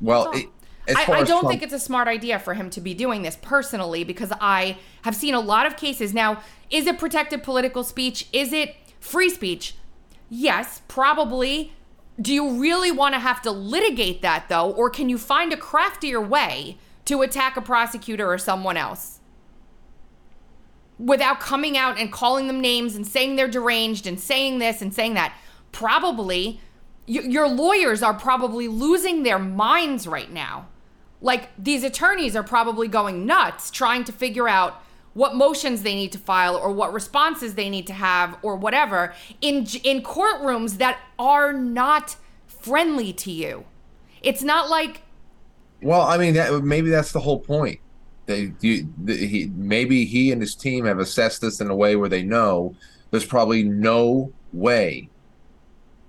Well, 0.00 0.32
it, 0.32 0.46
I, 0.88 1.04
I 1.04 1.06
don't 1.22 1.26
Trump- 1.26 1.48
think 1.48 1.62
it's 1.62 1.72
a 1.72 1.78
smart 1.78 2.08
idea 2.08 2.38
for 2.38 2.54
him 2.54 2.70
to 2.70 2.80
be 2.80 2.94
doing 2.94 3.22
this 3.22 3.36
personally 3.40 4.04
because 4.04 4.32
I 4.40 4.78
have 5.02 5.14
seen 5.14 5.34
a 5.34 5.40
lot 5.40 5.66
of 5.66 5.76
cases. 5.76 6.12
Now, 6.12 6.42
is 6.70 6.86
it 6.86 6.98
protected 6.98 7.42
political 7.42 7.84
speech? 7.84 8.28
Is 8.32 8.52
it 8.52 8.76
free 9.00 9.30
speech? 9.30 9.74
Yes, 10.28 10.82
probably. 10.88 11.72
Do 12.20 12.32
you 12.32 12.60
really 12.60 12.90
want 12.90 13.14
to 13.14 13.18
have 13.18 13.42
to 13.42 13.50
litigate 13.50 14.22
that 14.22 14.48
though, 14.48 14.70
or 14.70 14.90
can 14.90 15.08
you 15.08 15.18
find 15.18 15.52
a 15.52 15.56
craftier 15.56 16.20
way 16.20 16.78
to 17.06 17.22
attack 17.22 17.56
a 17.56 17.62
prosecutor 17.62 18.30
or 18.30 18.38
someone 18.38 18.76
else? 18.76 19.20
without 20.98 21.40
coming 21.40 21.76
out 21.76 21.98
and 21.98 22.12
calling 22.12 22.46
them 22.46 22.60
names 22.60 22.94
and 22.94 23.06
saying 23.06 23.36
they're 23.36 23.48
deranged 23.48 24.06
and 24.06 24.18
saying 24.20 24.58
this 24.58 24.80
and 24.80 24.94
saying 24.94 25.14
that. 25.14 25.34
Probably 25.72 26.60
y- 27.06 27.20
your 27.22 27.48
lawyers 27.48 28.02
are 28.02 28.14
probably 28.14 28.68
losing 28.68 29.22
their 29.22 29.38
minds 29.38 30.06
right 30.06 30.32
now. 30.32 30.66
Like 31.20 31.50
these 31.58 31.84
attorneys 31.84 32.36
are 32.36 32.42
probably 32.42 32.88
going 32.88 33.26
nuts 33.26 33.70
trying 33.70 34.04
to 34.04 34.12
figure 34.12 34.48
out 34.48 34.82
what 35.14 35.34
motions 35.34 35.82
they 35.82 35.94
need 35.94 36.12
to 36.12 36.18
file 36.18 36.56
or 36.56 36.72
what 36.72 36.92
responses 36.92 37.54
they 37.54 37.70
need 37.70 37.86
to 37.86 37.92
have 37.92 38.36
or 38.42 38.56
whatever 38.56 39.14
in 39.40 39.66
in 39.84 40.02
courtrooms 40.02 40.78
that 40.78 40.98
are 41.18 41.52
not 41.52 42.16
friendly 42.46 43.12
to 43.12 43.30
you. 43.30 43.64
It's 44.22 44.42
not 44.42 44.68
like 44.68 45.02
Well, 45.82 46.02
I 46.02 46.18
mean, 46.18 46.34
that, 46.34 46.64
maybe 46.64 46.90
that's 46.90 47.12
the 47.12 47.20
whole 47.20 47.38
point. 47.38 47.80
They, 48.26 48.52
you, 48.60 48.88
the, 48.96 49.14
he, 49.14 49.50
maybe 49.54 50.06
he 50.06 50.32
and 50.32 50.40
his 50.40 50.54
team 50.54 50.86
have 50.86 50.98
assessed 50.98 51.42
this 51.42 51.60
in 51.60 51.68
a 51.70 51.76
way 51.76 51.94
where 51.94 52.08
they 52.08 52.22
know 52.22 52.74
there's 53.10 53.26
probably 53.26 53.62
no 53.62 54.32
way 54.52 55.10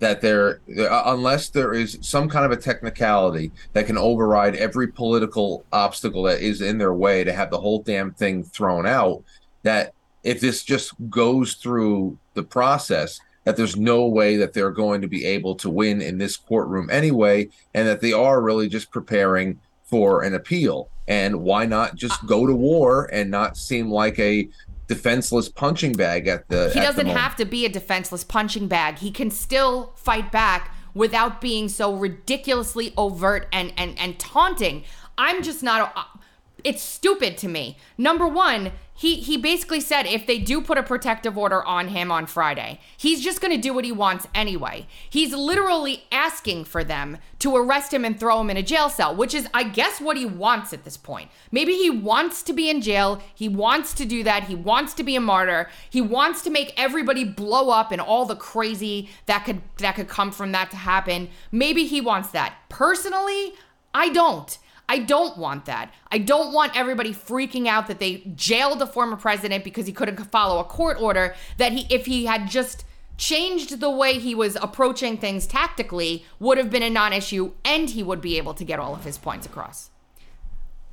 that 0.05 0.21
there, 0.21 0.61
uh, 0.77 1.01
unless 1.07 1.49
there 1.49 1.73
is 1.73 1.97
some 2.01 2.29
kind 2.29 2.45
of 2.45 2.51
a 2.51 2.61
technicality 2.61 3.51
that 3.73 3.87
can 3.87 3.97
override 3.97 4.55
every 4.55 4.87
political 4.87 5.65
obstacle 5.73 6.21
that 6.21 6.41
is 6.41 6.61
in 6.61 6.77
their 6.77 6.93
way 6.93 7.23
to 7.23 7.33
have 7.33 7.49
the 7.49 7.59
whole 7.59 7.81
damn 7.81 8.11
thing 8.13 8.43
thrown 8.43 8.85
out. 8.85 9.23
That 9.63 9.95
if 10.23 10.39
this 10.39 10.63
just 10.63 10.93
goes 11.09 11.55
through 11.55 12.19
the 12.35 12.43
process, 12.43 13.19
that 13.45 13.57
there's 13.57 13.77
no 13.77 14.07
way 14.07 14.37
that 14.37 14.53
they're 14.53 14.69
going 14.69 15.01
to 15.01 15.07
be 15.07 15.25
able 15.25 15.55
to 15.55 15.71
win 15.71 16.03
in 16.03 16.19
this 16.19 16.37
courtroom 16.37 16.87
anyway, 16.91 17.49
and 17.73 17.87
that 17.87 18.01
they 18.01 18.13
are 18.13 18.43
really 18.43 18.69
just 18.69 18.91
preparing 18.91 19.59
for 19.85 20.21
an 20.21 20.35
appeal. 20.35 20.87
And 21.07 21.41
why 21.41 21.65
not 21.65 21.95
just 21.95 22.23
go 22.27 22.45
to 22.45 22.53
war 22.55 23.09
and 23.11 23.31
not 23.31 23.57
seem 23.57 23.89
like 23.89 24.19
a 24.19 24.47
defenseless 24.87 25.49
punching 25.49 25.93
bag 25.93 26.27
at 26.27 26.47
the 26.49 26.71
he 26.73 26.79
at 26.79 26.83
doesn't 26.83 27.07
moment? 27.07 27.19
have 27.19 27.35
to 27.37 27.45
be 27.45 27.65
a 27.65 27.69
defenseless 27.69 28.23
punching 28.23 28.67
bag. 28.67 28.99
He 28.99 29.11
can 29.11 29.31
still 29.31 29.93
fight 29.95 30.31
back 30.31 30.73
without 30.93 31.41
being 31.41 31.67
so 31.69 31.93
ridiculously 31.93 32.93
overt 32.97 33.47
and 33.51 33.73
and 33.77 33.97
and 33.99 34.17
taunting. 34.19 34.83
I'm 35.17 35.43
just 35.43 35.63
not. 35.63 36.19
It's 36.63 36.81
stupid 36.81 37.37
to 37.39 37.47
me. 37.47 37.77
Number 37.97 38.27
one, 38.27 38.71
he 38.97 39.15
he 39.17 39.35
basically 39.35 39.81
said 39.81 40.05
if 40.05 40.25
they 40.25 40.39
do 40.39 40.61
put 40.61 40.77
a 40.77 40.83
protective 40.83 41.37
order 41.37 41.63
on 41.65 41.89
him 41.89 42.11
on 42.11 42.25
Friday, 42.25 42.79
he's 42.95 43.21
just 43.21 43.41
going 43.41 43.53
to 43.53 43.61
do 43.61 43.73
what 43.73 43.83
he 43.83 43.91
wants 43.91 44.25
anyway. 44.33 44.87
He's 45.09 45.33
literally 45.33 46.05
asking 46.13 46.63
for 46.63 46.81
them 46.81 47.17
to 47.39 47.55
arrest 47.57 47.93
him 47.93 48.05
and 48.05 48.17
throw 48.17 48.39
him 48.39 48.49
in 48.49 48.55
a 48.55 48.63
jail 48.63 48.89
cell, 48.89 49.13
which 49.13 49.33
is, 49.33 49.49
I 49.53 49.63
guess, 49.63 49.99
what 49.99 50.15
he 50.15 50.25
wants 50.25 50.71
at 50.71 50.85
this 50.85 50.95
point. 50.95 51.29
Maybe 51.51 51.73
he 51.73 51.89
wants 51.89 52.41
to 52.43 52.53
be 52.53 52.69
in 52.69 52.81
jail. 52.81 53.21
He 53.35 53.49
wants 53.49 53.93
to 53.95 54.05
do 54.05 54.23
that. 54.23 54.45
He 54.45 54.55
wants 54.55 54.93
to 54.93 55.03
be 55.03 55.17
a 55.17 55.21
martyr. 55.21 55.69
He 55.89 55.99
wants 55.99 56.41
to 56.43 56.49
make 56.49 56.73
everybody 56.77 57.25
blow 57.25 57.71
up 57.71 57.91
and 57.91 57.99
all 57.99 58.25
the 58.25 58.37
crazy 58.37 59.09
that 59.25 59.43
could 59.43 59.61
that 59.79 59.95
could 59.95 60.07
come 60.07 60.31
from 60.31 60.53
that 60.53 60.71
to 60.71 60.77
happen. 60.77 61.27
Maybe 61.51 61.85
he 61.85 61.99
wants 61.99 62.29
that. 62.29 62.55
Personally, 62.69 63.55
I 63.93 64.07
don't. 64.07 64.57
I 64.87 64.99
don't 64.99 65.37
want 65.37 65.65
that. 65.65 65.93
I 66.11 66.19
don't 66.19 66.53
want 66.53 66.77
everybody 66.77 67.11
freaking 67.13 67.67
out 67.67 67.87
that 67.87 67.99
they 67.99 68.17
jailed 68.35 68.81
a 68.81 68.87
former 68.87 69.15
president 69.15 69.63
because 69.63 69.87
he 69.87 69.91
couldn't 69.91 70.17
follow 70.25 70.59
a 70.59 70.63
court 70.63 71.01
order. 71.01 71.35
That 71.57 71.71
he, 71.71 71.93
if 71.93 72.05
he 72.05 72.25
had 72.25 72.47
just 72.47 72.85
changed 73.17 73.79
the 73.79 73.89
way 73.89 74.19
he 74.19 74.35
was 74.35 74.57
approaching 74.61 75.17
things 75.17 75.47
tactically, 75.47 76.25
would 76.39 76.57
have 76.57 76.69
been 76.69 76.83
a 76.83 76.89
non 76.89 77.13
issue 77.13 77.53
and 77.63 77.89
he 77.89 78.03
would 78.03 78.21
be 78.21 78.37
able 78.37 78.53
to 78.53 78.63
get 78.63 78.79
all 78.79 78.93
of 78.93 79.03
his 79.03 79.17
points 79.17 79.45
across. 79.45 79.89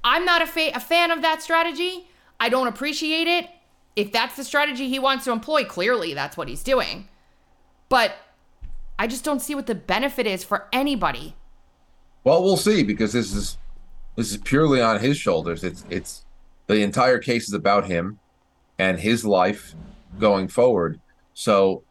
I'm 0.04 0.24
not 0.24 0.42
a, 0.42 0.46
fa- 0.46 0.72
a 0.74 0.80
fan 0.80 1.10
of 1.10 1.22
that 1.22 1.42
strategy. 1.42 2.08
I 2.40 2.48
don't 2.48 2.66
appreciate 2.66 3.28
it. 3.28 3.48
If 3.94 4.10
that's 4.10 4.36
the 4.36 4.44
strategy 4.44 4.88
he 4.88 4.98
wants 4.98 5.24
to 5.26 5.32
employ, 5.32 5.64
clearly 5.64 6.14
that's 6.14 6.36
what 6.36 6.48
he's 6.48 6.62
doing. 6.62 7.08
But 7.88 8.14
I 8.98 9.06
just 9.06 9.22
don't 9.22 9.40
see 9.40 9.54
what 9.54 9.66
the 9.66 9.74
benefit 9.74 10.26
is 10.26 10.42
for 10.42 10.66
anybody. 10.72 11.36
Well, 12.24 12.42
we'll 12.42 12.56
see 12.56 12.82
because 12.82 13.12
this 13.12 13.34
is 13.34 13.58
this 14.16 14.30
is 14.30 14.38
purely 14.38 14.80
on 14.80 15.00
his 15.00 15.16
shoulders. 15.16 15.64
It's 15.64 15.84
it's 15.90 16.24
the 16.66 16.82
entire 16.82 17.18
case 17.18 17.48
is 17.48 17.54
about 17.54 17.86
him 17.86 18.18
and 18.78 18.98
his 19.00 19.24
life 19.24 19.74
going 20.18 20.48
forward. 20.48 21.00
So 21.34 21.82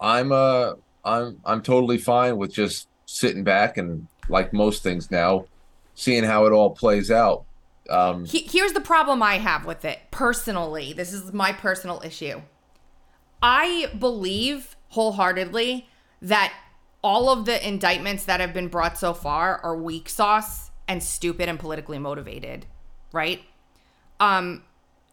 I'm 0.00 0.32
uh 0.32 0.74
I'm 1.04 1.40
I'm 1.44 1.62
totally 1.62 1.98
fine 1.98 2.36
with 2.36 2.52
just 2.52 2.88
sitting 3.06 3.44
back 3.44 3.76
and 3.76 4.06
like 4.28 4.52
most 4.52 4.82
things 4.82 5.10
now, 5.10 5.46
seeing 5.94 6.24
how 6.24 6.46
it 6.46 6.52
all 6.52 6.70
plays 6.70 7.10
out. 7.10 7.44
Um 7.90 8.24
He- 8.24 8.48
here's 8.50 8.72
the 8.72 8.80
problem 8.80 9.22
I 9.22 9.38
have 9.38 9.64
with 9.64 9.84
it 9.84 9.98
personally. 10.10 10.92
This 10.92 11.12
is 11.12 11.32
my 11.32 11.52
personal 11.52 12.00
issue. 12.04 12.42
I 13.42 13.92
believe 13.98 14.76
wholeheartedly 14.90 15.88
that 16.22 16.52
all 17.02 17.28
of 17.28 17.44
the 17.44 17.66
indictments 17.66 18.24
that 18.24 18.40
have 18.40 18.52
been 18.54 18.68
brought 18.68 18.98
so 18.98 19.12
far 19.14 19.58
are 19.58 19.76
weak 19.76 20.08
sauce 20.08 20.65
and 20.88 21.02
stupid 21.02 21.48
and 21.48 21.58
politically 21.58 21.98
motivated, 21.98 22.66
right? 23.12 23.40
Um, 24.20 24.62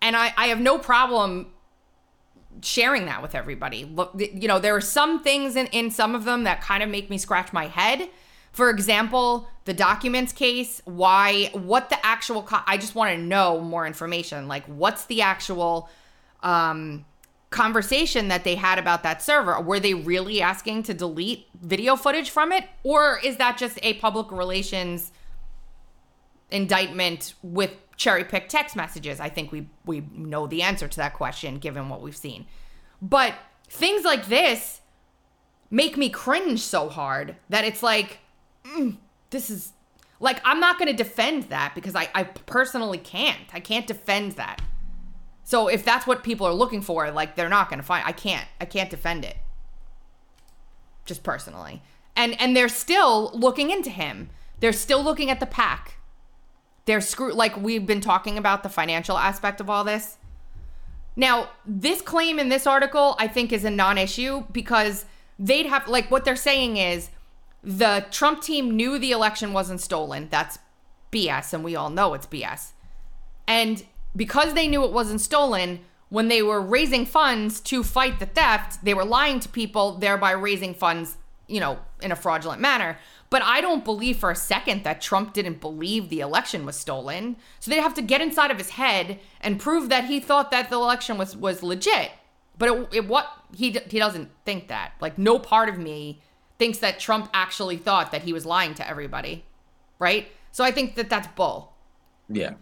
and 0.02 0.16
I, 0.16 0.34
I 0.38 0.48
have 0.48 0.60
no 0.60 0.78
problem 0.78 1.48
sharing 2.62 3.06
that 3.06 3.22
with 3.22 3.36
everybody. 3.36 3.86
Look, 3.86 4.14
you 4.16 4.48
know, 4.48 4.60
there 4.60 4.76
are 4.76 4.82
some 4.82 5.24
things 5.24 5.56
in, 5.56 5.68
in 5.68 5.90
some 5.90 6.16
of 6.16 6.26
them 6.26 6.44
that 6.44 6.62
kind 6.62 6.84
of 6.84 6.90
make 6.90 7.10
me 7.10 7.18
scratch 7.18 7.52
my 7.52 7.68
head. 7.68 8.10
For 8.52 8.70
example, 8.70 9.48
the 9.66 9.74
documents 9.74 10.32
case, 10.32 10.82
why, 10.86 11.50
what 11.54 11.90
the 11.90 12.06
actual, 12.06 12.44
co- 12.44 12.62
I 12.68 12.78
just 12.78 12.94
want 12.94 13.16
to 13.16 13.18
know 13.18 13.60
more 13.60 13.88
information. 13.88 14.48
Like, 14.48 14.66
what's 14.66 15.06
the 15.06 15.22
actual 15.22 15.90
um, 16.44 17.06
conversation 17.50 18.28
that 18.28 18.44
they 18.44 18.56
had 18.56 18.78
about 18.78 19.02
that 19.04 19.24
server? 19.24 19.60
Were 19.60 19.80
they 19.80 19.96
really 19.96 20.42
asking 20.42 20.84
to 20.84 20.94
delete 20.94 21.48
video 21.60 21.96
footage 21.96 22.30
from 22.30 22.52
it? 22.52 22.66
Or 22.84 23.20
is 23.24 23.38
that 23.38 23.58
just 23.58 23.80
a 23.82 23.96
public 23.96 24.32
relations 24.32 25.12
indictment 26.54 27.34
with 27.42 27.72
cherry 27.98 28.24
picked 28.24 28.52
text 28.52 28.76
messages? 28.76 29.20
I 29.20 29.30
think 29.30 29.52
we 29.52 29.68
we 29.86 30.02
know 30.14 30.48
the 30.48 30.62
answer 30.62 30.88
to 30.88 30.98
that 30.98 31.14
question 31.14 31.58
given 31.58 31.90
what 31.90 32.02
we've 32.02 32.16
seen. 32.16 32.46
But 33.02 33.34
things 33.68 34.06
like 34.06 34.28
this 34.28 34.82
make 35.70 35.98
me 35.98 36.10
cringe 36.10 36.62
so 36.62 36.88
hard 36.88 37.36
that 37.50 37.66
it's 37.66 37.84
like 37.84 38.20
mm, 38.64 38.98
this 39.32 39.50
is 39.50 39.74
like 40.20 40.40
I'm 40.46 40.60
not 40.60 40.80
going 40.80 40.90
to 40.90 40.96
defend 40.96 41.44
that 41.44 41.74
because 41.76 41.96
I 41.96 42.10
I 42.16 42.24
personally 42.24 43.00
can't. 43.00 43.54
I 43.54 43.60
can't 43.60 43.88
defend 43.88 44.34
that. 44.34 44.62
So 45.44 45.68
if 45.68 45.84
that's 45.84 46.08
what 46.08 46.24
people 46.24 46.48
are 46.48 46.54
looking 46.54 46.82
for, 46.82 47.12
like 47.12 47.36
they're 47.36 47.50
not 47.50 47.70
going 47.70 47.80
to 47.80 47.86
find 47.86 48.06
I 48.06 48.14
can't 48.14 48.48
I 48.62 48.66
can't 48.66 48.90
defend 48.90 49.26
it. 49.26 49.38
Just 51.06 51.24
personally. 51.24 51.82
And 52.16 52.40
and 52.40 52.56
they're 52.56 52.70
still 52.70 53.32
looking 53.34 53.72
into 53.72 53.90
him. 53.90 54.30
They're 54.60 54.72
still 54.72 55.04
looking 55.04 55.30
at 55.30 55.40
the 55.42 55.46
pack 55.46 55.98
they're 56.86 57.02
screwed. 57.02 57.36
like 57.36 57.56
we've 57.58 57.86
been 57.86 58.02
talking 58.02 58.38
about 58.38 58.64
the 58.64 58.70
financial 58.70 59.18
aspect 59.18 59.60
of 59.62 59.70
all 59.70 59.84
this. 59.84 60.18
Now, 61.16 61.50
this 61.66 62.02
claim 62.02 62.40
in 62.40 62.50
this 62.50 62.66
article 62.66 63.16
I 63.20 63.28
think 63.28 63.52
is 63.52 63.64
a 63.64 63.72
non-issue 63.72 64.46
because 64.52 65.06
they'd 65.38 65.66
have 65.66 65.88
like 65.88 66.10
what 66.12 66.26
they're 66.26 66.36
saying 66.36 66.78
is 66.78 67.10
the 67.64 68.06
Trump 68.12 68.42
team 68.42 68.76
knew 68.76 69.00
the 69.00 69.12
election 69.12 69.54
wasn't 69.54 69.82
stolen. 69.82 70.28
That's 70.30 70.60
BS 71.12 71.54
and 71.54 71.64
we 71.64 71.76
all 71.76 71.90
know 71.90 72.14
it's 72.14 72.28
BS. 72.28 72.72
And 73.48 73.86
because 74.16 74.54
they 74.54 74.68
knew 74.68 74.84
it 74.84 74.92
wasn't 74.92 75.22
stolen, 75.22 75.80
when 76.10 76.28
they 76.28 76.44
were 76.44 76.62
raising 76.62 77.08
funds 77.08 77.60
to 77.60 77.84
fight 77.84 78.20
the 78.20 78.28
theft, 78.28 78.86
they 78.86 78.94
were 78.94 79.04
lying 79.04 79.40
to 79.40 79.50
people, 79.50 79.98
thereby 79.98 80.30
raising 80.32 80.76
funds, 80.76 81.18
you 81.48 81.60
know, 81.60 81.80
in 82.04 82.12
a 82.12 82.16
fraudulent 82.16 82.62
manner. 82.62 83.00
But 83.34 83.42
I 83.42 83.62
don't 83.62 83.84
believe 83.84 84.18
for 84.18 84.30
a 84.30 84.36
second 84.36 84.84
that 84.84 85.02
Trump 85.02 85.34
didn't 85.34 85.60
believe 85.60 86.10
the 86.10 86.20
election 86.20 86.68
was 86.68 86.76
stolen. 86.76 87.36
So 87.60 87.72
they'd 87.72 87.82
have 87.82 87.96
to 87.96 88.04
get 88.04 88.22
inside 88.22 88.52
of 88.52 88.60
his 88.60 88.70
head 88.70 89.20
and 89.42 89.60
prove 89.60 89.90
that 89.90 90.06
he 90.06 90.20
thought 90.20 90.52
that 90.52 90.70
the 90.70 90.76
election 90.76 91.18
was 91.18 91.36
was 91.36 91.64
legit. 91.64 92.12
But 92.60 92.70
it, 92.70 92.90
it 92.94 93.08
what 93.08 93.28
he 93.52 93.72
he 93.90 93.98
doesn't 93.98 94.30
think 94.46 94.68
that. 94.68 94.92
Like 95.02 95.18
no 95.18 95.40
part 95.40 95.68
of 95.68 95.80
me 95.80 96.22
thinks 96.60 96.78
that 96.78 97.00
Trump 97.00 97.28
actually 97.34 97.78
thought 97.78 98.12
that 98.12 98.22
he 98.22 98.34
was 98.34 98.46
lying 98.46 98.76
to 98.76 98.88
everybody, 98.88 99.46
right? 99.98 100.28
So 100.52 100.64
I 100.64 100.70
think 100.70 100.94
that 100.94 101.10
that's 101.10 101.28
bull. 101.30 101.74
yeah. 102.30 102.54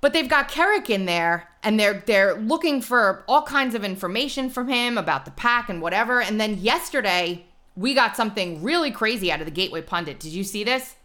But 0.00 0.14
they've 0.14 0.28
got 0.28 0.50
Kerik 0.50 0.88
in 0.88 1.04
there, 1.04 1.50
and 1.62 1.78
they're 1.78 2.02
they're 2.06 2.36
looking 2.36 2.80
for 2.80 3.22
all 3.28 3.42
kinds 3.42 3.74
of 3.74 3.84
information 3.84 4.48
from 4.48 4.68
him 4.68 4.96
about 4.96 5.26
the 5.26 5.30
pack 5.30 5.68
and 5.68 5.82
whatever. 5.82 6.22
And 6.22 6.40
then 6.40 6.56
yesterday 6.56 7.45
we 7.76 7.94
got 7.94 8.16
something 8.16 8.62
really 8.62 8.90
crazy 8.90 9.30
out 9.30 9.40
of 9.40 9.46
the 9.46 9.52
Gateway 9.52 9.82
Pundit. 9.82 10.18
Did 10.18 10.32
you 10.32 10.44
see 10.44 10.64
this? 10.64 10.96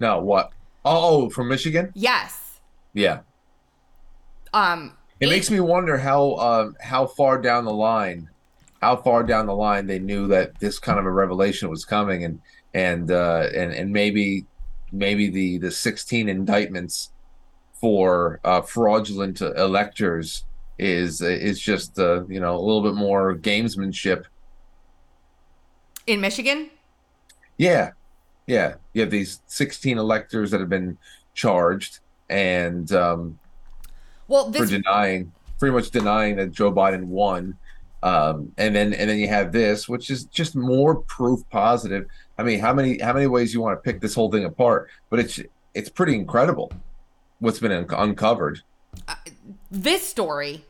No, 0.00 0.20
what? 0.20 0.52
Oh, 0.84 1.24
oh, 1.24 1.30
from 1.30 1.48
Michigan? 1.48 1.92
Yes. 1.94 2.60
Yeah. 2.94 3.20
Um. 4.52 4.94
It 5.20 5.28
makes 5.28 5.50
me 5.50 5.58
wonder 5.58 5.98
how 5.98 6.34
um, 6.36 6.76
how 6.80 7.06
far 7.06 7.40
down 7.40 7.64
the 7.64 7.72
line, 7.72 8.30
how 8.80 8.96
far 8.96 9.24
down 9.24 9.46
the 9.46 9.54
line 9.54 9.86
they 9.86 9.98
knew 9.98 10.28
that 10.28 10.58
this 10.60 10.78
kind 10.78 10.98
of 10.98 11.06
a 11.06 11.10
revelation 11.10 11.68
was 11.68 11.84
coming, 11.84 12.22
and 12.24 12.40
and 12.72 13.10
uh, 13.10 13.48
and 13.54 13.72
and 13.72 13.92
maybe 13.92 14.46
maybe 14.92 15.28
the 15.28 15.58
the 15.58 15.70
16 15.70 16.28
indictments 16.28 17.10
for 17.80 18.40
uh, 18.44 18.60
fraudulent 18.60 19.40
electors 19.40 20.44
is 20.78 21.20
is 21.20 21.60
just 21.60 21.98
uh, 21.98 22.24
you 22.26 22.40
know 22.40 22.56
a 22.56 22.60
little 22.60 22.82
bit 22.82 22.94
more 22.94 23.36
gamesmanship. 23.36 24.24
In 26.08 26.22
Michigan? 26.22 26.70
Yeah, 27.58 27.90
yeah. 28.46 28.76
You 28.94 29.02
have 29.02 29.10
these 29.10 29.42
16 29.46 29.98
electors 29.98 30.50
that 30.50 30.60
have 30.60 30.70
been 30.70 30.96
charged 31.34 31.98
and 32.30 32.90
um, 32.92 33.38
Well, 34.26 34.46
for 34.46 34.52
this 34.52 34.70
denying, 34.70 35.30
pretty 35.58 35.74
much 35.74 35.90
denying 35.90 36.36
that 36.36 36.50
Joe 36.50 36.72
Biden 36.72 37.04
won. 37.04 37.58
Um, 38.02 38.52
and 38.56 38.74
then 38.74 38.94
and 38.94 39.10
then 39.10 39.18
you 39.18 39.28
have 39.28 39.52
this, 39.52 39.86
which 39.86 40.08
is 40.08 40.24
just 40.24 40.56
more 40.56 40.94
proof 40.94 41.42
positive. 41.50 42.06
I 42.38 42.42
mean, 42.42 42.58
how 42.58 42.72
many 42.72 42.98
how 42.98 43.12
many 43.12 43.26
ways 43.26 43.52
you 43.52 43.60
want 43.60 43.76
to 43.76 43.82
pick 43.82 44.00
this 44.00 44.14
whole 44.14 44.30
thing 44.30 44.46
apart? 44.46 44.88
But 45.10 45.18
it's 45.18 45.40
it's 45.74 45.90
pretty 45.90 46.14
incredible 46.14 46.72
what's 47.40 47.58
been 47.58 47.72
un- 47.72 47.86
uncovered. 47.90 48.62
this 49.70 50.08
story 50.08 50.64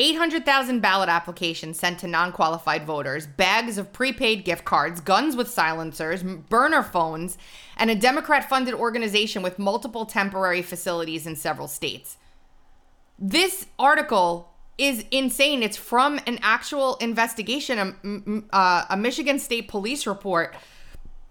800,000 0.00 0.80
ballot 0.80 1.10
applications 1.10 1.78
sent 1.78 1.98
to 1.98 2.06
non 2.06 2.32
qualified 2.32 2.86
voters, 2.86 3.26
bags 3.26 3.76
of 3.76 3.92
prepaid 3.92 4.46
gift 4.46 4.64
cards, 4.64 4.98
guns 4.98 5.36
with 5.36 5.50
silencers, 5.50 6.22
burner 6.22 6.82
phones, 6.82 7.36
and 7.76 7.90
a 7.90 7.94
Democrat 7.94 8.48
funded 8.48 8.72
organization 8.72 9.42
with 9.42 9.58
multiple 9.58 10.06
temporary 10.06 10.62
facilities 10.62 11.26
in 11.26 11.36
several 11.36 11.68
states. 11.68 12.16
This 13.18 13.66
article 13.78 14.54
is 14.78 15.04
insane. 15.10 15.62
It's 15.62 15.76
from 15.76 16.18
an 16.26 16.38
actual 16.40 16.96
investigation, 16.96 17.78
a, 17.78 18.56
uh, 18.56 18.86
a 18.88 18.96
Michigan 18.96 19.38
State 19.38 19.68
Police 19.68 20.06
report 20.06 20.56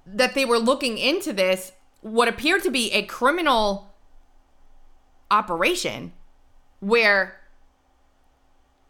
that 0.05 0.35
they 0.35 0.45
were 0.45 0.59
looking 0.59 0.99
into 0.99 1.33
this, 1.33 1.71
what 2.01 2.27
appeared 2.27 2.61
to 2.63 2.69
be 2.69 2.91
a 2.91 3.01
criminal 3.01 3.95
operation 5.31 6.13
where 6.79 7.38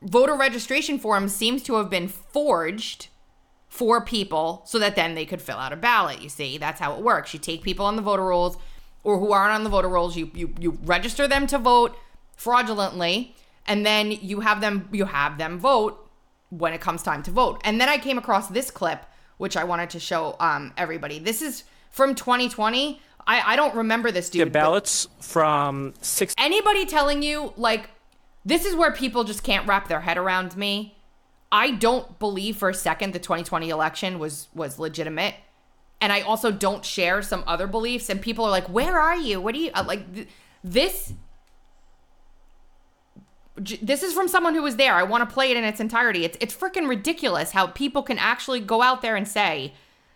voter 0.01 0.35
registration 0.35 0.99
forms 0.99 1.33
seems 1.33 1.63
to 1.63 1.75
have 1.75 1.89
been 1.89 2.07
forged 2.07 3.07
for 3.67 4.03
people 4.03 4.63
so 4.65 4.79
that 4.79 4.95
then 4.95 5.13
they 5.15 5.25
could 5.25 5.41
fill 5.41 5.57
out 5.57 5.71
a 5.71 5.77
ballot. 5.77 6.21
You 6.21 6.29
see, 6.29 6.57
that's 6.57 6.79
how 6.79 6.95
it 6.95 7.03
works. 7.03 7.33
You 7.33 7.39
take 7.39 7.61
people 7.61 7.85
on 7.85 7.95
the 7.95 8.01
voter 8.01 8.25
rolls 8.25 8.57
or 9.03 9.19
who 9.19 9.31
aren't 9.31 9.53
on 9.53 9.63
the 9.63 9.69
voter 9.69 9.87
rolls, 9.87 10.17
you 10.17 10.29
you 10.33 10.53
you 10.59 10.77
register 10.83 11.27
them 11.27 11.47
to 11.47 11.57
vote 11.57 11.97
fraudulently 12.35 13.35
and 13.67 13.85
then 13.85 14.11
you 14.11 14.41
have 14.41 14.61
them 14.61 14.89
you 14.91 15.05
have 15.05 15.37
them 15.37 15.59
vote 15.59 16.09
when 16.49 16.73
it 16.73 16.81
comes 16.81 17.03
time 17.03 17.23
to 17.23 17.31
vote. 17.31 17.61
And 17.63 17.79
then 17.79 17.87
I 17.89 17.97
came 17.97 18.17
across 18.17 18.47
this 18.47 18.71
clip 18.71 19.05
which 19.37 19.55
I 19.55 19.63
wanted 19.63 19.89
to 19.91 19.99
show 19.99 20.35
um 20.39 20.73
everybody. 20.75 21.19
This 21.19 21.41
is 21.41 21.63
from 21.91 22.15
2020. 22.15 23.01
I 23.27 23.53
I 23.53 23.55
don't 23.55 23.75
remember 23.75 24.11
this 24.11 24.29
dude. 24.29 24.47
The 24.47 24.51
ballots 24.51 25.07
from 25.21 25.93
six. 26.01 26.33
anybody 26.37 26.85
telling 26.85 27.21
you 27.21 27.53
like 27.55 27.89
this 28.49 28.65
is 28.65 28.75
where 28.75 28.91
people 28.91 29.23
just 29.23 29.43
can't 29.43 29.67
wrap 29.67 29.87
their 29.87 30.01
head 30.01 30.17
around 30.17 30.57
me 30.57 30.97
i 31.51 31.71
don't 31.71 32.19
believe 32.19 32.57
for 32.57 32.69
a 32.69 32.73
second 32.73 33.13
the 33.13 33.19
2020 33.19 33.69
election 33.69 34.19
was 34.19 34.47
was 34.53 34.79
legitimate 34.79 35.35
and 36.01 36.11
i 36.11 36.21
also 36.21 36.51
don't 36.51 36.83
share 36.83 37.21
some 37.21 37.43
other 37.47 37.67
beliefs 37.67 38.09
and 38.09 38.21
people 38.21 38.43
are 38.43 38.51
like 38.51 38.67
where 38.67 38.99
are 38.99 39.17
you 39.17 39.39
what 39.39 39.53
do 39.53 39.61
you 39.61 39.71
uh, 39.73 39.83
like 39.85 40.13
th- 40.13 40.27
this 40.63 41.13
this 43.81 44.03
is 44.03 44.13
from 44.13 44.27
someone 44.27 44.55
who 44.55 44.61
was 44.61 44.77
there 44.77 44.95
i 44.95 45.03
want 45.03 45.27
to 45.27 45.33
play 45.33 45.51
it 45.51 45.57
in 45.57 45.63
its 45.63 45.79
entirety 45.79 46.23
it's 46.25 46.37
it's 46.39 46.55
freaking 46.55 46.87
ridiculous 46.87 47.51
how 47.51 47.67
people 47.67 48.01
can 48.01 48.17
actually 48.17 48.59
go 48.59 48.81
out 48.81 49.01
there 49.01 49.15
and 49.15 49.27
say 49.27 49.73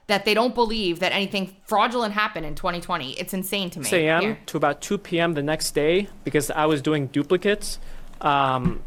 that 0.08 0.26
they 0.26 0.34
don't 0.34 0.54
believe 0.54 1.00
that 1.00 1.12
anything 1.12 1.56
fraudulent 1.66 2.14
happened 2.14 2.46
in 2.46 2.56
2020 2.56 3.14
it's 3.14 3.34
insane 3.34 3.70
to 3.70 3.80
me 3.80 3.86
6 3.86 3.94
a.m. 3.94 4.38
To 4.48 4.58
about 4.58 4.82
2 4.82 4.98
p.m. 4.98 5.34
the 5.34 5.44
next 5.44 5.72
day 5.72 6.08
because 6.24 6.52
I 6.52 6.66
was 6.66 6.82
doing 6.82 7.08
duplicates. 7.08 7.80
Um, 8.22 8.82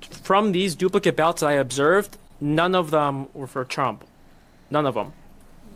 from 0.00 0.52
these 0.52 0.74
duplicate 0.74 1.16
ballots 1.16 1.42
I 1.42 1.52
observed, 1.52 2.16
none 2.40 2.74
of 2.74 2.90
them 2.90 3.28
were 3.34 3.46
for 3.46 3.64
Trump. 3.64 4.04
None 4.70 4.86
of 4.86 4.94
them. 4.94 5.12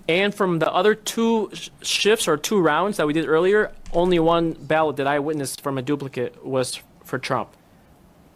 And 0.08 0.34
from 0.34 0.58
the 0.58 0.70
other 0.70 0.94
two 0.94 1.50
sh- 1.54 1.70
shifts 1.80 2.28
or 2.28 2.36
two 2.36 2.60
rounds 2.60 2.98
that 2.98 3.06
we 3.06 3.12
did 3.12 3.26
earlier, 3.26 3.72
only 3.92 4.18
one 4.18 4.52
ballot 4.52 4.96
that 4.96 5.06
I 5.06 5.18
witnessed 5.18 5.60
from 5.62 5.78
a 5.78 5.82
duplicate 5.82 6.44
was 6.44 6.80
for 7.04 7.18
Trump. 7.18 7.50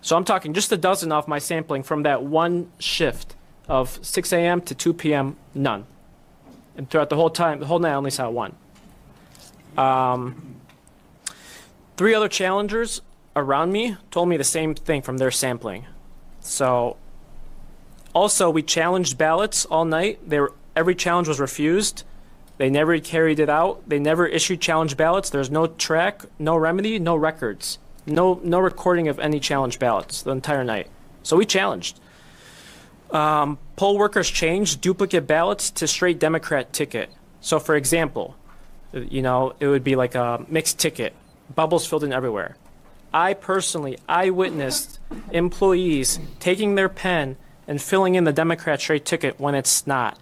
So 0.01 0.17
I'm 0.17 0.25
talking 0.25 0.55
just 0.55 0.73
a 0.73 0.77
dozen 0.77 1.13
off 1.13 1.29
my 1.29 1.39
sampling 1.39 1.83
from 1.83 2.05
that 2.05 2.23
one 2.23 2.71
shift 2.79 3.35
of 3.69 3.99
6 4.03 4.33
a.m. 4.33 4.63
to 4.63 4.75
2 4.75 4.95
p.m. 4.95 5.37
None. 5.55 5.85
And 6.77 6.89
throughout 6.89 7.11
the 7.11 7.17
whole 7.17 7.31
time, 7.31 7.61
the 7.61 7.67
whole 7.67 7.81
night, 7.81 7.91
I 7.91 7.95
only 7.95 8.11
saw 8.11 8.31
one. 8.31 8.55
Um, 9.77 10.55
three 11.97 12.15
other 12.15 12.29
challengers 12.29 13.03
around 13.39 13.73
me 13.73 13.97
told 14.11 14.29
me 14.29 14.37
the 14.37 14.45
same 14.45 14.75
thing 14.75 15.03
from 15.03 15.19
their 15.19 15.31
sampling. 15.31 15.87
So, 16.41 16.97
also, 18.15 18.51
we 18.51 18.63
challenged 18.63 19.19
ballots 19.19 19.65
all 19.67 19.85
night. 19.85 20.29
They 20.29 20.41
were, 20.41 20.53
every 20.75 20.95
challenge 20.95 21.29
was 21.29 21.41
refused. 21.41 22.05
They 22.59 22.69
never 22.69 22.99
carried 22.99 23.39
it 23.39 23.49
out. 23.49 23.89
They 23.89 23.99
never 23.99 24.27
issued 24.27 24.61
challenge 24.61 24.97
ballots. 24.97 25.31
There's 25.31 25.51
no 25.51 25.69
track, 25.69 26.25
no 26.39 26.57
remedy, 26.57 26.99
no 26.99 27.15
records, 27.15 27.79
no 28.05 28.41
no 28.43 28.59
recording 28.59 29.07
of 29.09 29.19
any 29.21 29.39
challenge 29.39 29.79
ballots 29.79 30.23
the 30.23 30.33
entire 30.33 30.65
night. 30.65 30.89
So 31.23 31.37
we 31.37 31.47
challenged. 31.47 32.01
Um, 33.11 33.59
poll 33.77 33.97
workers 33.97 34.29
changed 34.29 34.81
duplicate 34.81 35.27
ballots 35.27 35.71
to 35.71 35.87
straight 35.87 36.19
Democrat 36.19 36.73
ticket. 36.73 37.11
So, 37.41 37.59
for 37.61 37.77
example, 37.77 38.37
you 38.93 39.23
know, 39.23 39.55
it 39.61 39.69
would 39.69 39.85
be 39.85 39.97
like 39.97 40.15
a 40.15 40.45
mixed 40.49 40.79
ticket, 40.79 41.15
bubbles 41.55 41.87
filled 41.87 42.05
in 42.05 42.13
everywhere. 42.13 42.57
I 43.13 43.35
personally, 43.35 43.99
I 44.09 44.31
witnessed 44.31 44.99
employees 45.31 46.19
taking 46.41 46.75
their 46.75 46.89
pen 46.89 47.37
and 47.67 47.81
filling 47.81 48.15
in 48.15 48.25
the 48.25 48.33
Democrat 48.33 48.81
straight 48.81 49.05
ticket 49.05 49.39
when 49.39 49.55
it's 49.55 49.87
not. 49.87 50.19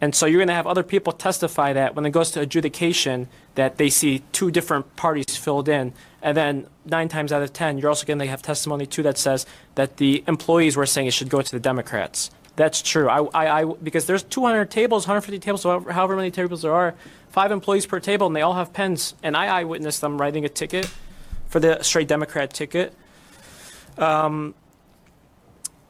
And 0.00 0.14
so 0.14 0.24
you're 0.26 0.38
going 0.38 0.48
to 0.48 0.54
have 0.54 0.66
other 0.66 0.82
people 0.82 1.12
testify 1.12 1.74
that 1.74 1.94
when 1.94 2.06
it 2.06 2.10
goes 2.10 2.30
to 2.32 2.40
adjudication 2.40 3.28
that 3.54 3.76
they 3.76 3.90
see 3.90 4.22
two 4.32 4.50
different 4.50 4.96
parties 4.96 5.36
filled 5.36 5.68
in. 5.68 5.92
And 6.22 6.36
then 6.36 6.66
nine 6.86 7.08
times 7.08 7.32
out 7.32 7.42
of 7.42 7.52
10, 7.52 7.78
you're 7.78 7.90
also 7.90 8.06
going 8.06 8.18
to 8.20 8.26
have 8.26 8.40
testimony 8.40 8.86
too 8.86 9.02
that 9.02 9.18
says 9.18 9.44
that 9.74 9.98
the 9.98 10.24
employees 10.26 10.76
were 10.76 10.86
saying 10.86 11.06
it 11.06 11.12
should 11.12 11.28
go 11.28 11.42
to 11.42 11.52
the 11.52 11.60
Democrats. 11.60 12.30
That's 12.56 12.80
true. 12.82 13.08
I, 13.08 13.24
I, 13.34 13.60
I 13.60 13.64
because 13.64 14.06
there's 14.06 14.22
200 14.22 14.70
tables, 14.70 15.06
150 15.06 15.38
tables, 15.38 15.62
however, 15.64 15.92
however 15.92 16.16
many 16.16 16.30
tables 16.30 16.62
there 16.62 16.72
are, 16.72 16.94
five 17.28 17.52
employees 17.52 17.86
per 17.86 18.00
table, 18.00 18.26
and 18.26 18.34
they 18.34 18.42
all 18.42 18.54
have 18.54 18.72
pens. 18.72 19.14
And 19.22 19.36
I 19.36 19.46
eyewitnessed 19.46 20.00
them 20.00 20.20
writing 20.20 20.44
a 20.44 20.48
ticket 20.48 20.90
for 21.50 21.60
the 21.60 21.82
straight 21.82 22.08
Democrat 22.08 22.54
ticket. 22.54 22.94
Um, 23.98 24.54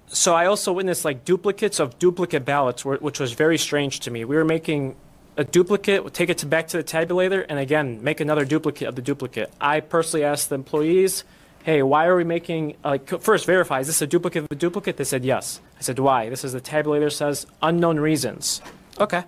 so 0.09 0.35
I 0.35 0.47
also 0.47 0.73
witnessed 0.73 1.05
like 1.05 1.25
duplicates 1.25 1.79
of 1.79 1.99
duplicate 1.99 2.45
ballots, 2.45 2.85
which 2.85 3.21
was 3.21 3.33
very 3.33 3.59
strange 3.59 4.01
to 4.01 4.11
me. 4.11 4.25
We 4.25 4.35
were 4.35 4.45
making 4.45 4.97
a 5.37 5.45
duplicate, 5.45 6.13
take 6.13 6.29
it 6.29 6.39
to 6.39 6.47
back 6.47 6.67
to 6.69 6.79
the 6.79 6.83
tabulator, 6.83 7.47
and 7.49 7.59
again 7.59 8.03
make 8.03 8.21
another 8.21 8.45
duplicate 8.45 8.89
of 8.89 8.97
the 8.97 9.03
duplicate. 9.03 9.53
I 9.61 9.81
personally 9.81 10.25
asked 10.25 10.49
the 10.49 10.57
employees, 10.57 11.23
"Hey, 11.63 11.83
why 11.83 12.07
are 12.07 12.17
we 12.17 12.25
making 12.25 12.77
like 12.83 13.21
first 13.21 13.47
verify 13.47 13.81
is 13.81 13.87
this 13.87 14.03
a 14.03 14.07
duplicate 14.07 14.45
of 14.45 14.49
a 14.51 14.57
duplicate?" 14.57 14.97
They 14.97 15.05
said 15.05 15.25
yes. 15.25 15.61
I 15.79 15.83
said 15.83 15.99
why? 15.99 16.29
This 16.29 16.43
is 16.43 16.53
the 16.53 16.61
tabulator 16.61 17.13
says 17.13 17.47
unknown 17.63 18.01
reasons. 18.01 18.61
Okay, 18.99 19.25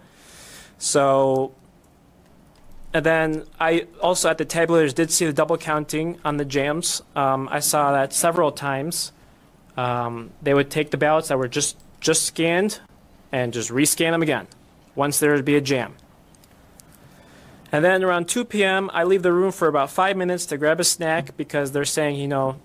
so. 0.78 1.52
And 2.94 3.06
then 3.06 3.44
I 3.58 3.86
also 4.00 4.28
at 4.28 4.38
the 4.38 4.44
tabulators 4.44 4.94
did 4.94 5.10
see 5.10 5.24
the 5.24 5.32
double 5.32 5.56
counting 5.56 6.18
on 6.24 6.36
the 6.36 6.44
jams. 6.44 7.02
Um, 7.16 7.48
I 7.50 7.60
saw 7.60 7.92
that 7.92 8.12
several 8.12 8.52
times. 8.52 9.12
Um, 9.76 10.30
they 10.42 10.52
would 10.52 10.70
take 10.70 10.90
the 10.90 10.98
ballots 10.98 11.28
that 11.28 11.38
were 11.38 11.48
just 11.48 11.78
just 12.00 12.24
scanned 12.24 12.80
and 13.30 13.52
just 13.52 13.70
rescan 13.70 14.10
them 14.10 14.22
again 14.22 14.46
once 14.94 15.18
there 15.18 15.32
would 15.32 15.44
be 15.44 15.56
a 15.56 15.60
jam. 15.60 15.94
And 17.70 17.82
then 17.82 18.04
around 18.04 18.28
2 18.28 18.44
p.m., 18.44 18.90
I 18.92 19.04
leave 19.04 19.22
the 19.22 19.32
room 19.32 19.50
for 19.50 19.66
about 19.66 19.90
five 19.90 20.14
minutes 20.14 20.44
to 20.46 20.58
grab 20.58 20.78
a 20.78 20.84
snack 20.84 21.34
because 21.38 21.72
they're 21.72 21.86
saying, 21.86 22.16
you 22.16 22.28
know, 22.28 22.60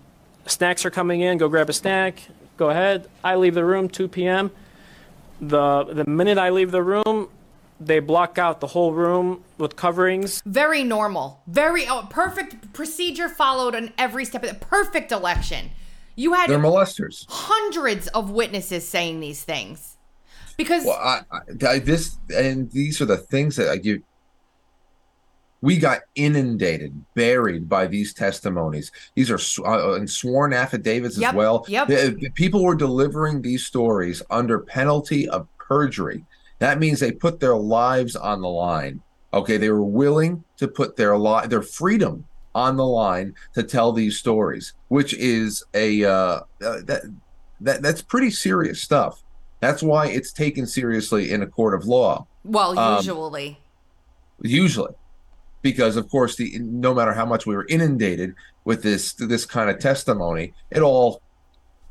snacks 0.45 0.85
are 0.85 0.89
coming 0.89 1.21
in, 1.21 1.37
go 1.37 1.47
grab 1.47 1.69
a 1.69 1.73
snack, 1.73 2.21
go 2.57 2.69
ahead. 2.69 3.07
I 3.23 3.35
leave 3.35 3.53
the 3.53 3.63
room 3.63 3.87
2 3.87 4.09
p.m. 4.09 4.51
The, 5.39 5.85
the 5.85 6.03
minute 6.05 6.37
I 6.37 6.49
leave 6.49 6.71
the 6.71 6.83
room, 6.83 7.29
they 7.79 7.99
block 7.99 8.37
out 8.37 8.59
the 8.59 8.67
whole 8.67 8.93
room 8.93 9.43
with 9.57 9.75
coverings. 9.75 10.41
Very 10.45 10.83
normal. 10.83 11.41
Very 11.47 11.87
oh, 11.87 12.07
perfect 12.09 12.73
procedure 12.73 13.29
followed 13.29 13.75
on 13.75 13.91
every 13.97 14.25
step 14.25 14.43
of 14.43 14.49
the 14.49 14.55
perfect 14.65 15.11
election. 15.11 15.69
You 16.15 16.33
had 16.33 16.49
They're 16.49 16.57
molesters. 16.59 17.25
hundreds 17.29 18.07
of 18.09 18.31
witnesses 18.31 18.87
saying 18.87 19.19
these 19.19 19.43
things. 19.43 19.97
Because 20.57 20.85
Well, 20.85 20.95
I, 20.97 21.21
I, 21.31 21.67
I- 21.67 21.79
this 21.79 22.17
and 22.35 22.71
these 22.71 22.99
are 23.01 23.05
the 23.05 23.17
things 23.17 23.55
that 23.57 23.69
I 23.69 23.77
give. 23.77 24.01
We 25.61 25.77
got 25.79 26.01
inundated, 26.15 27.03
buried 27.15 27.67
by 27.67 27.87
these 27.87 28.13
testimonies. 28.13 28.91
These 29.15 29.31
are 29.31 29.39
sw- 29.39 29.59
uh, 29.65 29.93
and 29.93 30.07
sworn 30.09 30.53
affidavits 30.53 31.17
Yep, 31.17 31.29
as 31.29 31.35
well. 31.35 31.65
yep. 31.67 31.87
The- 31.87 32.15
the 32.19 32.29
people 32.31 32.63
were 32.63 32.75
delivering 32.75 33.41
these 33.41 33.65
stories 33.65 34.21
under 34.29 34.59
penalty 34.59 35.27
of 35.29 35.47
perjury. 35.57 36.25
That 36.59 36.79
means 36.79 36.99
they 36.99 37.11
put 37.11 37.39
their 37.39 37.55
lives 37.55 38.15
on 38.15 38.41
the 38.41 38.49
line. 38.49 39.01
Okay, 39.33 39.57
they 39.57 39.69
were 39.69 39.83
willing 39.83 40.43
to 40.57 40.67
put 40.67 40.95
their 40.95 41.17
li- 41.17 41.47
their 41.47 41.61
freedom 41.61 42.25
on 42.55 42.75
the 42.77 42.85
line 42.85 43.35
to 43.53 43.61
tell 43.61 43.91
these 43.91 44.17
stories, 44.17 44.73
which 44.87 45.13
is 45.13 45.63
a 45.73 46.03
uh, 46.03 46.09
uh, 46.11 46.41
that 46.59 47.01
that 47.61 47.81
that's 47.81 48.01
pretty 48.01 48.31
serious 48.31 48.81
stuff. 48.81 49.21
That's 49.59 49.83
why 49.83 50.07
it's 50.07 50.31
taken 50.31 50.65
seriously 50.65 51.31
in 51.31 51.41
a 51.43 51.47
court 51.47 51.73
of 51.73 51.85
law. 51.85 52.25
Well, 52.43 52.77
Um, 52.79 52.97
usually. 52.97 53.59
usually 54.41 54.93
because 55.63 55.97
of 55.97 56.09
course 56.09 56.35
the 56.37 56.57
no 56.59 56.93
matter 56.93 57.13
how 57.13 57.25
much 57.25 57.45
we 57.45 57.55
were 57.55 57.65
inundated 57.67 58.33
with 58.63 58.83
this 58.83 59.13
this 59.13 59.45
kind 59.45 59.69
of 59.69 59.79
testimony 59.79 60.53
it 60.69 60.81
all 60.81 61.21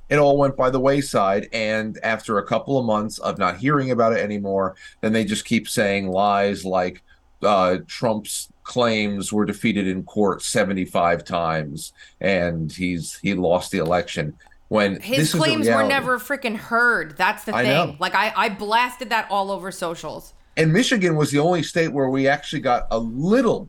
it 0.09 0.19
all 0.19 0.39
went 0.39 0.57
by 0.57 0.71
the 0.71 0.81
wayside 0.81 1.49
and 1.53 1.99
after 2.03 2.39
a 2.39 2.47
couple 2.47 2.79
of 2.79 2.85
months 2.85 3.19
of 3.19 3.39
not 3.39 3.57
hearing 3.57 3.91
about 3.91 4.13
it 4.13 4.21
anymore 4.21 4.77
then 5.01 5.13
they 5.13 5.25
just 5.25 5.45
keep 5.45 5.69
saying 5.69 6.09
lies 6.09 6.65
like 6.65 7.03
uh, 7.43 7.79
trump's 7.87 8.49
claims 8.65 9.33
were 9.33 9.45
defeated 9.45 9.87
in 9.87 10.03
court 10.03 10.43
75 10.43 11.25
times 11.25 11.93
and 12.21 12.73
he's 12.73 13.19
he 13.19 13.35
lost 13.35 13.71
the 13.71 13.79
election 13.79 14.35
when 14.69 15.01
His 15.01 15.33
this 15.33 15.35
claims 15.35 15.69
were 15.69 15.85
never 15.85 16.19
freaking 16.19 16.57
heard. 16.57 17.17
That's 17.17 17.45
the 17.45 17.55
I 17.55 17.63
thing. 17.63 17.71
know. 17.71 17.97
Like 17.99 18.15
I, 18.15 18.33
I 18.37 18.49
blasted 18.49 19.11
that 19.11 19.31
all 19.31 19.51
over 19.51 19.71
socials. 19.71 20.35
and 20.57 20.73
Michigan 20.73 21.17
was 21.17 21.31
the 21.31 21.39
only 21.39 21.63
state 21.63 21.93
where 21.93 22.09
we 22.09 22.27
actually 22.27 22.63
got 22.63 22.87
a 22.91 22.99
little, 22.99 23.69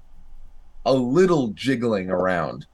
a 0.85 0.93
little 0.93 1.49
jiggling 1.49 2.09
around, 2.09 2.65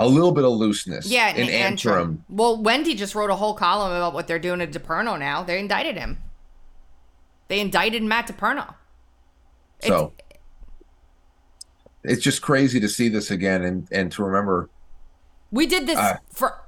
a 0.00 0.08
little 0.08 0.32
bit 0.32 0.44
of 0.44 0.52
looseness. 0.52 1.06
Yeah, 1.06 1.28
in 1.28 1.48
in 1.48 1.50
Antrim. 1.50 1.94
Antrim. 1.94 2.24
Well, 2.28 2.60
Wendy 2.60 2.94
just 2.94 3.14
wrote 3.14 3.30
a 3.30 3.36
whole 3.36 3.54
column 3.54 3.92
about 3.92 4.14
what 4.14 4.26
they're 4.26 4.38
doing 4.38 4.58
to 4.60 4.66
DePerno 4.66 5.18
now. 5.18 5.42
They 5.44 5.60
indicted 5.60 5.96
him. 5.96 6.18
They 7.48 7.60
indicted 7.60 8.02
Matt 8.02 8.26
DePerno. 8.26 8.74
So 9.82 10.12
it's 12.02 12.22
just 12.22 12.42
crazy 12.42 12.80
to 12.80 12.88
see 12.88 13.08
this 13.08 13.30
again 13.30 13.62
and 13.62 13.86
and 13.92 14.10
to 14.12 14.24
remember. 14.24 14.70
We 15.50 15.66
did 15.66 15.86
this 15.86 15.98
Uh, 15.98 16.16
for 16.32 16.62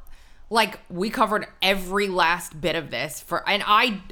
like 0.51 0.81
we 0.91 1.09
covered 1.09 1.47
every 1.63 2.09
last 2.09 2.61
bit 2.61 2.77
of 2.77 2.91
this 2.91 3.21
for 3.21 3.49
and 3.49 3.63
I 3.67 4.03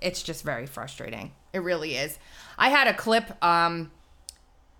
it's 0.00 0.22
just 0.22 0.44
very 0.44 0.66
frustrating. 0.66 1.32
It 1.52 1.60
really 1.60 1.96
is. 1.96 2.18
I 2.58 2.68
had 2.68 2.86
a 2.86 2.94
clip 2.94 3.42
um 3.44 3.90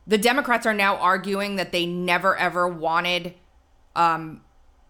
the 0.07 0.19
Democrats 0.19 0.67
are 0.67 0.75
now 0.75 0.97
arguing 0.97 1.57
that 1.57 1.73
they 1.73 1.87
never 1.87 2.37
ever 2.37 2.67
wanted 2.69 3.35
um 3.95 4.41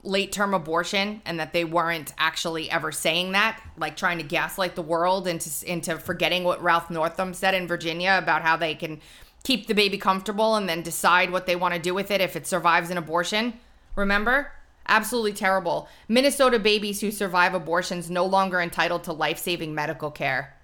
late 0.05 0.33
term 0.33 0.53
abortion 0.53 1.23
and 1.25 1.39
that 1.39 1.53
they 1.53 1.65
weren't 1.65 2.13
actually 2.19 2.71
ever 2.71 2.91
saying 2.91 3.33
that, 3.33 3.61
like 3.77 3.97
trying 3.97 4.19
to 4.19 4.25
gaslight 4.25 4.75
the 4.75 4.83
world 4.83 5.29
into 5.29 5.51
into 5.71 5.99
forgetting 5.99 6.45
what 6.45 6.63
Ralph 6.63 6.91
Northam 6.91 7.35
said 7.35 7.55
in 7.55 7.69
Virginia 7.69 8.19
about 8.21 8.43
how 8.43 8.57
they 8.57 8.75
can 8.75 9.01
keep 9.45 9.67
the 9.67 9.75
baby 9.75 9.99
comfortable 9.99 10.57
and 10.57 10.69
then 10.69 10.83
decide 10.83 11.31
what 11.31 11.47
they 11.47 11.57
want 11.57 11.75
to 11.75 11.81
do 11.81 11.95
with 11.95 12.11
it 12.11 12.21
if 12.21 12.37
it 12.37 12.47
survives 12.47 12.91
an 12.91 12.99
abortion. 12.99 13.55
Remember? 13.97 14.53
Absolutely 14.89 15.33
terrible. 15.33 15.89
Minnesota 16.09 16.59
babies 16.59 17.01
who 17.01 17.11
survive 17.11 17.55
abortions 17.55 18.11
no 18.11 18.25
longer 18.25 18.61
entitled 18.61 19.05
to 19.05 19.13
life-saving 19.13 19.75
medical 19.75 20.11
care. 20.11 20.57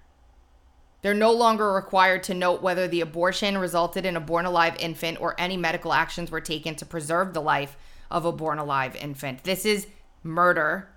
They're 1.01 1.13
no 1.13 1.31
longer 1.31 1.71
required 1.71 2.23
to 2.23 2.33
note 2.33 2.61
whether 2.61 2.87
the 2.87 3.01
abortion 3.01 3.57
resulted 3.57 4.05
in 4.05 4.17
a 4.17 4.19
born 4.19 4.45
alive 4.45 4.75
infant 4.79 5.21
or 5.21 5.35
any 5.37 5.55
medical 5.55 5.93
actions 5.93 6.29
were 6.29 6.41
taken 6.41 6.75
to 6.75 6.85
preserve 6.85 7.33
the 7.33 7.41
life 7.41 7.77
of 8.11 8.25
a 8.25 8.31
born 8.31 8.59
alive 8.59 8.95
infant. 8.95 9.43
This 9.43 9.65
is 9.65 9.87
murder, 10.23 10.89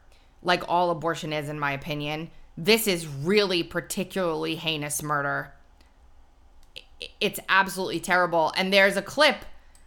like 0.42 0.68
all 0.68 0.90
abortion 0.90 1.32
is, 1.32 1.48
in 1.48 1.58
my 1.58 1.72
opinion. 1.72 2.30
This 2.56 2.86
is 2.86 3.06
really 3.06 3.62
particularly 3.62 4.56
heinous 4.56 5.02
murder. 5.02 5.52
It's 7.20 7.38
absolutely 7.48 8.00
terrible. 8.00 8.52
And 8.56 8.72
there's 8.72 8.96
a 8.96 9.02
clip 9.02 9.44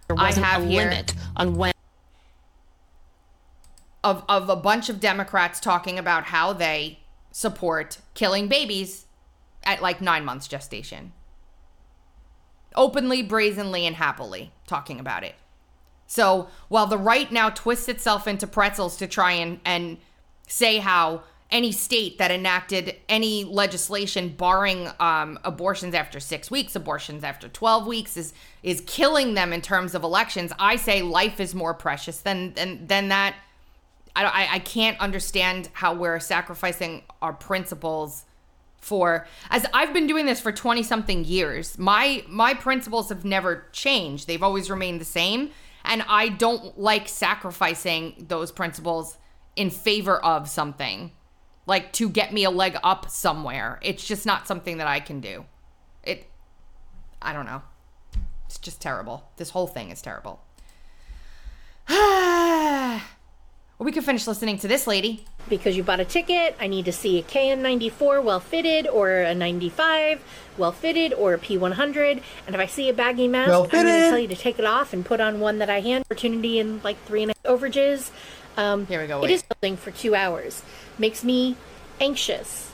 I 0.10 0.14
wasn't 0.14 0.46
have 0.46 0.64
a 0.64 0.66
here 0.66 0.84
limit 0.84 1.14
on 1.36 1.56
when 1.56 1.74
of, 4.04 4.24
of 4.30 4.50
a 4.50 4.56
bunch 4.56 4.88
of 4.88 5.00
Democrats 5.00 5.60
talking 5.60 5.98
about 5.98 6.26
how 6.26 6.54
they 6.54 7.00
support 7.32 7.98
killing 8.14 8.48
babies 8.48 9.05
at 9.66 9.82
like 9.82 10.02
nine 10.02 10.26
months 10.26 10.48
gestation. 10.48 11.14
Openly, 12.76 13.22
brazenly, 13.22 13.86
and 13.86 13.96
happily 13.96 14.52
talking 14.68 15.00
about 15.00 15.24
it. 15.24 15.36
So 16.08 16.50
while 16.68 16.88
the 16.88 16.98
right 16.98 17.32
now 17.32 17.50
twists 17.50 17.88
itself 17.88 18.28
into 18.28 18.48
pretzels 18.48 18.98
to 18.98 19.08
try 19.08 19.34
and, 19.34 19.60
and 19.66 19.98
say 20.48 20.78
how 20.78 21.24
any 21.52 21.72
state 21.72 22.18
that 22.18 22.32
enacted 22.32 22.96
any 23.08 23.44
legislation 23.44 24.30
barring 24.30 24.90
um, 25.00 25.40
abortions 25.44 25.94
after 25.94 26.20
six 26.20 26.50
weeks, 26.50 26.76
abortions 26.76 27.24
after 27.24 27.48
12 27.48 27.88
weeks 27.88 28.18
is 28.18 28.34
is 28.64 28.82
killing 28.88 29.36
them 29.36 29.54
in 29.54 29.62
terms 29.62 29.94
of 29.94 30.04
elections, 30.04 30.52
I 30.58 30.76
say 30.76 31.02
life 31.02 31.40
is 31.40 31.54
more 31.54 31.74
precious 31.74 32.20
than 32.20 32.54
than, 32.54 32.88
than 32.88 33.10
that. 33.10 33.36
I, 34.18 34.48
I 34.50 34.60
can't 34.60 34.98
understand 35.00 35.70
how 35.74 35.94
we're 35.94 36.22
sacrificing 36.22 37.04
our 37.22 37.34
principles 37.34 38.24
for 38.86 39.26
as 39.50 39.66
I've 39.74 39.94
been 39.94 40.06
doing 40.06 40.28
this 40.28 40.40
for 40.40 40.52
20 40.52 40.84
something 40.84 41.26
years. 41.26 41.78
My 41.78 42.24
my 42.28 42.54
principles 42.54 43.10
have 43.10 43.26
never 43.26 43.66
changed. 43.72 44.28
They've 44.28 44.44
always 44.44 44.70
remained 44.70 45.02
the 45.02 45.06
same 45.06 45.50
and 45.84 46.04
I 46.08 46.30
don't 46.30 46.80
like 46.80 47.10
sacrificing 47.10 48.26
those 48.28 48.52
principles 48.52 49.18
in 49.56 49.72
favor 49.72 50.24
of 50.24 50.48
something 50.48 51.12
like 51.66 51.94
to 51.94 52.08
get 52.10 52.32
me 52.32 52.44
a 52.44 52.52
leg 52.52 52.78
up 52.84 53.10
somewhere. 53.10 53.80
It's 53.82 54.06
just 54.06 54.26
not 54.26 54.48
something 54.48 54.78
that 54.78 54.88
I 54.88 55.00
can 55.00 55.20
do. 55.20 55.46
It 56.04 56.30
I 57.22 57.34
don't 57.34 57.48
know. 57.48 57.64
It's 58.46 58.60
just 58.60 58.82
terrible. 58.82 59.32
This 59.38 59.50
whole 59.50 59.68
thing 59.68 59.90
is 59.90 60.02
terrible. 60.02 60.42
we 63.80 63.92
can 63.92 64.04
finish 64.04 64.26
listening 64.28 64.58
to 64.60 64.68
this 64.68 64.88
lady. 64.88 65.26
Because 65.48 65.78
you 65.78 65.84
bought 65.84 66.00
a 66.00 66.06
ticket, 66.06 66.56
I 66.60 66.66
need 66.66 66.86
to 66.86 66.92
see 66.92 67.20
a 67.20 67.24
KN94 67.24 68.24
well 68.24 68.40
fitted 68.40 68.88
or 68.88 69.20
a 69.20 69.36
95 69.36 70.24
well 70.58 70.72
fitted 70.72 71.14
or 71.14 71.36
a 71.36 71.38
P100. 71.38 72.22
And 72.48 72.56
if 72.56 72.62
I 72.62 72.66
see 72.66 72.90
a 72.90 72.94
baggy 72.94 73.28
mask, 73.28 73.52
I'm 73.52 73.70
going 73.70 73.86
to 73.86 74.10
tell 74.10 74.18
you 74.18 74.28
to 74.28 74.36
take 74.36 74.58
it 74.58 74.66
off 74.66 74.92
and 74.92 75.06
put 75.06 75.22
on 75.22 75.40
one 75.40 75.60
that 75.60 75.70
I 75.70 75.82
hand. 75.82 76.06
Opportunity 76.06 76.58
in 76.58 76.82
like 76.84 76.98
three 77.06 77.22
and 77.22 77.32
a 77.32 77.36
half 77.44 77.60
overages. 77.60 78.10
Um, 78.58 78.88
Here 78.88 79.02
we 79.02 79.08
go. 79.08 79.20
It 79.20 79.24
wait. 79.24 79.32
is 79.32 79.44
something 79.48 79.78
for 79.78 79.92
two 79.92 80.16
hours. 80.16 80.64
Makes 80.98 81.24
me 81.24 81.56
anxious. 82.00 82.72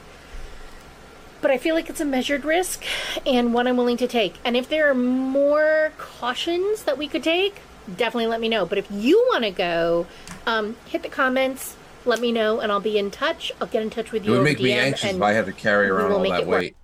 But 1.41 1.49
I 1.51 1.57
feel 1.57 1.73
like 1.73 1.89
it's 1.89 1.99
a 1.99 2.05
measured 2.05 2.45
risk 2.45 2.85
and 3.25 3.53
one 3.53 3.67
I'm 3.67 3.75
willing 3.75 3.97
to 3.97 4.07
take. 4.07 4.35
And 4.45 4.55
if 4.55 4.69
there 4.69 4.89
are 4.89 4.95
more 4.95 5.91
cautions 5.97 6.83
that 6.83 6.97
we 6.99 7.07
could 7.07 7.23
take, 7.23 7.55
definitely 7.97 8.27
let 8.27 8.41
me 8.41 8.49
know. 8.49 8.65
But 8.65 8.77
if 8.77 8.87
you 8.91 9.17
want 9.29 9.43
to 9.43 9.51
go, 9.51 10.07
um, 10.45 10.75
hit 10.87 11.03
the 11.03 11.09
comments, 11.09 11.75
let 12.05 12.19
me 12.19 12.31
know, 12.31 12.59
and 12.59 12.71
I'll 12.71 12.79
be 12.79 12.97
in 12.97 13.11
touch. 13.11 13.51
I'll 13.61 13.67
get 13.67 13.81
in 13.81 13.89
touch 13.89 14.11
with 14.11 14.25
you. 14.25 14.31
It 14.31 14.35
you. 14.35 14.39
would 14.39 14.47
over 14.47 14.49
make 14.49 14.59
me 14.59 14.73
anxious 14.73 15.11
if 15.13 15.21
I 15.21 15.33
had 15.33 15.45
to 15.45 15.53
carry 15.53 15.89
around 15.89 16.11
all 16.11 16.19
make 16.19 16.31
that 16.31 16.41
it 16.41 16.47
work. 16.47 16.61
weight. 16.61 16.75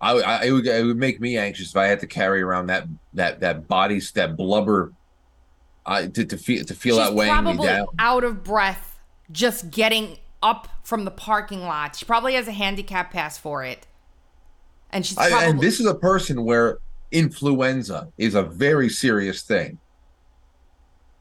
I, 0.00 0.12
I 0.12 0.44
it 0.44 0.52
would 0.52 0.66
it 0.66 0.84
would 0.84 0.96
make 0.96 1.20
me 1.20 1.36
anxious 1.36 1.70
if 1.70 1.76
I 1.76 1.86
had 1.86 2.00
to 2.00 2.06
carry 2.06 2.40
around 2.42 2.68
that 2.68 2.86
that 3.14 3.40
that 3.40 3.68
body 3.68 4.00
that 4.14 4.36
blubber. 4.36 4.92
I 5.84 6.06
to, 6.06 6.24
to 6.24 6.36
feel 6.36 6.64
to 6.64 6.74
feel 6.74 6.96
She's 6.96 7.06
that 7.06 7.14
weighing 7.14 7.34
me 7.36 7.42
probably 7.42 7.66
down. 7.66 7.86
out 7.98 8.24
of 8.24 8.44
breath 8.44 8.98
just 9.30 9.70
getting 9.70 10.18
up 10.42 10.68
from 10.82 11.04
the 11.04 11.10
parking 11.10 11.62
lot. 11.62 11.96
She 11.96 12.04
probably 12.04 12.34
has 12.34 12.48
a 12.48 12.52
handicap 12.52 13.12
pass 13.12 13.38
for 13.38 13.64
it. 13.64 13.86
And 14.90 15.04
she's 15.04 15.18
I, 15.18 15.44
and 15.44 15.60
this 15.60 15.80
is 15.80 15.86
a 15.86 15.94
person 15.94 16.44
where 16.44 16.78
influenza 17.12 18.08
is 18.18 18.34
a 18.34 18.42
very 18.42 18.88
serious 18.88 19.42
thing. 19.42 19.78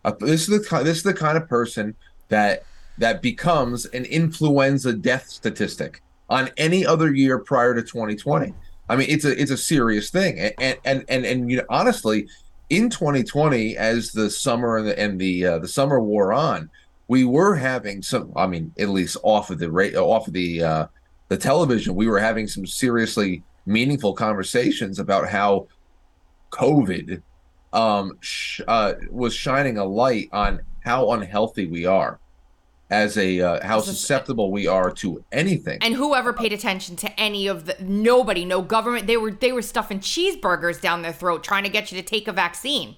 Uh, 0.05 0.13
this 0.19 0.47
is 0.47 0.47
the 0.47 0.83
this 0.83 0.97
is 0.97 1.03
the 1.03 1.13
kind 1.13 1.37
of 1.37 1.47
person 1.47 1.95
that 2.29 2.63
that 2.97 3.21
becomes 3.21 3.85
an 3.87 4.05
influenza 4.05 4.93
death 4.93 5.27
statistic 5.27 6.01
on 6.29 6.49
any 6.57 6.85
other 6.85 7.13
year 7.13 7.39
prior 7.39 7.73
to 7.73 7.81
2020. 7.81 8.53
I 8.87 8.95
mean, 8.95 9.07
it's 9.09 9.25
a 9.25 9.39
it's 9.39 9.51
a 9.51 9.57
serious 9.57 10.09
thing, 10.09 10.39
and 10.39 10.53
and 10.59 10.77
and 10.85 11.05
and, 11.09 11.25
and 11.25 11.51
you 11.51 11.57
know, 11.57 11.65
honestly, 11.69 12.27
in 12.69 12.89
2020, 12.89 13.77
as 13.77 14.11
the 14.11 14.29
summer 14.29 14.77
and 14.77 14.87
the 14.87 14.99
and 14.99 15.19
the 15.19 15.45
uh, 15.45 15.59
the 15.59 15.67
summer 15.67 15.99
wore 15.99 16.33
on, 16.33 16.69
we 17.07 17.25
were 17.25 17.55
having 17.55 18.01
some. 18.01 18.31
I 18.35 18.47
mean, 18.47 18.73
at 18.79 18.89
least 18.89 19.17
off 19.23 19.49
of 19.49 19.59
the 19.59 19.71
rate, 19.71 19.95
off 19.95 20.27
of 20.27 20.33
the 20.33 20.63
uh, 20.63 20.87
the 21.27 21.37
television, 21.37 21.95
we 21.95 22.07
were 22.07 22.19
having 22.19 22.47
some 22.47 22.65
seriously 22.65 23.43
meaningful 23.65 24.13
conversations 24.13 24.97
about 24.97 25.29
how 25.29 25.67
COVID 26.51 27.21
um, 27.73 28.17
sh- 28.21 28.61
uh, 28.67 28.93
was 29.09 29.33
shining 29.33 29.77
a 29.77 29.85
light 29.85 30.29
on 30.31 30.61
how 30.83 31.11
unhealthy 31.11 31.67
we 31.67 31.85
are 31.85 32.19
as 32.89 33.17
a 33.17 33.39
uh, 33.39 33.65
how 33.65 33.79
susceptible 33.79 34.51
we 34.51 34.65
are 34.65 34.91
to 34.91 35.23
anything. 35.31 35.77
and 35.81 35.93
whoever 35.95 36.33
paid 36.33 36.51
attention 36.51 36.95
to 36.95 37.19
any 37.19 37.47
of 37.47 37.65
the 37.65 37.75
nobody, 37.79 38.45
no 38.45 38.61
government, 38.61 39.05
they 39.07 39.17
were 39.17 39.31
they 39.31 39.51
were 39.51 39.61
stuffing 39.61 39.99
cheeseburgers 39.99 40.81
down 40.81 41.01
their 41.01 41.13
throat 41.13 41.43
trying 41.43 41.63
to 41.63 41.69
get 41.69 41.91
you 41.91 42.01
to 42.01 42.07
take 42.07 42.27
a 42.27 42.33
vaccine. 42.33 42.95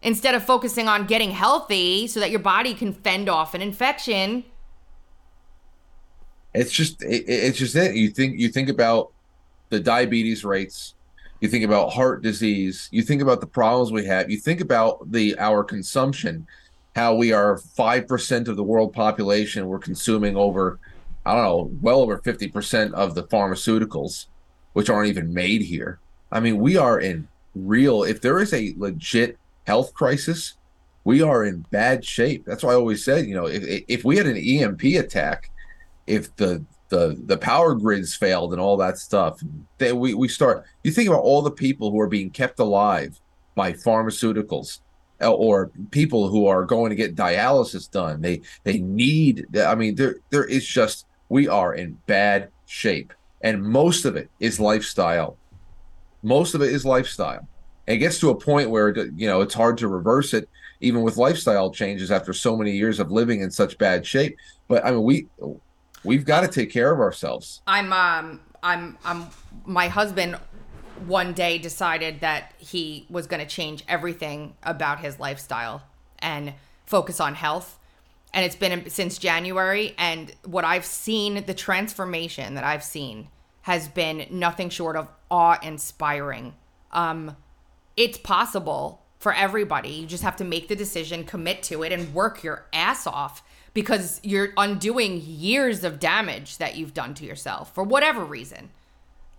Instead 0.00 0.34
of 0.34 0.44
focusing 0.44 0.88
on 0.88 1.06
getting 1.06 1.30
healthy 1.30 2.08
so 2.08 2.18
that 2.18 2.30
your 2.30 2.40
body 2.40 2.74
can 2.74 2.92
fend 2.92 3.28
off 3.28 3.54
an 3.54 3.62
infection. 3.62 4.44
It's 6.54 6.72
just 6.72 7.02
it, 7.02 7.24
it's 7.28 7.58
just 7.58 7.76
it. 7.76 7.94
You 7.94 8.10
think 8.10 8.38
you 8.38 8.48
think 8.48 8.68
about 8.68 9.12
the 9.68 9.78
diabetes 9.78 10.44
rates, 10.44 10.94
You 11.42 11.48
think 11.48 11.64
about 11.64 11.92
heart 11.92 12.22
disease. 12.22 12.88
You 12.92 13.02
think 13.02 13.20
about 13.20 13.40
the 13.40 13.48
problems 13.48 13.90
we 13.90 14.06
have. 14.06 14.30
You 14.30 14.38
think 14.38 14.60
about 14.60 15.10
the 15.10 15.36
our 15.40 15.64
consumption, 15.64 16.46
how 16.94 17.16
we 17.16 17.32
are 17.32 17.58
five 17.58 18.06
percent 18.06 18.46
of 18.46 18.54
the 18.54 18.62
world 18.62 18.92
population. 18.92 19.66
We're 19.66 19.80
consuming 19.80 20.36
over, 20.36 20.78
I 21.26 21.34
don't 21.34 21.42
know, 21.42 21.70
well 21.82 22.00
over 22.00 22.18
fifty 22.18 22.46
percent 22.46 22.94
of 22.94 23.16
the 23.16 23.24
pharmaceuticals, 23.24 24.26
which 24.74 24.88
aren't 24.88 25.08
even 25.08 25.34
made 25.34 25.62
here. 25.62 25.98
I 26.30 26.38
mean, 26.38 26.58
we 26.58 26.76
are 26.76 27.00
in 27.00 27.26
real. 27.56 28.04
If 28.04 28.20
there 28.20 28.38
is 28.38 28.54
a 28.54 28.74
legit 28.78 29.36
health 29.66 29.94
crisis, 29.94 30.54
we 31.02 31.22
are 31.22 31.44
in 31.44 31.66
bad 31.72 32.04
shape. 32.04 32.44
That's 32.44 32.62
why 32.62 32.70
I 32.70 32.76
always 32.76 33.04
said, 33.04 33.26
you 33.26 33.34
know, 33.34 33.46
if 33.46 33.82
if 33.88 34.04
we 34.04 34.16
had 34.16 34.28
an 34.28 34.36
EMP 34.36 34.84
attack, 34.84 35.50
if 36.06 36.36
the 36.36 36.64
the 36.92 37.18
the 37.24 37.38
power 37.38 37.74
grids 37.74 38.14
failed 38.14 38.52
and 38.52 38.60
all 38.60 38.76
that 38.76 38.98
stuff, 38.98 39.40
then 39.78 39.98
we 39.98 40.12
we 40.12 40.28
start. 40.28 40.64
You 40.84 40.92
think 40.92 41.08
about 41.08 41.22
all 41.22 41.40
the 41.40 41.50
people 41.50 41.90
who 41.90 41.98
are 41.98 42.06
being 42.06 42.28
kept 42.28 42.58
alive 42.58 43.18
by 43.54 43.72
pharmaceuticals 43.72 44.80
uh, 45.22 45.32
or 45.32 45.70
people 45.90 46.28
who 46.28 46.46
are 46.46 46.64
going 46.64 46.90
to 46.90 46.96
get 46.96 47.16
dialysis 47.16 47.90
done. 47.90 48.20
They 48.20 48.42
they 48.64 48.78
need. 48.78 49.46
I 49.56 49.74
mean, 49.74 49.94
there 49.94 50.16
there 50.28 50.44
is 50.44 50.66
just 50.66 51.06
we 51.30 51.48
are 51.48 51.74
in 51.74 51.98
bad 52.06 52.50
shape, 52.66 53.14
and 53.40 53.62
most 53.62 54.04
of 54.04 54.14
it 54.14 54.28
is 54.38 54.60
lifestyle. 54.60 55.38
Most 56.22 56.54
of 56.54 56.60
it 56.60 56.72
is 56.72 56.84
lifestyle. 56.84 57.48
And 57.86 57.96
it 57.96 57.98
gets 57.98 58.20
to 58.20 58.30
a 58.30 58.34
point 58.34 58.68
where 58.68 58.94
you 59.16 59.26
know 59.26 59.40
it's 59.40 59.54
hard 59.54 59.78
to 59.78 59.88
reverse 59.88 60.34
it, 60.34 60.46
even 60.82 61.00
with 61.00 61.16
lifestyle 61.16 61.70
changes 61.70 62.10
after 62.10 62.34
so 62.34 62.54
many 62.54 62.72
years 62.72 63.00
of 63.00 63.10
living 63.10 63.40
in 63.40 63.50
such 63.50 63.78
bad 63.78 64.06
shape. 64.06 64.36
But 64.68 64.84
I 64.84 64.90
mean, 64.90 65.04
we 65.04 65.26
we've 66.04 66.24
got 66.24 66.42
to 66.42 66.48
take 66.48 66.70
care 66.70 66.92
of 66.92 67.00
ourselves. 67.00 67.60
I'm 67.66 67.92
um 67.92 68.40
I'm 68.62 68.98
I'm 69.04 69.26
my 69.64 69.88
husband 69.88 70.36
one 71.06 71.32
day 71.32 71.58
decided 71.58 72.20
that 72.20 72.54
he 72.58 73.06
was 73.10 73.26
going 73.26 73.40
to 73.40 73.46
change 73.46 73.82
everything 73.88 74.54
about 74.62 75.00
his 75.00 75.18
lifestyle 75.18 75.82
and 76.20 76.54
focus 76.86 77.18
on 77.20 77.34
health. 77.34 77.78
And 78.34 78.44
it's 78.44 78.56
been 78.56 78.88
since 78.88 79.18
January 79.18 79.94
and 79.98 80.32
what 80.44 80.64
I've 80.64 80.84
seen 80.84 81.44
the 81.44 81.54
transformation 81.54 82.54
that 82.54 82.64
I've 82.64 82.84
seen 82.84 83.28
has 83.62 83.88
been 83.88 84.26
nothing 84.30 84.70
short 84.70 84.96
of 84.96 85.08
awe-inspiring. 85.30 86.54
Um 86.92 87.36
it's 87.96 88.18
possible 88.18 89.02
for 89.18 89.34
everybody. 89.34 89.90
You 89.90 90.06
just 90.06 90.22
have 90.22 90.36
to 90.36 90.44
make 90.44 90.68
the 90.68 90.74
decision, 90.74 91.24
commit 91.24 91.62
to 91.64 91.82
it 91.82 91.92
and 91.92 92.12
work 92.14 92.42
your 92.42 92.66
ass 92.72 93.06
off 93.06 93.42
because 93.74 94.20
you're 94.22 94.50
undoing 94.56 95.20
years 95.22 95.84
of 95.84 95.98
damage 95.98 96.58
that 96.58 96.76
you've 96.76 96.94
done 96.94 97.14
to 97.14 97.24
yourself 97.24 97.74
for 97.74 97.84
whatever 97.84 98.24
reason. 98.24 98.70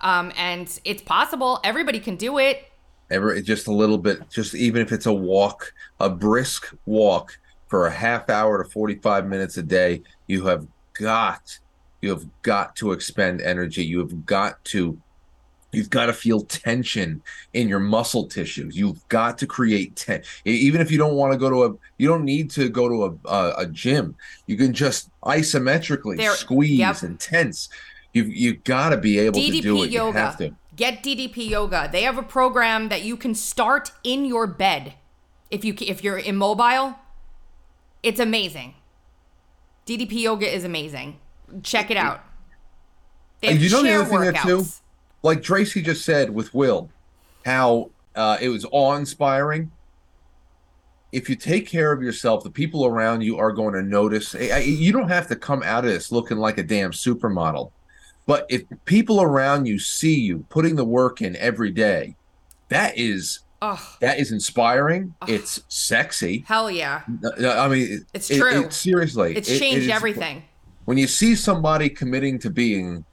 Um, 0.02 0.32
and 0.38 0.80
it's 0.84 1.02
possible. 1.02 1.60
Everybody 1.64 2.00
can 2.00 2.16
do 2.16 2.40
it. 2.40 2.70
Ever 3.10 3.40
just 3.42 3.68
a 3.68 3.72
little 3.72 3.98
bit, 3.98 4.30
just 4.30 4.56
even 4.56 4.82
if 4.82 4.92
it's 4.92 5.06
a 5.06 5.14
walk, 5.14 5.74
a 6.00 6.10
brisk 6.10 6.74
walk 6.86 7.38
for 7.68 7.88
a 7.88 7.92
half 7.92 8.30
hour 8.30 8.64
to 8.64 8.70
45 8.70 9.28
minutes 9.28 9.58
a 9.58 9.64
day, 9.64 10.02
you 10.28 10.46
have 10.48 10.68
got, 10.94 11.58
you 12.02 12.10
have 12.10 12.26
got 12.42 12.76
to 12.78 12.92
expend 12.92 13.42
energy. 13.42 13.86
You 13.86 14.00
have 14.00 14.26
got 14.26 14.64
to 14.66 15.00
You've 15.74 15.90
got 15.90 16.06
to 16.06 16.14
feel 16.14 16.42
tension 16.42 17.22
in 17.54 17.68
your 17.68 17.80
muscle 17.80 18.28
tissues. 18.28 18.78
You've 18.78 19.06
got 19.10 19.38
to 19.40 19.48
create 19.48 19.96
ten. 19.96 20.22
Even 20.46 20.80
if 20.82 20.92
you 20.92 20.98
don't 20.98 21.16
want 21.16 21.34
to 21.34 21.38
go 21.40 21.50
to 21.50 21.64
a, 21.64 21.78
you 21.98 22.08
don't 22.08 22.24
need 22.24 22.50
to 22.52 22.70
go 22.70 22.88
to 22.88 23.06
a 23.28 23.30
a, 23.30 23.54
a 23.60 23.66
gym. 23.66 24.16
You 24.48 24.56
can 24.58 24.74
just 24.74 25.10
isometrically 25.22 26.18
There- 26.18 26.32
squeeze 26.32 26.80
yep. 26.80 27.02
and 27.02 27.20
tense. 27.20 27.70
You 28.14 28.24
you 28.26 28.58
got 28.58 28.90
to 28.90 28.98
be 28.98 29.18
able 29.20 29.40
to 29.42 29.62
do 29.62 29.76
DDP 29.76 29.86
it. 29.86 29.92
You 29.92 30.12
have 30.12 30.38
to. 30.38 30.56
Get 30.76 31.04
DDP 31.04 31.50
yoga. 31.50 31.88
They 31.92 32.02
have 32.04 32.18
a 32.18 32.24
program 32.24 32.90
that 32.90 33.04
you 33.04 33.16
can 33.16 33.36
start 33.36 33.92
in 34.04 34.26
your 34.26 34.48
bed 34.48 34.94
if 35.52 35.64
you 35.66 35.76
if 35.82 36.04
you're 36.04 36.20
immobile. 36.20 36.96
It's 38.02 38.20
amazing. 38.20 38.76
DDP 39.86 40.22
yoga 40.22 40.54
is 40.54 40.64
amazing. 40.64 41.20
Check 41.62 41.92
it 41.92 41.98
out. 41.98 42.22
They 43.42 43.50
And 43.50 43.58
have 43.58 43.64
you 43.64 43.70
know 43.70 43.84
the 43.84 43.94
other 43.94 44.06
thing 44.06 44.20
there 44.22 44.32
too, 44.32 44.58
workouts. 44.60 44.82
Like 45.24 45.42
Tracy 45.42 45.82
just 45.82 46.06
said 46.06 46.30
with 46.30 46.54
Will, 46.54 46.90
how 47.46 47.90
uh, 48.16 48.38
it 48.42 48.50
was 48.50 48.66
awe-inspiring. 48.72 49.72
If 51.12 51.30
you 51.30 51.36
take 51.36 51.68
care 51.68 51.92
of 51.92 52.02
yourself, 52.04 52.44
the 52.44 52.50
people 52.52 52.86
around 52.86 53.22
you 53.22 53.38
are 53.38 53.52
going 53.52 53.74
to 53.74 53.82
notice. 53.84 54.36
I- 54.36 54.50
I- 54.54 54.60
You 54.60 54.92
don't 54.92 55.10
have 55.10 55.28
to 55.30 55.36
come 55.36 55.64
out 55.64 55.86
of 55.86 55.92
this 55.92 56.12
looking 56.12 56.38
like 56.38 56.58
a 56.58 56.64
damn 56.64 56.92
supermodel, 56.92 57.72
but 58.26 58.46
if 58.50 58.64
people 58.86 59.22
around 59.22 59.66
you 59.66 59.80
see 59.80 60.20
you 60.20 60.46
putting 60.50 60.76
the 60.76 60.86
work 60.86 61.22
in 61.22 61.36
every 61.38 61.72
day, 61.72 62.16
that 62.70 62.98
is 62.98 63.40
Ugh, 63.62 63.80
that 64.02 64.20
is 64.20 64.32
inspiring. 64.32 65.14
It's 65.28 65.62
sexy. 65.70 66.44
hell 66.48 66.70
yeah. 66.70 67.02
I 67.48 67.68
mean, 67.70 68.06
It's 68.14 68.30
it- 68.30 68.40
true. 68.40 68.66
it- 68.66 68.74
seriously, 68.74 69.36
It's 69.38 69.50
it- 69.50 69.56
it 69.56 69.60
changed 69.60 69.90
everything. 69.90 70.44
when 70.86 70.98
you 70.98 71.08
see 71.08 71.36
somebody 71.36 71.90
committing 71.90 72.40
to 72.40 72.50
being 72.50 73.06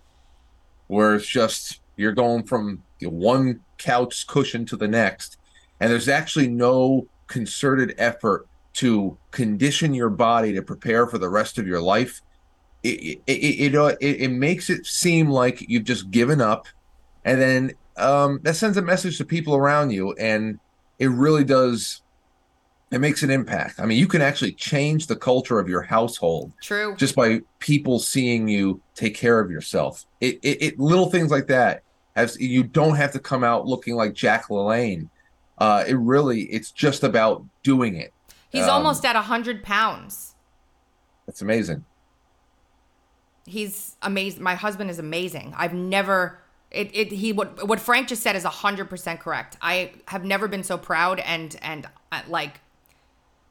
where 0.88 1.14
it's 1.14 1.26
just 1.26 1.79
you're 2.00 2.12
going 2.12 2.42
from 2.42 2.82
one 3.02 3.60
couch 3.78 4.26
cushion 4.26 4.64
to 4.66 4.76
the 4.76 4.88
next 4.88 5.36
and 5.78 5.90
there's 5.90 6.08
actually 6.08 6.48
no 6.48 7.06
concerted 7.26 7.94
effort 7.98 8.46
to 8.72 9.16
condition 9.30 9.94
your 9.94 10.10
body 10.10 10.52
to 10.52 10.62
prepare 10.62 11.06
for 11.06 11.18
the 11.18 11.28
rest 11.28 11.58
of 11.58 11.66
your 11.66 11.80
life 11.80 12.22
it 12.82 12.88
it, 12.88 13.20
it, 13.26 13.74
it, 13.74 13.96
it, 14.00 14.20
it 14.22 14.30
makes 14.30 14.70
it 14.70 14.86
seem 14.86 15.28
like 15.28 15.68
you've 15.68 15.84
just 15.84 16.10
given 16.10 16.40
up 16.40 16.66
and 17.24 17.40
then 17.40 17.72
um, 17.96 18.40
that 18.42 18.56
sends 18.56 18.76
a 18.76 18.82
message 18.82 19.18
to 19.18 19.24
people 19.24 19.54
around 19.54 19.90
you 19.90 20.12
and 20.14 20.58
it 20.98 21.08
really 21.08 21.44
does 21.44 22.02
it 22.90 22.98
makes 22.98 23.22
an 23.22 23.30
impact 23.30 23.78
i 23.78 23.86
mean 23.86 23.98
you 23.98 24.08
can 24.08 24.22
actually 24.22 24.52
change 24.52 25.06
the 25.06 25.16
culture 25.16 25.58
of 25.58 25.68
your 25.68 25.82
household 25.82 26.52
True. 26.60 26.96
just 26.96 27.14
by 27.14 27.40
people 27.60 27.98
seeing 27.98 28.48
you 28.48 28.80
take 28.94 29.14
care 29.14 29.38
of 29.38 29.50
yourself. 29.50 30.04
It, 30.20 30.40
it, 30.42 30.62
it 30.62 30.80
little 30.80 31.08
things 31.08 31.30
like 31.30 31.46
that. 31.46 31.82
As 32.16 32.38
you 32.40 32.62
don't 32.62 32.96
have 32.96 33.12
to 33.12 33.18
come 33.18 33.44
out 33.44 33.66
looking 33.66 33.94
like 33.94 34.14
Jack 34.14 34.48
LaLanne. 34.48 35.08
Uh, 35.58 35.84
it 35.86 35.94
really, 35.94 36.42
it's 36.44 36.70
just 36.70 37.04
about 37.04 37.44
doing 37.62 37.96
it. 37.96 38.12
He's 38.48 38.64
Um, 38.64 38.70
almost 38.70 39.04
at 39.04 39.14
a 39.14 39.20
100 39.20 39.62
pounds. 39.62 40.34
That's 41.26 41.42
amazing. 41.42 41.84
He's 43.46 43.96
amazing. 44.02 44.42
My 44.42 44.54
husband 44.54 44.90
is 44.90 44.98
amazing. 44.98 45.54
I've 45.56 45.74
never 45.74 46.40
it, 46.70 46.90
it 46.94 47.12
he 47.12 47.32
what 47.32 47.66
what 47.66 47.80
Frank 47.80 48.08
just 48.08 48.22
said 48.22 48.36
is 48.36 48.44
a 48.44 48.48
100% 48.50 49.18
correct. 49.18 49.56
I 49.60 49.92
have 50.06 50.24
never 50.24 50.46
been 50.48 50.62
so 50.62 50.78
proud 50.78 51.18
and 51.20 51.56
and 51.62 51.88
uh, 52.12 52.22
like 52.28 52.60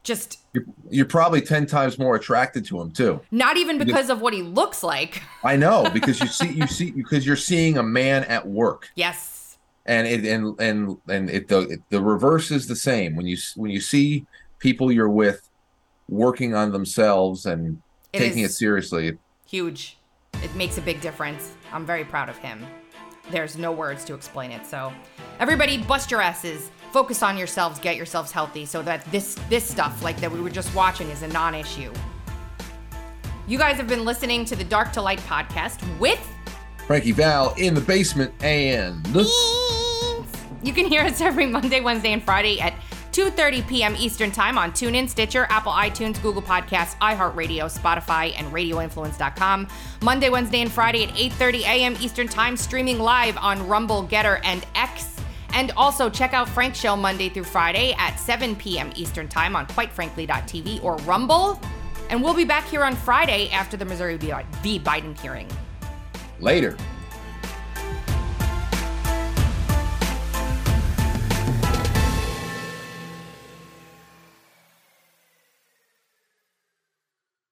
just 0.04 0.40
You're, 0.54 0.64
you're 0.90 1.06
probably 1.06 1.42
ten 1.42 1.66
times 1.66 2.00
more 2.00 2.16
attracted 2.16 2.66
to 2.66 2.80
him 2.82 2.92
too. 2.92 3.22
not 3.32 3.58
even 3.58 3.78
Because- 3.78 3.94
because 3.94 4.10
of 4.10 4.22
what 4.22 4.34
he 4.34 4.42
looks 4.42 4.84
like. 4.84 5.22
I 5.44 5.56
know 5.56 5.90
because 5.94 6.20
you 6.20 6.28
see, 6.28 6.50
you 6.52 6.68
see, 6.68 6.92
because 6.92 7.26
you're 7.26 7.36
seeing 7.36 7.78
a 7.78 7.84
man 7.84 8.24
at 8.26 8.48
work, 8.48 8.90
Yes. 8.96 9.58
and 9.86 10.08
it 10.08 10.26
and 10.26 10.60
and 10.60 10.98
and 11.08 11.30
it 11.30 11.48
the 11.48 11.60
it, 11.68 11.82
the 11.90 12.02
reverse 12.02 12.52
is 12.52 12.68
the 12.68 12.76
same 12.76 13.16
when 13.16 13.26
you 13.28 13.38
when 13.56 13.72
you 13.72 13.82
see 13.82 14.26
people 14.60 14.92
you're 14.92 15.10
with 15.10 15.50
working 16.08 16.56
on 16.56 16.72
themselves 16.72 17.46
and 17.46 17.82
It 18.14 18.20
taking 18.20 18.44
it 18.44 18.52
seriously. 18.52 19.18
Huge. 19.46 19.98
It 20.44 20.54
makes 20.56 20.78
a 20.78 20.82
big 20.82 21.02
difference. 21.02 21.54
I'm 21.72 21.86
very 21.86 22.04
proud 22.06 22.30
of 22.30 22.38
him. 22.38 22.66
There's 23.32 23.58
no 23.58 23.72
words 23.72 24.04
to 24.06 24.14
explain 24.16 24.52
it. 24.52 24.66
So, 24.66 24.92
everybody, 25.40 25.78
bust 25.84 26.10
your 26.10 26.22
asses. 26.22 26.72
Focus 26.92 27.22
on 27.24 27.38
yourselves. 27.38 27.80
Get 27.80 27.96
yourselves 27.96 28.32
healthy, 28.32 28.66
so 28.66 28.82
that 28.82 29.06
this 29.12 29.36
this 29.50 29.68
stuff 29.68 30.04
like 30.04 30.20
that 30.22 30.32
we 30.32 30.42
were 30.42 30.50
just 30.50 30.74
watching 30.74 31.10
is 31.10 31.22
a 31.22 31.28
non-issue. 31.28 31.92
You 33.48 33.58
guys 33.58 33.78
have 33.78 33.88
been 33.88 34.06
listening 34.06 34.46
to 34.46 34.56
the 34.56 34.64
Dark 34.64 34.92
to 34.94 35.02
Light 35.02 35.20
podcast 35.20 35.82
with. 36.00 36.20
Frankie 36.86 37.12
Val 37.12 37.54
in 37.58 37.74
the 37.74 37.82
basement 37.82 38.34
and 38.44 39.06
You 40.64 40.74
can 40.74 40.86
hear 40.86 41.02
us 41.02 41.22
every 41.22 41.46
Monday, 41.46 41.82
Wednesday, 41.82 42.14
and 42.14 42.24
Friday 42.24 42.60
at 42.60 42.74
2:30 43.12 43.68
p.m. 43.68 43.96
Eastern 43.98 44.32
Time 44.32 44.58
on 44.58 44.72
TuneIn, 44.72 45.10
Stitcher, 45.10 45.46
Apple 45.50 45.72
iTunes, 45.72 46.22
Google 46.22 46.42
Podcasts, 46.42 46.96
iHeartRadio, 46.98 47.66
Spotify, 47.66 48.34
and 48.38 48.52
RadioInfluence.com. 48.52 49.68
Monday, 50.02 50.30
Wednesday, 50.30 50.62
and 50.62 50.72
Friday 50.72 51.04
at 51.04 51.10
8:30 51.10 51.62
a.m. 51.62 51.96
Eastern 52.00 52.28
Time, 52.28 52.58
streaming 52.58 53.00
live 53.00 53.38
on 53.38 53.68
Rumble, 53.68 54.08
GETTR, 54.08 54.42
and 54.44 54.66
X. 54.76 55.19
And 55.54 55.72
also 55.78 56.10
check 56.10 56.34
out 56.34 56.48
Frank's 56.48 56.80
show 56.80 56.96
Monday 56.96 57.30
through 57.30 57.44
Friday 57.44 57.94
at 57.98 58.18
7 58.18 58.56
p.m. 58.56 58.92
Eastern 58.96 59.28
Time 59.28 59.56
on 59.56 59.68
QuiteFrankly.tv 59.68 60.84
or 60.84 60.96
Rumble. 60.98 61.60
And 62.10 62.24
we'll 62.24 62.34
be 62.34 62.46
back 62.46 62.68
here 62.68 62.84
on 62.84 62.96
Friday 62.96 63.50
after 63.52 63.78
the 63.78 63.86
Missouri 63.86 64.18
v. 64.18 64.80
Biden 64.80 65.20
hearing. 65.20 65.48
later. 66.40 66.78